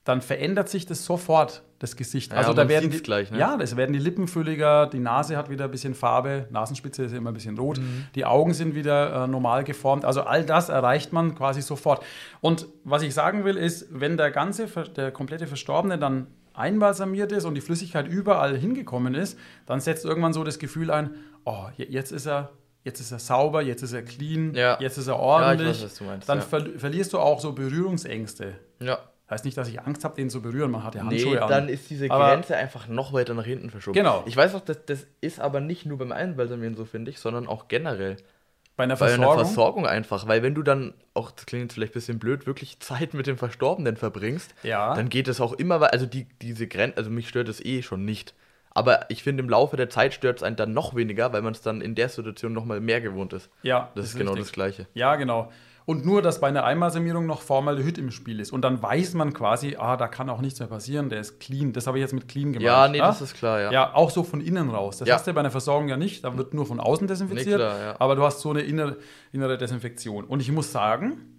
dann 0.04 0.22
verändert 0.22 0.70
sich 0.70 0.86
das 0.86 1.04
sofort, 1.04 1.64
das 1.80 1.96
Gesicht. 1.96 2.32
Ja, 2.32 2.38
also 2.38 2.54
da 2.54 2.70
werden 2.70 2.90
die, 2.92 3.00
gleich, 3.02 3.32
ne? 3.32 3.40
Ja, 3.40 3.58
es 3.60 3.76
werden 3.76 3.92
die 3.94 4.00
Lippen 4.00 4.28
fülliger, 4.28 4.88
die 4.88 5.00
Nase 5.00 5.36
hat 5.36 5.50
wieder 5.50 5.66
ein 5.66 5.72
bisschen 5.72 5.94
Farbe, 5.96 6.48
Nasenspitze 6.52 7.04
ist 7.06 7.14
immer 7.14 7.32
ein 7.32 7.34
bisschen 7.34 7.58
rot, 7.58 7.80
Mhm. 7.80 8.06
die 8.16 8.24
Augen 8.26 8.54
sind 8.54 8.76
wieder 8.76 9.24
äh, 9.24 9.28
normal 9.28 9.64
geformt. 9.64 10.06
Also 10.06 10.22
all 10.22 10.46
das 10.46 10.70
erreicht 10.70 11.12
man 11.12 11.34
quasi 11.36 11.62
sofort. 11.62 12.04
Und 12.40 12.68
was 12.84 13.02
ich 13.02 13.14
sagen 13.14 13.44
will, 13.46 13.58
ist, 13.58 13.88
wenn 13.92 14.16
der 14.16 14.32
ganze, 14.32 14.68
der 14.96 15.12
komplette 15.12 15.48
Verstorbene 15.48 15.98
dann 15.98 16.28
einbalsamiert 16.54 17.32
ist 17.34 17.44
und 17.46 17.56
die 17.56 17.62
Flüssigkeit 17.62 18.08
überall 18.08 18.56
hingekommen 18.58 19.14
ist, 19.16 19.38
dann 19.66 19.80
setzt 19.82 20.06
irgendwann 20.06 20.32
so 20.34 20.44
das 20.44 20.60
Gefühl 20.60 20.90
ein, 20.92 21.10
oh, 21.44 21.66
je- 21.76 21.88
jetzt 21.90 22.12
ist 22.12 22.26
er, 22.28 22.52
jetzt 22.86 23.02
ist 23.02 23.12
er 23.12 23.20
sauber, 23.20 23.62
jetzt 23.62 23.82
ist 23.82 23.92
er 23.92 24.04
clean, 24.04 24.54
Ja. 24.56 24.78
jetzt 24.80 24.98
ist 24.98 25.08
er 25.08 25.16
Ja, 25.16 25.20
ordentlich. 25.20 25.68
ich 25.72 25.76
weiß, 25.76 25.84
was 25.84 25.96
du 25.98 26.04
meinst, 26.06 26.30
dann 26.30 26.38
ja. 26.38 26.44
ver 26.46 26.66
verlierst 26.78 27.12
du 27.12 27.20
auch 27.20 27.42
so 27.42 27.52
Berührungsängste. 27.52 28.56
Ja. 28.80 29.00
Heißt 29.30 29.44
nicht, 29.44 29.58
dass 29.58 29.68
ich 29.68 29.82
Angst 29.82 30.04
habe, 30.04 30.16
den 30.16 30.30
zu 30.30 30.42
berühren. 30.42 30.70
Man 30.70 30.84
hat 30.84 30.94
ja 30.94 31.04
Nee, 31.04 31.18
Handschuhe 31.18 31.42
an. 31.42 31.50
dann 31.50 31.68
ist 31.68 31.90
diese 31.90 32.10
Aber- 32.12 32.30
Grenze 32.30 32.56
einfach 32.56 32.88
noch 32.88 33.12
weiter 33.12 33.34
nach 33.34 33.44
hinten 33.46 33.72
verschoben. 33.72 33.96
Genau. 33.96 34.24
Ich 34.28 34.38
weiß 34.38 34.54
auch, 34.54 34.62
das, 34.62 34.86
das 34.86 35.08
ist 35.20 35.40
aber 35.40 35.60
nicht 35.62 35.86
nur 35.88 35.98
beim 35.98 36.12
Einbalsamieren 36.12 36.76
so, 36.76 36.86
finde 36.86 37.10
ich, 37.12 37.20
sondern 37.20 37.48
auch 37.48 37.68
generell. 37.68 38.18
bei 38.78 38.84
einer 38.84 38.96
Bei 38.98 39.08
Versorgung. 39.08 39.34
einer 39.38 39.46
Versorgung 39.46 39.88
einfach. 39.88 40.28
Weil 40.28 40.44
wenn 40.44 40.54
du 40.54 40.62
dann, 40.62 40.94
auch 41.14 41.32
das 41.32 41.46
klingt 41.46 41.64
jetzt 41.64 41.74
vielleicht 41.76 41.94
ein 41.94 41.94
bisschen 41.94 42.20
blöd, 42.20 42.46
wirklich 42.46 42.80
Zeit 42.82 43.14
mit 43.14 43.26
dem 43.26 43.38
Verstorbenen 43.38 43.96
verbringst, 43.96 44.54
Ja. 44.64 44.94
dann 44.94 45.08
geht 45.08 45.30
es 45.30 45.40
auch 45.40 45.54
immer 45.54 45.80
weiter. 45.80 45.94
Also 45.94 46.06
die, 46.06 46.28
diese 46.42 46.68
Grenze, 46.68 46.98
also 46.98 47.10
mich 47.10 47.30
stört 47.30 47.48
es 47.48 47.64
eh 47.64 47.82
schon 47.84 48.04
nicht. 48.04 48.34
Aber 48.76 49.10
ich 49.10 49.24
finde, 49.24 49.42
im 49.42 49.50
Laufe 49.50 49.78
der 49.78 49.90
Zeit 49.90 50.14
stört 50.14 50.38
es 50.38 50.44
einen 50.44 50.58
dann 50.58 50.74
noch 50.74 50.94
weniger, 50.96 51.34
weil 51.34 51.42
man 51.42 51.54
es 51.54 51.62
dann 51.62 51.82
in 51.82 51.96
der 51.96 52.10
Situation 52.10 52.54
noch 52.54 52.66
mal 52.66 52.80
mehr 52.82 53.02
gewohnt 53.02 53.34
ist. 53.34 53.50
ja, 53.64 53.90
Das, 53.96 54.06
ist 54.08 54.18
genau 54.18 54.32
richtig. 54.34 54.48
das 54.48 54.54
Gleiche. 54.54 54.88
Ja, 54.94 55.16
genau. 55.16 55.50
Und 55.86 56.04
nur, 56.04 56.22
dass 56.24 56.42
bei 56.42 56.48
einer 56.48 56.64
Einmalsamierung 56.64 57.26
noch 57.28 57.42
Formaldehyd 57.42 58.00
im 58.00 58.10
Spiel 58.12 58.40
ist. 58.40 58.52
Und 58.52 58.64
dann 58.64 58.82
weiß 58.82 59.14
man 59.14 59.34
quasi, 59.34 59.76
ah, 59.78 59.96
da 59.98 60.08
kann 60.08 60.30
auch 60.32 60.42
nichts 60.42 60.60
mehr 60.60 60.68
passieren, 60.68 61.10
der 61.10 61.20
ist 61.22 61.40
clean. 61.40 61.74
Das 61.74 61.86
habe 61.88 62.00
ich 62.00 62.02
jetzt 62.02 62.14
mit 62.14 62.28
clean 62.28 62.54
gemeint. 62.54 62.64
Ja, 62.66 62.88
nee, 62.88 62.98
das 62.98 63.22
ist 63.22 63.36
klar, 63.36 63.62
ja. 63.62 63.72
Ja, 63.72 63.94
auch 63.94 64.10
so 64.10 64.24
von 64.24 64.42
innen 64.42 64.72
raus. 64.72 64.98
Das 64.98 65.08
Ja. 65.08 65.14
hast 65.16 65.26
du 65.28 65.30
ja 65.32 65.34
bei 65.36 65.42
einer 65.42 65.52
Versorgung 65.52 65.88
ja 65.88 65.96
nicht. 65.96 66.24
Da 66.24 66.36
wird 66.38 66.54
nur 66.56 66.66
von 66.66 66.80
außen 66.80 67.08
desinfiziert. 67.08 67.60
Nee, 67.60 67.64
klar, 67.66 67.80
ja. 67.80 67.96
Aber 68.00 68.16
du 68.16 68.24
hast 68.24 68.42
so 68.42 68.50
eine 68.50 68.62
innere, 68.62 68.98
innere 69.32 69.58
Desinfektion. 69.60 70.26
Und 70.26 70.40
ich 70.42 70.52
muss 70.52 70.72
sagen, 70.72 71.38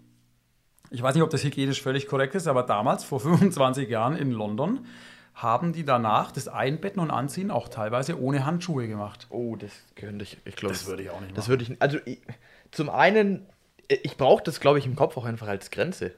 ich 0.91 1.03
weiß 1.03 1.15
nicht, 1.17 1.25
ob 1.25 1.31
das 1.31 1.43
hygienisch 1.43 1.83
völlig 1.83 2.07
korrekt 2.07 2.35
ist, 2.37 2.47
aber 2.47 2.63
damals, 2.63 3.03
vor 3.05 3.19
25 3.21 3.89
Jahren 3.91 4.17
in 4.17 4.31
London, 4.31 4.87
haben 5.37 5.73
die 5.75 5.85
danach 5.85 6.33
das 6.33 6.49
Einbetten 6.49 7.01
und 7.01 7.11
Anziehen 7.11 7.51
auch 7.51 7.69
teilweise 7.69 8.19
ohne 8.19 8.47
Handschuhe 8.47 8.89
gemacht. 8.89 9.27
Oh, 9.29 9.55
das 9.55 9.71
könnte 9.95 10.23
ich, 10.25 10.39
ich 10.47 10.57
glaube. 10.57 10.73
Das 10.75 10.87
würde 10.87 11.03
ich 11.03 11.11
auch 11.11 11.21
nicht 11.21 11.37
Das 11.37 11.45
machen. 11.45 11.51
würde 11.61 11.65
ich, 11.65 11.83
also 11.83 11.99
ich, 12.07 12.19
zum 12.71 12.89
einen, 12.89 13.47
äh, 13.89 13.97
ich 14.03 14.17
brauche 14.17 14.43
das, 14.43 14.61
glaube 14.61 14.79
ich, 14.79 14.87
im 14.87 14.97
Kopf 14.97 15.17
auch 15.19 15.27
einfach 15.27 15.47
als 15.49 15.71
Grenze. 15.71 16.13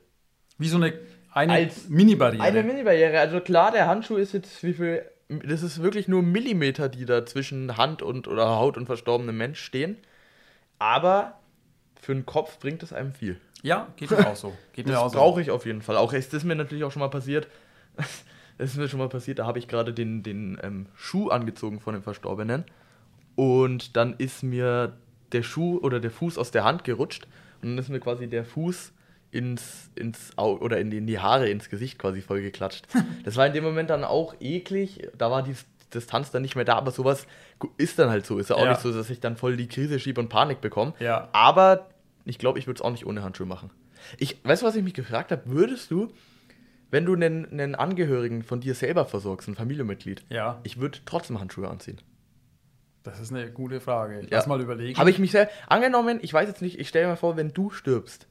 Wie 0.56 0.68
so 0.68 0.76
eine, 0.76 0.92
eine 1.32 1.52
Als 1.52 1.88
Mini-Barriere. 1.88 2.42
Eine 2.44 2.62
Mini-Barriere. 2.62 3.18
Also 3.18 3.40
klar, 3.40 3.72
der 3.72 3.88
Handschuh 3.88 4.16
ist 4.16 4.32
jetzt 4.34 4.62
wie 4.62 4.72
viel. 4.72 5.02
Das 5.28 5.62
ist 5.62 5.82
wirklich 5.82 6.06
nur 6.08 6.22
Millimeter, 6.22 6.88
die 6.88 7.04
da 7.04 7.26
zwischen 7.26 7.76
Hand 7.76 8.02
und 8.02 8.28
oder 8.28 8.48
Haut 8.56 8.76
und 8.76 8.86
verstorbenem 8.86 9.36
Mensch 9.36 9.60
stehen. 9.60 9.98
Aber 10.78 11.38
für 12.00 12.14
den 12.14 12.24
Kopf 12.24 12.58
bringt 12.60 12.82
es 12.84 12.92
einem 12.92 13.12
viel. 13.12 13.40
Ja, 13.62 13.88
geht 13.96 14.10
mir 14.12 14.26
auch 14.28 14.36
so. 14.36 14.56
Geht 14.72 14.86
mir 14.86 14.98
auch 15.00 15.04
Das 15.06 15.12
so. 15.12 15.18
brauche 15.18 15.42
ich 15.42 15.50
auf 15.50 15.66
jeden 15.66 15.82
Fall. 15.82 15.96
Auch 15.96 16.12
ist 16.12 16.32
das 16.32 16.44
mir 16.44 16.54
natürlich 16.54 16.84
auch 16.84 16.92
schon 16.92 17.00
mal 17.00 17.08
passiert. 17.10 17.48
Das 18.58 18.70
ist 18.70 18.76
mir 18.76 18.88
schon 18.88 18.98
mal 18.98 19.08
passiert. 19.08 19.38
Da 19.38 19.46
habe 19.46 19.58
ich 19.58 19.68
gerade 19.68 19.92
den, 19.94 20.22
den 20.22 20.58
ähm, 20.62 20.86
Schuh 20.94 21.28
angezogen 21.30 21.80
von 21.80 21.94
dem 21.94 22.02
Verstorbenen. 22.02 22.64
Und 23.36 23.96
dann 23.96 24.14
ist 24.18 24.42
mir 24.42 24.96
der 25.32 25.42
Schuh 25.42 25.78
oder 25.78 26.00
der 26.00 26.10
Fuß 26.10 26.38
aus 26.38 26.50
der 26.50 26.64
Hand 26.64 26.84
gerutscht. 26.84 27.26
Und 27.62 27.70
dann 27.70 27.78
ist 27.78 27.88
mir 27.88 28.00
quasi 28.00 28.26
der 28.28 28.44
Fuß 28.44 28.92
ins, 29.30 29.90
ins 29.94 30.30
Auge 30.36 30.62
oder 30.64 30.80
in 30.80 30.90
die, 30.90 30.96
in 30.98 31.06
die 31.06 31.18
Haare, 31.18 31.48
ins 31.48 31.68
Gesicht 31.68 31.98
quasi 31.98 32.20
voll 32.20 32.40
geklatscht. 32.42 32.86
Das 33.24 33.36
war 33.36 33.46
in 33.46 33.52
dem 33.52 33.62
Moment 33.64 33.90
dann 33.90 34.04
auch 34.04 34.34
eklig. 34.40 35.06
Da 35.16 35.30
war 35.30 35.42
die 35.42 35.54
Distanz 35.94 36.30
dann 36.30 36.42
nicht 36.42 36.56
mehr 36.56 36.64
da. 36.64 36.74
Aber 36.76 36.90
sowas 36.90 37.26
ist 37.76 37.98
dann 37.98 38.10
halt 38.10 38.26
so. 38.26 38.38
Ist 38.38 38.50
ja 38.50 38.56
auch 38.56 38.64
Ja. 38.64 38.70
nicht 38.70 38.80
so, 38.80 38.92
dass 38.92 39.08
ich 39.10 39.20
dann 39.20 39.36
voll 39.36 39.56
die 39.56 39.68
Krise 39.68 40.00
schiebe 40.00 40.20
und 40.20 40.28
Panik 40.28 40.60
bekomme. 40.60 40.94
Ja. 40.98 41.28
Aber 41.32 41.88
ich 42.24 42.38
glaube, 42.38 42.58
ich 42.58 42.66
würde 42.66 42.78
es 42.78 42.82
auch 42.82 42.90
nicht 42.90 43.06
ohne 43.06 43.22
Handschuhe 43.22 43.46
machen. 43.46 43.70
Ich, 44.18 44.38
weißt 44.44 44.62
du, 44.62 44.66
was 44.66 44.74
ich 44.76 44.82
mich 44.82 44.94
gefragt 44.94 45.30
habe? 45.30 45.42
Würdest 45.46 45.90
du, 45.90 46.08
wenn 46.90 47.04
du 47.04 47.14
einen, 47.14 47.46
einen 47.50 47.74
Angehörigen 47.74 48.42
von 48.42 48.60
dir 48.60 48.74
selber 48.74 49.04
versorgst, 49.04 49.48
ein 49.48 49.54
Familienmitglied, 49.54 50.24
Ja, 50.28 50.60
ich 50.64 50.80
würde 50.80 50.98
trotzdem 51.04 51.38
Handschuhe 51.40 51.68
anziehen. 51.68 51.98
Das 53.02 53.20
ist 53.20 53.32
eine 53.32 53.50
gute 53.50 53.80
Frage. 53.80 54.20
Ja. 54.22 54.26
Lass 54.30 54.46
mal 54.46 54.60
überlegen. 54.60 54.98
Habe 54.98 55.10
ich 55.10 55.18
mich 55.18 55.30
sehr. 55.30 55.48
Angenommen, 55.66 56.18
ich 56.22 56.32
weiß 56.34 56.48
jetzt 56.48 56.60
nicht, 56.62 56.78
ich 56.78 56.88
stelle 56.88 57.08
mir 57.08 57.16
vor, 57.16 57.36
wenn 57.36 57.52
du 57.52 57.70
stirbst. 57.70 58.26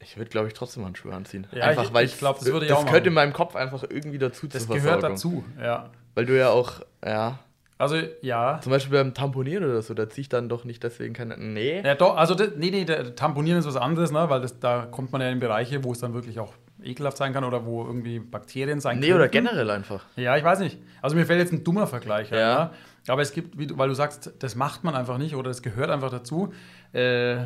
Ich 0.00 0.16
würde, 0.16 0.30
glaube 0.30 0.46
ich, 0.46 0.54
trotzdem 0.54 0.84
Handschuhe 0.84 1.12
anziehen. 1.12 1.46
Ja, 1.52 1.64
einfach, 1.64 1.84
ich- 1.84 1.92
weil 1.92 2.04
ich 2.06 2.16
glaub, 2.18 2.38
das 2.38 2.46
würde 2.46 2.66
ich 2.66 2.70
das 2.70 2.78
auch 2.78 2.84
gehört 2.84 3.02
machen. 3.02 3.08
in 3.08 3.14
meinem 3.14 3.32
Kopf 3.32 3.56
einfach 3.56 3.82
irgendwie 3.88 4.18
dazu 4.18 4.46
das 4.46 4.68
gehört 4.68 5.02
dazu, 5.02 5.44
ja. 5.60 5.90
Weil 6.14 6.26
du 6.26 6.38
ja 6.38 6.50
auch, 6.50 6.80
ja, 7.04 7.40
Also, 7.78 7.96
ja. 8.22 8.60
zum 8.62 8.70
Beispiel 8.70 8.96
beim 8.96 9.12
Tamponieren 9.14 9.64
oder 9.64 9.82
so, 9.82 9.92
da 9.94 10.08
ziehe 10.08 10.22
ich 10.22 10.28
dann 10.28 10.48
doch 10.48 10.64
nicht 10.64 10.82
deswegen 10.84 11.12
keine. 11.12 11.36
Nee. 11.36 11.82
Ja, 11.84 11.94
doch, 11.96 12.16
also, 12.16 12.34
das, 12.34 12.50
nee, 12.56 12.70
nee, 12.70 12.84
Tamponieren 12.84 13.58
ist 13.58 13.66
was 13.66 13.76
anderes, 13.76 14.12
ne? 14.12 14.30
weil 14.30 14.40
das, 14.40 14.60
da 14.60 14.86
kommt 14.86 15.10
man 15.12 15.20
ja 15.20 15.28
in 15.30 15.40
Bereiche, 15.40 15.82
wo 15.82 15.92
es 15.92 15.98
dann 15.98 16.14
wirklich 16.14 16.38
auch 16.38 16.54
ekelhaft 16.82 17.16
sein 17.16 17.32
kann 17.32 17.44
oder 17.44 17.64
wo 17.64 17.84
irgendwie 17.84 18.18
Bakterien 18.18 18.80
sein 18.80 18.98
Nee, 19.00 19.12
oder 19.14 19.28
generell 19.28 19.70
einfach. 19.70 20.04
Ja, 20.16 20.36
ich 20.36 20.44
weiß 20.44 20.58
nicht. 20.60 20.78
Also 21.02 21.16
mir 21.16 21.26
fällt 21.26 21.40
jetzt 21.40 21.52
ein 21.52 21.64
dummer 21.64 21.86
Vergleich 21.86 22.32
ein, 22.32 22.38
Ja. 22.38 22.48
ja. 22.58 22.72
Aber 23.08 23.22
es 23.22 23.32
gibt, 23.32 23.54
du, 23.58 23.78
weil 23.78 23.88
du 23.88 23.94
sagst, 23.94 24.32
das 24.40 24.56
macht 24.56 24.82
man 24.84 24.94
einfach 24.96 25.16
nicht 25.18 25.34
oder 25.36 25.48
das 25.50 25.62
gehört 25.62 25.90
einfach 25.90 26.10
dazu. 26.10 26.52
Äh, 26.92 27.44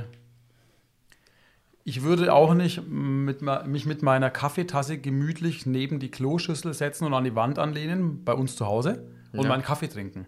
ich 1.85 2.03
würde 2.03 2.33
auch 2.33 2.55
nicht 2.55 2.87
mit, 2.89 3.41
mich 3.67 3.87
mit 3.87 4.03
meiner 4.03 4.31
Kaffeetasse 4.31 4.99
gemütlich 4.99 5.67
neben 5.67 5.99
die 5.99 6.11
Kloschüssel 6.11 6.75
setzen 6.75 7.05
und 7.07 7.15
an 7.15 7.25
die 7.25 7.35
Wand 7.35 7.59
anlehnen, 7.59 8.25
bei 8.25 8.33
uns 8.35 8.57
zu 8.57 8.67
Hause, 8.67 9.05
und 9.33 9.45
Ja. 9.45 9.49
meinen 9.49 9.63
Kaffee 9.63 9.89
trinken. 9.89 10.27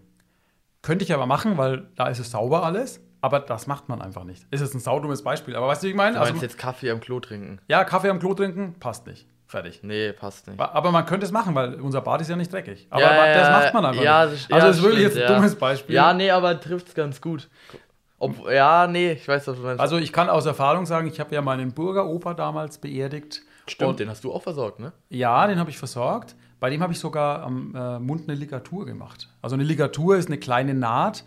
Könnte 0.81 1.03
ich 1.05 1.13
aber 1.13 1.25
machen, 1.25 1.57
weil 1.57 1.87
da 1.95 2.07
ist 2.07 2.19
es 2.19 2.31
sauber 2.31 2.63
alles, 2.63 2.99
aber 3.23 3.39
das 3.39 3.67
macht 3.67 3.87
man 3.89 4.01
einfach 4.01 4.25
nicht. 4.25 4.45
Ist 4.51 4.59
jetzt 4.61 4.73
ein 4.75 4.79
saudummes 4.81 5.23
Beispiel, 5.23 5.55
aber 5.55 5.67
weißt 5.67 5.81
du, 5.81 5.87
wie 5.87 5.91
ich 5.91 5.95
meine? 5.97 6.15
Du 6.15 6.19
Also, 6.19 6.33
meinst 6.33 6.43
jetzt 6.43 6.57
Kaffee 6.57 6.91
am 6.91 6.99
Klo 6.99 7.19
trinken? 7.21 7.59
ja, 7.69 7.83
Kaffee 7.85 8.09
am 8.09 8.19
Klo 8.19 8.33
trinken, 8.33 8.75
passt 8.79 9.07
nicht. 9.07 9.25
Fertig. 9.47 9.79
Nee, 9.83 10.11
passt 10.13 10.47
nicht. 10.47 10.59
Aber 10.59 10.91
man 10.91 11.05
könnte 11.05 11.25
es 11.25 11.31
machen, 11.31 11.55
weil 11.55 11.75
unser 11.79 12.01
Bad 12.01 12.19
ist 12.21 12.29
ja 12.29 12.35
nicht 12.35 12.51
dreckig. 12.51 12.87
Aber 12.89 13.01
Ja, 13.01 13.27
ja, 13.27 13.33
das 13.33 13.49
macht 13.49 13.73
man 13.73 13.85
einfach 13.85 14.03
ja, 14.03 14.25
nicht. 14.25 14.45
das- 14.49 14.51
Also 14.51 14.55
ja, 14.57 14.67
das 14.67 14.77
ist 14.77 14.83
wirklich 14.83 14.99
stimmt, 15.05 15.15
jetzt 15.15 15.29
ein 15.29 15.35
dummes 15.35 15.55
Beispiel. 15.55 15.95
Ja, 15.95 16.13
nee, 16.13 16.31
aber 16.31 16.59
trifft 16.59 16.87
es 16.89 16.95
ganz 16.95 17.21
gut. 17.21 17.49
Ob, 18.19 18.49
ja, 18.49 18.87
nee, 18.87 19.11
ich 19.13 19.27
weiß, 19.27 19.47
was 19.47 19.55
du 19.57 19.61
meinst. 19.63 19.79
Also 19.79 19.97
ich 19.97 20.11
kann 20.11 20.29
aus 20.29 20.45
Erfahrung 20.45 20.85
sagen, 20.85 21.07
ich 21.07 21.19
habe 21.19 21.33
ja 21.35 21.41
meinen 21.41 21.71
Bürgeropa 21.73 22.33
damals 22.33 22.77
beerdigt. 22.77 23.41
Stimmt, 23.67 23.89
Und, 23.91 23.99
den 23.99 24.09
hast 24.09 24.23
du 24.23 24.33
auch 24.33 24.41
versorgt, 24.43 24.79
ne? 24.79 24.91
ja, 25.09 25.47
den 25.47 25.59
habe 25.59 25.69
ich 25.69 25.77
versorgt. 25.77 26.35
Bei 26.59 26.69
dem 26.69 26.81
habe 26.81 26.91
ich 26.93 26.99
sogar 26.99 27.43
am 27.43 27.75
äh, 27.75 27.99
Mund 27.99 28.23
eine 28.27 28.37
Ligatur 28.37 28.85
gemacht. 28.85 29.29
Also 29.41 29.55
eine 29.55 29.63
Ligatur 29.63 30.15
ist 30.17 30.27
eine 30.27 30.37
kleine 30.37 30.73
Naht 30.73 31.23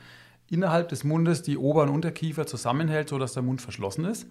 innerhalb 0.49 0.89
des 0.89 1.05
Mundes, 1.05 1.43
die 1.43 1.57
Ober- 1.59 1.83
und 1.83 1.91
Unterkiefer 1.91 2.47
zusammenhält, 2.47 3.09
sodass 3.09 3.35
der 3.35 3.43
Mund 3.43 3.61
verschlossen 3.63 4.05
ist. 4.05 4.27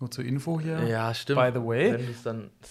Nur 0.00 0.10
zur 0.10 0.24
Info 0.24 0.60
hier. 0.60 0.84
Ja, 0.86 1.12
stimmt. 1.12 1.40
By 1.40 1.50
the 1.52 1.64
way. 1.66 1.98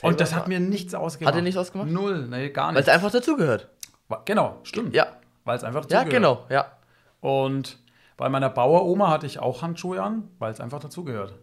Und 0.01 0.21
das 0.21 0.33
hat 0.33 0.47
mir 0.47 0.59
nichts 0.61 0.95
ausgemacht. 0.95 1.33
Hat 1.33 1.39
dir 1.39 1.43
nichts 1.43 1.57
ausgemacht? 1.57 1.89
Null, 1.89 2.27
nee, 2.29 2.49
gar 2.49 2.73
Weil 2.73 2.81
es 2.81 2.87
einfach 2.87 3.11
dazugehört. 3.11 3.69
Genau, 4.25 4.59
stimmt. 4.63 4.95
Ja. 4.95 5.07
Weil 5.43 5.57
es 5.57 5.63
einfach 5.65 5.83
Ja, 5.89 6.03
dazugehört. 6.03 6.11
genau, 6.11 6.45
ja. 6.49 6.71
Und 7.19 7.79
bei 8.15 8.29
meiner 8.29 8.49
Baueroma 8.49 9.09
hatte 9.09 9.25
ich 9.25 9.39
auch 9.39 9.61
Handschuhe 9.61 10.01
an, 10.01 10.29
weil 10.39 10.51
es 10.53 10.61
einfach 10.61 10.79
dazugehört. 10.79 11.33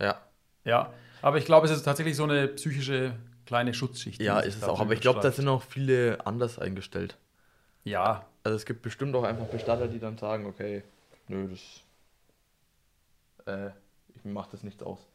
Ja. 0.00 0.16
Ja, 0.64 0.92
aber 1.22 1.38
ich 1.38 1.44
glaube, 1.44 1.66
es 1.66 1.72
ist 1.72 1.82
tatsächlich 1.82 2.16
so 2.16 2.24
eine 2.24 2.48
psychische 2.48 3.12
kleine 3.46 3.72
Schutzschicht. 3.74 4.20
Ja, 4.20 4.40
ist 4.40 4.56
es 4.56 4.64
auch. 4.64 4.80
Aber 4.80 4.92
ich 4.92 5.00
glaube, 5.00 5.20
da 5.20 5.30
sind 5.30 5.48
auch 5.48 5.62
viele 5.62 6.18
anders 6.26 6.58
eingestellt. 6.58 7.18
Ja, 7.88 8.26
Also 8.44 8.56
es 8.56 8.66
gibt 8.66 8.82
bestimmt 8.82 9.14
auch 9.14 9.24
einfach 9.24 9.46
Bestatter, 9.46 9.88
die 9.88 9.98
dann 9.98 10.18
sagen, 10.18 10.46
okay, 10.46 10.82
nö, 11.28 11.48
das. 11.48 11.82
Äh, 13.46 13.70
ich 14.14 14.24
mach 14.24 14.46
das 14.48 14.62
nichts 14.62 14.82
aus. 14.82 15.06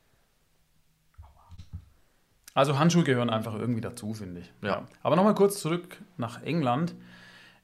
also 2.54 2.78
Handschuhe 2.80 3.04
gehören 3.04 3.30
einfach 3.30 3.56
irgendwie 3.56 3.82
dazu, 3.82 4.14
finde 4.14 4.42
ich. 4.42 4.52
Ja. 4.62 4.88
Aber 5.02 5.16
nochmal 5.16 5.36
kurz 5.36 5.60
zurück 5.60 6.02
nach 6.18 6.42
England. 6.44 6.96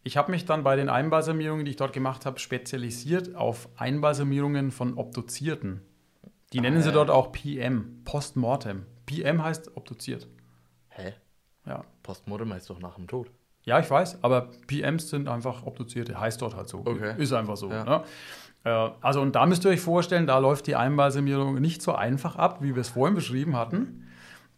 Ich 0.04 0.18
habe 0.18 0.32
mich 0.32 0.46
dann 0.46 0.64
bei 0.64 0.76
den 0.76 0.90
Einbalsamierungen, 0.90 1.66
die 1.66 1.72
ich 1.72 1.78
dort 1.78 1.94
gemacht 1.94 2.26
habe, 2.26 2.40
spezialisiert 2.40 3.36
auf 3.36 3.70
Einbalsamierungen 3.76 4.72
von 4.72 4.98
Obduzierten. 4.98 5.82
Die 6.54 6.62
nennen 6.62 6.82
sie 6.82 6.90
ja. 6.90 6.94
dort 6.94 7.10
auch 7.10 7.32
PM, 7.32 8.02
Postmortem. 8.06 8.86
PM 9.06 9.44
heißt 9.44 9.76
obduziert. 9.76 10.28
Hä? 10.90 11.14
Ja. 11.66 11.84
Postmortem 12.02 12.54
heißt 12.54 12.70
doch 12.70 12.80
nach 12.80 12.96
dem 12.96 13.08
Tod. 13.08 13.30
Ja, 13.64 13.80
ich 13.80 13.90
weiß, 13.90 14.24
aber 14.24 14.50
PMs 14.68 15.10
sind 15.10 15.28
einfach 15.28 15.66
Obduzierte, 15.66 16.20
heißt 16.20 16.42
dort 16.42 16.56
halt 16.56 16.70
so. 16.70 16.80
Okay. 16.80 17.14
Ist 17.18 17.34
einfach 17.34 17.58
so. 17.58 17.70
Ja. 17.70 17.84
Ne? 17.84 18.04
Äh, 18.64 18.90
Also, 19.02 19.22
und 19.22 19.36
da 19.36 19.46
müsst 19.46 19.66
ihr 19.66 19.72
euch 19.72 19.82
vorstellen, 19.82 20.28
da 20.28 20.38
läuft 20.40 20.68
die 20.68 20.76
Einbalsamierung 20.76 21.60
nicht 21.60 21.82
so 21.82 21.94
einfach 21.94 22.36
ab, 22.36 22.60
wie 22.62 22.76
wir 22.76 22.82
es 22.82 22.90
vorhin 22.90 23.16
beschrieben 23.16 23.56
hatten. 23.56 24.06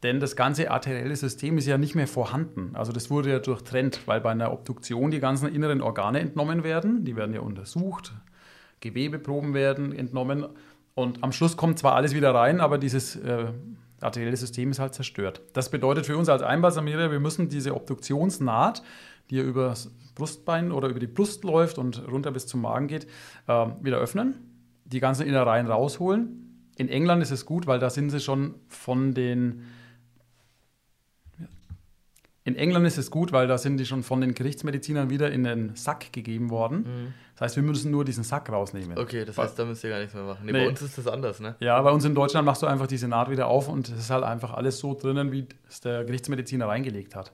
Denn 0.03 0.19
das 0.19 0.35
ganze 0.35 0.71
arterielle 0.71 1.15
System 1.15 1.57
ist 1.59 1.67
ja 1.67 1.77
nicht 1.77 1.93
mehr 1.93 2.07
vorhanden. 2.07 2.71
Also 2.73 2.91
das 2.91 3.11
wurde 3.11 3.29
ja 3.29 3.39
durchtrennt, 3.39 4.01
weil 4.07 4.19
bei 4.19 4.31
einer 4.31 4.51
Obduktion 4.51 5.11
die 5.11 5.19
ganzen 5.19 5.53
inneren 5.53 5.81
Organe 5.81 6.19
entnommen 6.19 6.63
werden. 6.63 7.05
Die 7.05 7.15
werden 7.15 7.35
ja 7.35 7.41
untersucht, 7.41 8.11
Gewebeproben 8.79 9.53
werden 9.53 9.93
entnommen. 9.93 10.47
Und 10.95 11.23
am 11.23 11.31
Schluss 11.31 11.55
kommt 11.55 11.77
zwar 11.77 11.93
alles 11.93 12.15
wieder 12.15 12.33
rein, 12.33 12.61
aber 12.61 12.79
dieses 12.79 13.15
äh, 13.15 13.45
arterielle 14.01 14.37
System 14.37 14.71
ist 14.71 14.79
halt 14.79 14.93
zerstört. 14.93 15.41
Das 15.53 15.69
bedeutet 15.69 16.05
für 16.05 16.17
uns 16.17 16.29
als 16.29 16.41
Einbalsamierer, 16.41 17.11
wir 17.11 17.19
müssen 17.19 17.49
diese 17.49 17.75
Obduktionsnaht, 17.75 18.83
die 19.29 19.39
über 19.39 19.69
das 19.69 19.91
Brustbein 20.15 20.71
oder 20.71 20.89
über 20.89 20.99
die 20.99 21.07
Brust 21.07 21.43
läuft 21.43 21.77
und 21.77 22.05
runter 22.07 22.31
bis 22.31 22.47
zum 22.47 22.61
Magen 22.61 22.87
geht, 22.87 23.07
äh, 23.47 23.67
wieder 23.81 23.97
öffnen, 23.97 24.35
die 24.85 24.99
ganzen 24.99 25.25
Innereien 25.25 25.67
rausholen. 25.67 26.69
In 26.77 26.89
England 26.89 27.21
ist 27.21 27.31
es 27.31 27.45
gut, 27.45 27.67
weil 27.67 27.79
da 27.79 27.89
sind 27.89 28.09
sie 28.09 28.19
schon 28.19 28.55
von 28.67 29.13
den 29.13 29.63
in 32.43 32.55
England 32.55 32.87
ist 32.87 32.97
es 32.97 33.11
gut, 33.11 33.31
weil 33.31 33.47
da 33.47 33.57
sind 33.57 33.77
die 33.77 33.85
schon 33.85 34.01
von 34.01 34.19
den 34.21 34.33
Gerichtsmedizinern 34.33 35.09
wieder 35.11 35.31
in 35.31 35.43
den 35.43 35.75
Sack 35.75 36.11
gegeben 36.11 36.49
worden. 36.49 37.13
Das 37.35 37.41
heißt, 37.41 37.55
wir 37.57 37.63
müssen 37.63 37.91
nur 37.91 38.03
diesen 38.03 38.23
Sack 38.23 38.49
rausnehmen. 38.51 38.97
Okay, 38.97 39.25
das 39.25 39.37
heißt, 39.37 39.57
da 39.59 39.65
müsst 39.65 39.83
ihr 39.83 39.91
gar 39.91 39.99
nichts 39.99 40.13
mehr 40.15 40.23
machen. 40.23 40.45
Nee, 40.45 40.51
Nee. 40.51 40.63
bei 40.63 40.69
uns 40.69 40.81
ist 40.81 40.97
das 40.97 41.05
anders, 41.07 41.39
ne? 41.39 41.55
Ja, 41.59 41.79
bei 41.81 41.91
uns 41.91 42.03
in 42.03 42.15
Deutschland 42.15 42.45
machst 42.45 42.61
du 42.63 42.67
einfach 42.67 42.87
diese 42.87 43.07
Naht 43.07 43.29
wieder 43.29 43.47
auf 43.47 43.67
und 43.67 43.89
es 43.89 43.97
ist 43.99 44.09
halt 44.09 44.23
einfach 44.23 44.53
alles 44.53 44.79
so 44.79 44.93
drinnen, 44.95 45.31
wie 45.31 45.45
es 45.69 45.81
der 45.81 46.03
Gerichtsmediziner 46.03 46.67
reingelegt 46.67 47.15
hat. 47.15 47.31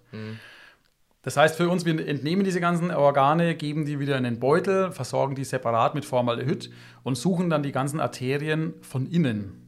Das 1.21 1.35
heißt 1.35 1.55
für 1.57 1.67
uns, 1.69 1.83
wir 1.85 2.05
entnehmen 2.07 2.43
diese 2.43 2.59
ganzen 2.61 2.91
Organe, 2.91 3.55
geben 3.55 3.85
die 3.85 3.99
wieder 3.99 4.17
in 4.17 4.23
den 4.23 4.39
Beutel, 4.39 4.91
versorgen 4.91 5.35
die 5.35 5.43
separat 5.43 5.93
mit 5.95 6.05
Formaldehyd 6.05 6.69
und 7.03 7.17
suchen 7.17 7.49
dann 7.49 7.63
die 7.63 7.71
ganzen 7.73 7.99
Arterien 7.99 8.73
von 8.81 9.05
innen. 9.07 9.66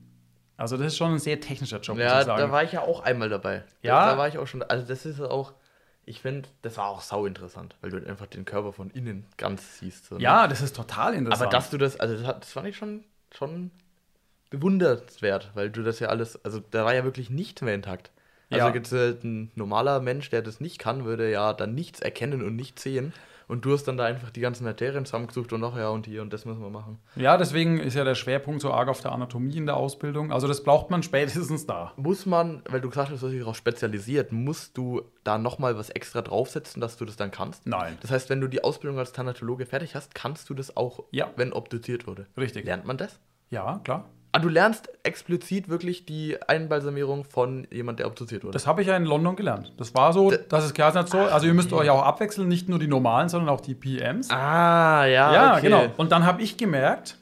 Also 0.60 0.76
das 0.76 0.88
ist 0.88 0.98
schon 0.98 1.13
ein 1.13 1.19
sehr 1.19 1.39
technischer 1.39 1.80
Job, 1.80 1.98
Ja, 1.98 2.24
da 2.24 2.52
war 2.52 2.63
ich 2.63 2.74
ja 2.74 2.82
auch 2.82 3.02
einmal 3.02 3.30
dabei. 3.30 3.63
Ja. 3.82 4.06
Da, 4.06 4.12
da 4.12 4.17
war 4.17 4.28
ich 4.28 4.38
auch 4.38 4.45
schon. 4.45 4.62
Also 4.62 4.86
das 4.86 5.06
ist 5.06 5.22
auch, 5.22 5.54
ich 6.06 6.22
finde, 6.22 6.50
das 6.63 6.76
war 6.78 6.88
auch 6.88 7.00
sau 7.00 7.26
interessant, 7.26 7.76
weil 7.80 7.91
du 7.91 7.98
halt 7.98 8.08
einfach 8.08 8.28
den 8.28 8.43
Körper 8.43 8.74
von 8.74 8.89
innen 8.91 9.26
ganz 9.38 9.80
siehst. 9.80 10.08
So, 10.08 10.15
ne? 10.15 10.22
ja, 10.22 10.48
das 10.48 10.62
ist 10.62 10.76
total 10.76 11.13
interessant. 11.13 11.43
Aber 11.43 11.52
dass 11.52 11.69
du 11.69 11.78
das, 11.78 11.98
also 11.98 12.22
das, 12.22 12.39
das 12.41 12.52
fand 12.52 12.67
ich 12.67 12.76
schon, 12.76 13.06
schon 13.34 13.72
bewundernswert, 14.50 15.52
weil 15.54 15.69
du 15.69 15.82
das 15.82 16.00
ja 16.00 16.10
alles, 16.10 16.43
also 16.43 16.60
da 16.60 16.84
war 16.84 16.93
ja 16.93 17.06
wirklich 17.06 17.30
nichts 17.30 17.62
mehr 17.62 17.74
intakt. 17.74 18.12
Also 18.50 18.67
Ja. 18.67 18.74
äh, 18.76 19.15
ein 19.24 19.52
normaler 19.56 20.02
Mensch, 20.02 20.30
der 20.30 20.41
das 20.41 20.60
nicht 20.60 20.78
kann, 20.80 21.06
würde 21.06 21.32
ja 21.32 21.54
dann 21.54 21.74
nichts 21.74 22.02
erkennen 22.02 22.43
und 22.43 22.56
nichts 22.56 22.84
sehen. 22.84 23.13
Und 23.50 23.66
du 23.66 23.74
hast 23.74 23.84
dann 23.86 23.98
da 23.98 24.06
einfach 24.06 24.30
die 24.30 24.42
ganzen 24.42 24.66
Arterien 24.68 25.06
zusammengesucht 25.06 25.52
und 25.52 25.60
noch 25.60 25.76
ja 25.76 25.90
und 25.90 26.06
hier 26.06 26.22
und 26.22 26.32
das 26.32 26.46
müssen 26.46 26.62
wir 26.62 26.70
machen. 26.70 27.00
Ja, 27.16 27.36
deswegen 27.36 27.80
ist 27.80 27.96
ja 27.96 28.04
der 28.04 28.14
Schwerpunkt 28.14 28.62
so 28.62 28.72
arg 28.72 28.88
auf 28.88 29.02
der 29.02 29.12
Anatomie 29.12 29.58
in 29.58 29.66
der 29.66 29.76
Ausbildung. 29.76 30.32
Also 30.32 30.48
das 30.48 30.64
braucht 30.64 30.92
man 30.92 31.02
spätestens 31.04 31.66
da. 31.66 31.92
Muss 31.98 32.28
man, 32.28 32.62
weil 32.70 32.80
du 32.80 32.90
gesagt 32.90 33.10
hast, 33.10 33.22
du 33.22 33.26
hast 33.26 33.32
dich 33.34 33.42
darauf 33.42 33.58
spezialisiert, 33.58 34.32
musst 34.32 34.78
du 34.78 35.02
da 35.24 35.38
nochmal 35.40 35.76
was 35.78 35.90
extra 35.90 36.22
draufsetzen, 36.22 36.80
dass 36.80 36.96
du 36.96 37.06
das 37.06 37.16
dann 37.16 37.32
kannst? 37.32 37.66
Nein. 37.66 37.98
Das 38.02 38.12
heißt, 38.12 38.30
wenn 38.30 38.40
du 38.40 38.48
die 38.48 38.64
Ausbildung 38.64 39.00
als 39.00 39.14
Thanatologe 39.14 39.66
fertig 39.66 39.96
hast, 39.96 40.14
kannst 40.14 40.50
du 40.50 40.54
das 40.54 40.78
auch, 40.78 41.04
Ja. 41.12 41.32
wenn 41.36 41.52
obduziert 41.52 42.06
wurde. 42.06 42.28
Richtig. 42.38 42.66
Lernt 42.66 42.86
man 42.86 42.98
das? 42.98 43.20
Ja, 43.50 43.80
klar. 43.84 44.06
Ah, 44.32 44.39
du 44.39 44.48
lernst 44.48 44.89
explizit 45.02 45.70
wirklich 45.70 46.06
die 46.06 46.38
Einbalsamierung 46.48 47.24
von 47.24 47.68
jemand, 47.72 48.00
der 48.00 48.06
obduziert 48.06 48.44
wurde. 48.44 48.54
Das 48.54 48.68
habe 48.68 48.82
ich 48.82 48.88
ja 48.88 48.96
in 48.96 49.06
London 49.06 49.36
gelernt. 49.36 49.74
Das 49.78 49.96
war 49.96 50.13
so, 50.13 50.30
das 50.32 50.65
ist 50.65 50.76
klar 50.76 50.92
so. 50.92 51.18
Also 51.18 51.48
ihr 51.48 51.54
müsst 51.56 51.74
euch 51.74 51.89
auch 51.89 52.04
abwechseln, 52.04 52.48
nicht 52.48 52.70
nur 52.70 52.78
die 52.78 52.88
normalen, 52.88 53.30
sondern 53.30 53.50
auch 53.50 53.62
die 53.62 53.74
PMs. 53.74 54.30
ah, 54.30 55.06
ja, 55.06 55.34
ja, 55.34 55.52
okay. 55.54 55.62
genau. 55.62 55.88
Und 55.98 56.12
dann 56.12 56.26
habe 56.26 56.44
ich 56.44 56.58
gemerkt, 56.58 57.18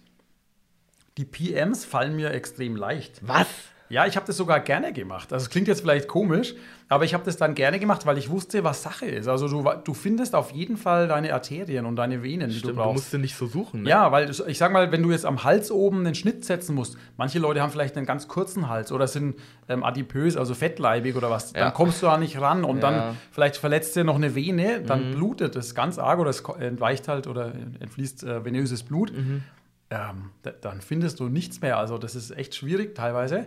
die 1.17 1.23
PMs 1.23 1.85
fallen 1.85 2.15
mir 2.15 2.31
extrem 2.31 2.75
leicht. 2.75 3.25
Was? 3.25 3.47
Ja, 3.89 4.05
ich 4.05 4.15
habe 4.17 4.25
das 4.27 4.35
sogar 4.37 4.59
gerne 4.59 4.91
gemacht. 4.91 5.31
Also 5.31 5.43
es 5.45 5.49
klingt 5.49 5.67
jetzt 5.69 5.81
vielleicht 5.81 6.07
komisch, 6.09 6.53
aber 6.89 7.05
ich 7.05 7.13
habe 7.13 7.23
das 7.23 7.37
dann 7.37 7.55
gerne 7.55 7.79
gemacht, 7.79 8.05
weil 8.05 8.17
ich 8.17 8.29
wusste, 8.29 8.63
was 8.63 8.83
Sache 8.83 9.05
ist. 9.05 9.27
Also 9.27 9.47
du, 9.47 9.63
du 9.83 9.93
findest 9.93 10.35
auf 10.35 10.51
jeden 10.51 10.75
Fall 10.75 11.07
deine 11.07 11.33
Arterien 11.33 11.85
und 11.85 11.95
deine 11.95 12.21
Venen, 12.21 12.49
die 12.49 12.55
Stimmt, 12.55 12.71
du 12.73 12.75
du 12.75 12.83
brauchst. 12.83 12.95
musst 12.95 13.13
du 13.13 13.17
nicht 13.17 13.35
so 13.35 13.47
suchen, 13.47 13.83
ne? 13.83 13.89
Ja, 13.89 14.11
weil 14.11 14.29
ich 14.29 14.57
sag 14.57 14.73
mal, 14.73 14.91
wenn 14.91 15.03
du 15.03 15.11
jetzt 15.11 15.25
am 15.25 15.43
Hals 15.45 15.71
oben 15.71 15.99
einen 16.05 16.15
Schnitt 16.15 16.43
setzen 16.43 16.75
musst, 16.75 16.97
manche 17.15 17.39
Leute 17.39 17.61
haben 17.61 17.71
vielleicht 17.71 17.95
einen 17.95 18.05
ganz 18.05 18.27
kurzen 18.27 18.67
Hals 18.67 18.91
oder 18.91 19.07
sind 19.07 19.35
ähm, 19.69 19.83
adipös, 19.83 20.35
also 20.35 20.53
fettleibig 20.53 21.15
oder 21.15 21.29
was, 21.29 21.53
Ja. 21.53 21.61
dann 21.65 21.73
kommst 21.73 22.01
du 22.01 22.07
da 22.07 22.17
nicht 22.17 22.39
ran 22.41 22.63
und 22.65 22.77
Ja. 22.83 22.91
dann 22.91 23.17
vielleicht 23.31 23.55
verletzt 23.57 23.95
dir 23.95 24.03
noch 24.03 24.15
eine 24.15 24.35
Vene, 24.35 24.81
dann 24.81 25.11
Mhm. 25.11 25.15
blutet 25.15 25.55
es 25.55 25.75
ganz 25.75 25.97
arg 25.97 26.19
oder 26.19 26.29
es 26.31 26.41
entweicht 26.59 27.07
halt 27.07 27.27
oder 27.27 27.53
entfließt 27.79 28.23
äh, 28.23 28.43
venöses 28.43 28.83
Blut. 28.83 29.11
Mhm. 29.15 29.43
Ähm, 29.89 30.31
da, 30.43 30.51
dann 30.51 30.81
findest 30.81 31.21
du 31.21 31.29
nichts 31.29 31.61
mehr. 31.61 31.77
Also 31.77 31.97
das 31.97 32.13
ist 32.15 32.31
echt 32.31 32.55
schwierig 32.55 32.93
teilweise. 32.93 33.45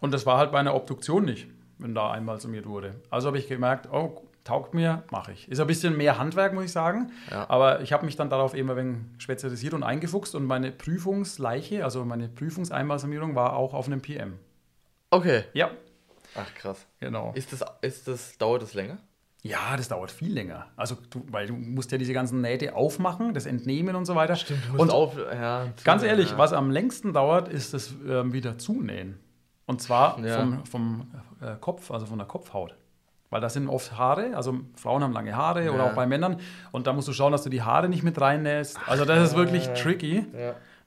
Und 0.00 0.12
das 0.12 0.26
war 0.26 0.38
halt 0.38 0.52
bei 0.52 0.58
einer 0.58 0.74
Obduktion 0.74 1.24
nicht, 1.24 1.48
wenn 1.78 1.94
da 1.94 2.10
einmal 2.10 2.40
summiert 2.40 2.66
wurde. 2.66 2.96
Also 3.10 3.28
habe 3.28 3.38
ich 3.38 3.48
gemerkt, 3.48 3.88
oh, 3.92 4.22
taugt 4.44 4.74
mir, 4.74 5.02
mache 5.10 5.32
ich. 5.32 5.48
Ist 5.48 5.60
ein 5.60 5.66
bisschen 5.66 5.96
mehr 5.96 6.18
Handwerk, 6.18 6.54
muss 6.54 6.64
ich 6.64 6.72
sagen. 6.72 7.10
Ja. 7.30 7.48
Aber 7.50 7.80
ich 7.80 7.92
habe 7.92 8.06
mich 8.06 8.16
dann 8.16 8.30
darauf 8.30 8.54
eben 8.54 8.70
ein 8.70 8.76
wenig 8.76 8.96
spezialisiert 9.18 9.74
und 9.74 9.82
eingefuchst 9.82 10.34
und 10.34 10.44
meine 10.44 10.70
Prüfungsleiche, 10.70 11.84
also 11.84 12.04
meine 12.04 12.28
Prüfungseinbalsamierung 12.28 13.34
war 13.34 13.56
auch 13.56 13.74
auf 13.74 13.86
einem 13.86 14.00
PM. 14.00 14.38
Okay. 15.10 15.44
Ja, 15.52 15.70
Ach 16.34 16.54
krass. 16.54 16.86
genau. 17.00 17.32
Ist 17.34 17.52
das, 17.52 17.64
ist 17.80 18.08
das, 18.08 18.38
dauert 18.38 18.62
das 18.62 18.74
länger? 18.74 18.98
Ja, 19.42 19.76
das 19.76 19.88
dauert 19.88 20.10
viel 20.10 20.32
länger. 20.32 20.66
Also, 20.76 20.96
du, 21.10 21.24
weil 21.30 21.46
du 21.46 21.54
musst 21.54 21.92
ja 21.92 21.98
diese 21.98 22.12
ganzen 22.12 22.40
Nähte 22.40 22.74
aufmachen, 22.74 23.32
das 23.32 23.46
entnehmen 23.46 23.94
und 23.94 24.04
so 24.04 24.16
weiter. 24.16 24.36
Und 24.72 24.80
und 24.80 24.90
auf, 24.90 25.16
ja, 25.16 25.68
ganz 25.84 26.02
ehrlich, 26.02 26.32
ja. 26.32 26.38
was 26.38 26.52
am 26.52 26.70
längsten 26.70 27.12
dauert, 27.12 27.48
ist 27.48 27.72
das 27.72 27.94
ähm, 28.08 28.32
wieder 28.32 28.58
zunähen. 28.58 29.20
Und 29.66 29.82
zwar 29.82 30.18
Ja. 30.20 30.38
vom, 30.40 30.64
vom 30.66 31.10
äh, 31.40 31.56
Kopf, 31.60 31.90
also 31.90 32.06
von 32.06 32.18
der 32.18 32.26
Kopfhaut. 32.26 32.74
Weil 33.30 33.40
das 33.40 33.54
sind 33.54 33.68
oft 33.68 33.98
Haare, 33.98 34.36
also 34.36 34.60
Frauen 34.76 35.02
haben 35.02 35.12
lange 35.12 35.34
Haare 35.36 35.72
oder 35.72 35.84
Ja. 35.84 35.90
auch 35.90 35.94
bei 35.94 36.06
Männern. 36.06 36.38
Und 36.70 36.86
da 36.86 36.92
musst 36.92 37.08
du 37.08 37.12
schauen, 37.12 37.32
dass 37.32 37.42
du 37.42 37.50
die 37.50 37.62
Haare 37.62 37.88
nicht 37.88 38.04
mit 38.04 38.20
reinnähst. 38.20 38.78
Also 38.86 39.04
das 39.04 39.30
ist 39.30 39.36
wirklich 39.36 39.68
tricky. 39.74 40.24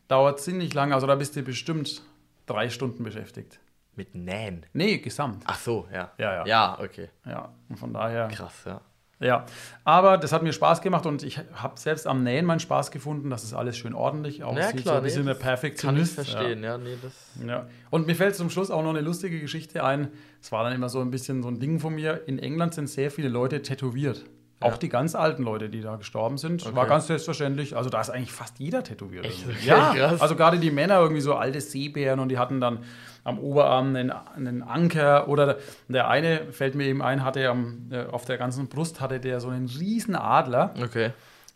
Dauert 0.07 0.39
ziemlich 0.39 0.73
lange, 0.73 0.95
also 0.95 1.05
da 1.05 1.15
bist 1.15 1.35
du 1.35 1.43
bestimmt 1.43 2.01
drei 2.45 2.69
Stunden 2.69 3.03
beschäftigt. 3.03 3.59
Mit 3.95 4.15
Nähen. 4.15 4.65
Nee, 4.71 4.97
gesamt. 4.99 5.43
Ach 5.45 5.59
so, 5.59 5.85
ja. 5.93 6.11
Ja, 6.17 6.33
ja. 6.35 6.45
Ja, 6.45 6.77
okay. 6.81 7.09
Ja, 7.25 7.49
und 7.67 7.75
von 7.77 7.93
daher. 7.93 8.29
Krass, 8.29 8.63
ja. 8.65 8.79
Ja, 9.21 9.45
aber 9.83 10.17
das 10.17 10.31
hat 10.31 10.43
mir 10.43 10.53
Spaß 10.53 10.81
gemacht 10.81 11.05
und 11.05 11.23
ich 11.23 11.39
habe 11.53 11.77
selbst 11.77 12.07
am 12.07 12.23
Nähen 12.23 12.45
meinen 12.45 12.61
Spaß 12.61 12.89
gefunden, 12.89 13.29
dass 13.29 13.43
es 13.43 13.53
alles 13.53 13.77
schön 13.77 13.93
ordentlich 13.93 14.45
aussieht. 14.45 14.85
so 14.85 14.91
ein 14.91 15.03
bisschen 15.03 15.25
der 15.25 15.33
das 15.33 15.43
Perfektionist. 15.43 16.15
Kann 16.15 16.23
ich 16.23 16.31
verstehen, 16.31 16.63
ja, 16.63 16.77
nee, 16.77 16.95
das. 17.01 17.13
Ja. 17.41 17.47
ja. 17.47 17.67
Und 17.89 18.07
mir 18.07 18.15
fällt 18.15 18.35
zum 18.35 18.49
Schluss 18.49 18.71
auch 18.71 18.81
noch 18.81 18.91
eine 18.91 19.01
lustige 19.01 19.41
Geschichte 19.41 19.83
ein. 19.83 20.07
Es 20.41 20.53
war 20.53 20.63
dann 20.63 20.71
immer 20.71 20.87
so 20.87 21.01
ein 21.01 21.11
bisschen 21.11 21.43
so 21.43 21.49
ein 21.49 21.59
Ding 21.59 21.79
von 21.81 21.95
mir. 21.95 22.27
In 22.27 22.39
England 22.39 22.73
sind 22.73 22.87
sehr 22.87 23.11
viele 23.11 23.27
Leute 23.27 23.61
tätowiert. 23.61 24.23
Auch 24.61 24.71
Ja. 24.71 24.77
die 24.77 24.89
ganz 24.89 25.15
alten 25.15 25.43
Leute, 25.43 25.69
die 25.69 25.79
da 25.81 25.95
gestorben 25.95 26.37
sind, 26.37 26.65
war 26.75 26.83
Okay. 26.83 26.89
ganz 26.89 27.07
selbstverständlich. 27.07 27.77
Also 27.77 27.89
da 27.89 28.01
ist 28.01 28.09
eigentlich 28.09 28.33
fast 28.33 28.59
jeder 28.59 28.83
tätowiert. 28.83 29.25
Echt? 29.25 29.45
Okay, 29.47 29.55
ja, 29.65 29.93
krass. 29.93 30.21
also 30.21 30.35
gerade 30.35 30.59
die 30.59 30.69
Männer 30.71 30.99
irgendwie 30.99 31.21
so 31.21 31.35
alte 31.35 31.61
Seebären 31.61 32.19
und 32.19 32.27
die 32.29 32.37
hatten 32.37 32.59
dann 32.59 32.79
am 33.23 33.39
Oberarm 33.39 33.95
einen, 33.95 34.11
einen 34.11 34.61
Anker 34.63 35.27
oder 35.29 35.57
der 35.87 36.09
eine 36.09 36.51
fällt 36.51 36.75
mir 36.75 36.85
eben 36.87 37.01
ein, 37.01 37.23
hatte 37.23 37.47
am, 37.49 37.87
äh, 37.91 38.05
auf 38.05 38.25
der 38.25 38.37
ganzen 38.37 38.67
Brust 38.67 38.99
hatte 39.01 39.19
der 39.19 39.39
so 39.39 39.47
einen 39.49 39.67
riesen 39.67 40.15
Adler 40.15 40.73
Okay. 40.83 41.11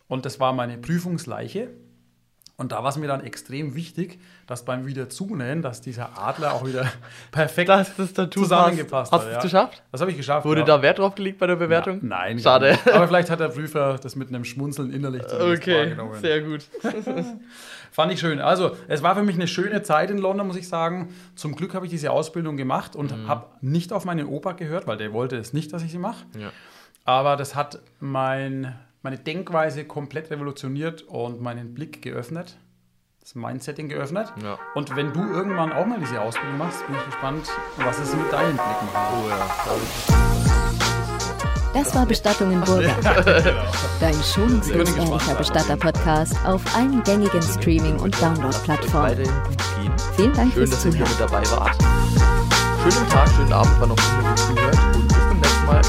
und 0.08 0.24
das 0.24 0.40
war 0.40 0.52
meine 0.54 0.78
Prüfungsleiche. 0.78 1.68
Und 2.56 2.70
da 2.70 2.82
war 2.84 2.90
es 2.90 2.96
mir 2.96 3.08
dann 3.08 3.20
extrem 3.24 3.74
wichtig, 3.74 4.20
dass 4.46 4.64
beim 4.64 4.86
Wiederzunähen, 4.86 5.60
dass 5.60 5.80
dieser 5.80 6.16
Adler 6.16 6.52
auch 6.54 6.64
wieder 6.64 6.86
perfekt 7.32 7.68
Das, 7.68 7.96
das 7.96 8.12
Tattoo 8.12 8.42
zusammengepasst 8.42 9.10
Hast 9.10 9.22
hat. 9.22 9.26
du 9.26 9.30
es 9.30 9.34
ja. 9.36 9.42
geschafft? 9.42 9.82
Das 9.90 10.00
habe 10.00 10.12
ich 10.12 10.16
geschafft. 10.16 10.44
Wurde 10.46 10.60
ja. 10.60 10.66
da 10.66 10.80
Wert 10.80 11.00
drauf 11.00 11.16
gelegt 11.16 11.38
bei 11.40 11.48
der 11.48 11.56
Bewertung? 11.56 11.94
Ja, 11.94 12.00
nein. 12.02 12.38
Schade. 12.38 12.78
Aber 12.92 13.08
vielleicht 13.08 13.28
hat 13.30 13.40
der 13.40 13.48
Prüfer 13.48 13.98
das 14.00 14.14
mit 14.14 14.28
einem 14.28 14.44
Schmunzeln 14.44 14.92
innerlich 14.92 15.24
Okay, 15.24 15.78
wahrgenommen. 15.78 16.20
sehr 16.20 16.42
gut. 16.42 16.64
Fand 17.90 18.12
ich 18.12 18.20
schön. 18.20 18.40
Also, 18.40 18.76
es 18.88 19.02
war 19.02 19.14
für 19.14 19.22
mich 19.22 19.34
eine 19.36 19.46
schöne 19.48 19.82
Zeit 19.82 20.10
in 20.10 20.18
London, 20.18 20.46
muss 20.46 20.56
ich 20.56 20.68
sagen. 20.68 21.14
Zum 21.36 21.54
Glück 21.56 21.74
habe 21.74 21.86
ich 21.86 21.90
diese 21.90 22.10
Ausbildung 22.10 22.56
gemacht 22.56 22.94
und 22.96 23.16
Mhm. 23.16 23.28
habe 23.28 23.46
nicht 23.60 23.92
auf 23.92 24.04
meinen 24.04 24.26
Opa 24.26 24.52
gehört, 24.52 24.86
weil 24.86 24.96
der 24.96 25.12
wollte 25.12 25.36
es 25.36 25.52
nicht, 25.52 25.72
dass 25.72 25.82
ich 25.82 25.90
sie 25.92 25.98
mache. 25.98 26.24
Ja. 26.38 26.50
Aber 27.04 27.36
das 27.36 27.54
hat 27.54 27.80
mein, 28.00 28.74
meine 29.04 29.18
Denkweise 29.18 29.84
komplett 29.84 30.30
revolutioniert 30.30 31.02
und 31.02 31.42
meinen 31.42 31.74
Blick 31.74 32.00
geöffnet. 32.00 32.56
Das 33.20 33.34
Mindsetting 33.34 33.90
geöffnet. 33.90 34.32
Ja. 34.42 34.58
Und 34.74 34.96
wenn 34.96 35.12
du 35.12 35.20
irgendwann 35.20 35.72
auch 35.72 35.84
mal 35.84 36.00
diese 36.00 36.22
Ausbildung 36.22 36.56
machst, 36.56 36.86
bin 36.86 36.96
ich 36.96 37.04
gespannt, 37.04 37.50
was 37.76 37.98
es 37.98 38.16
mit 38.16 38.32
deinen 38.32 38.56
Blicken 38.56 38.86
macht. 38.94 39.12
Oh 39.12 39.28
ja, 39.28 39.46
da 39.66 39.72
Das 41.78 41.94
war 41.94 42.06
Bestattung 42.06 42.50
in 42.50 42.62
Burger. 42.62 42.96
Dein 44.00 44.14
schonungslos 44.14 44.68
Wir 44.68 44.84
können 44.84 44.86
gespannt 44.86 45.10
ehrlicher 45.10 45.26
sein. 45.26 45.36
Bestatter-Podcast 45.36 46.34
auf 46.46 46.62
allen 46.74 47.02
gängigen 47.02 47.42
Streaming- 47.42 48.00
und 48.00 48.18
Download-Plattformen. 48.22 49.28
Vielen 50.16 50.32
Dank 50.32 50.54
Schön, 50.54 50.66
fürs 50.66 50.70
dass 50.70 50.86
ihr 50.86 50.94
wieder 50.94 51.04
Zuhören. 51.04 51.32
mit 51.42 51.50
dabei 51.50 51.50
wart. 51.50 51.76
Schönen 52.90 53.08
Tag, 53.10 53.28
schönen 53.36 53.52
Abend, 53.52 53.74
wann 53.80 53.90
auch 53.90 53.98
immer 53.98 54.30
ihr 54.30 54.36
zuhört. 54.36 54.78
Und 54.94 55.08
bis 55.08 55.28
zum 55.28 55.38
nächsten 55.40 55.66
Mal. 55.66 55.82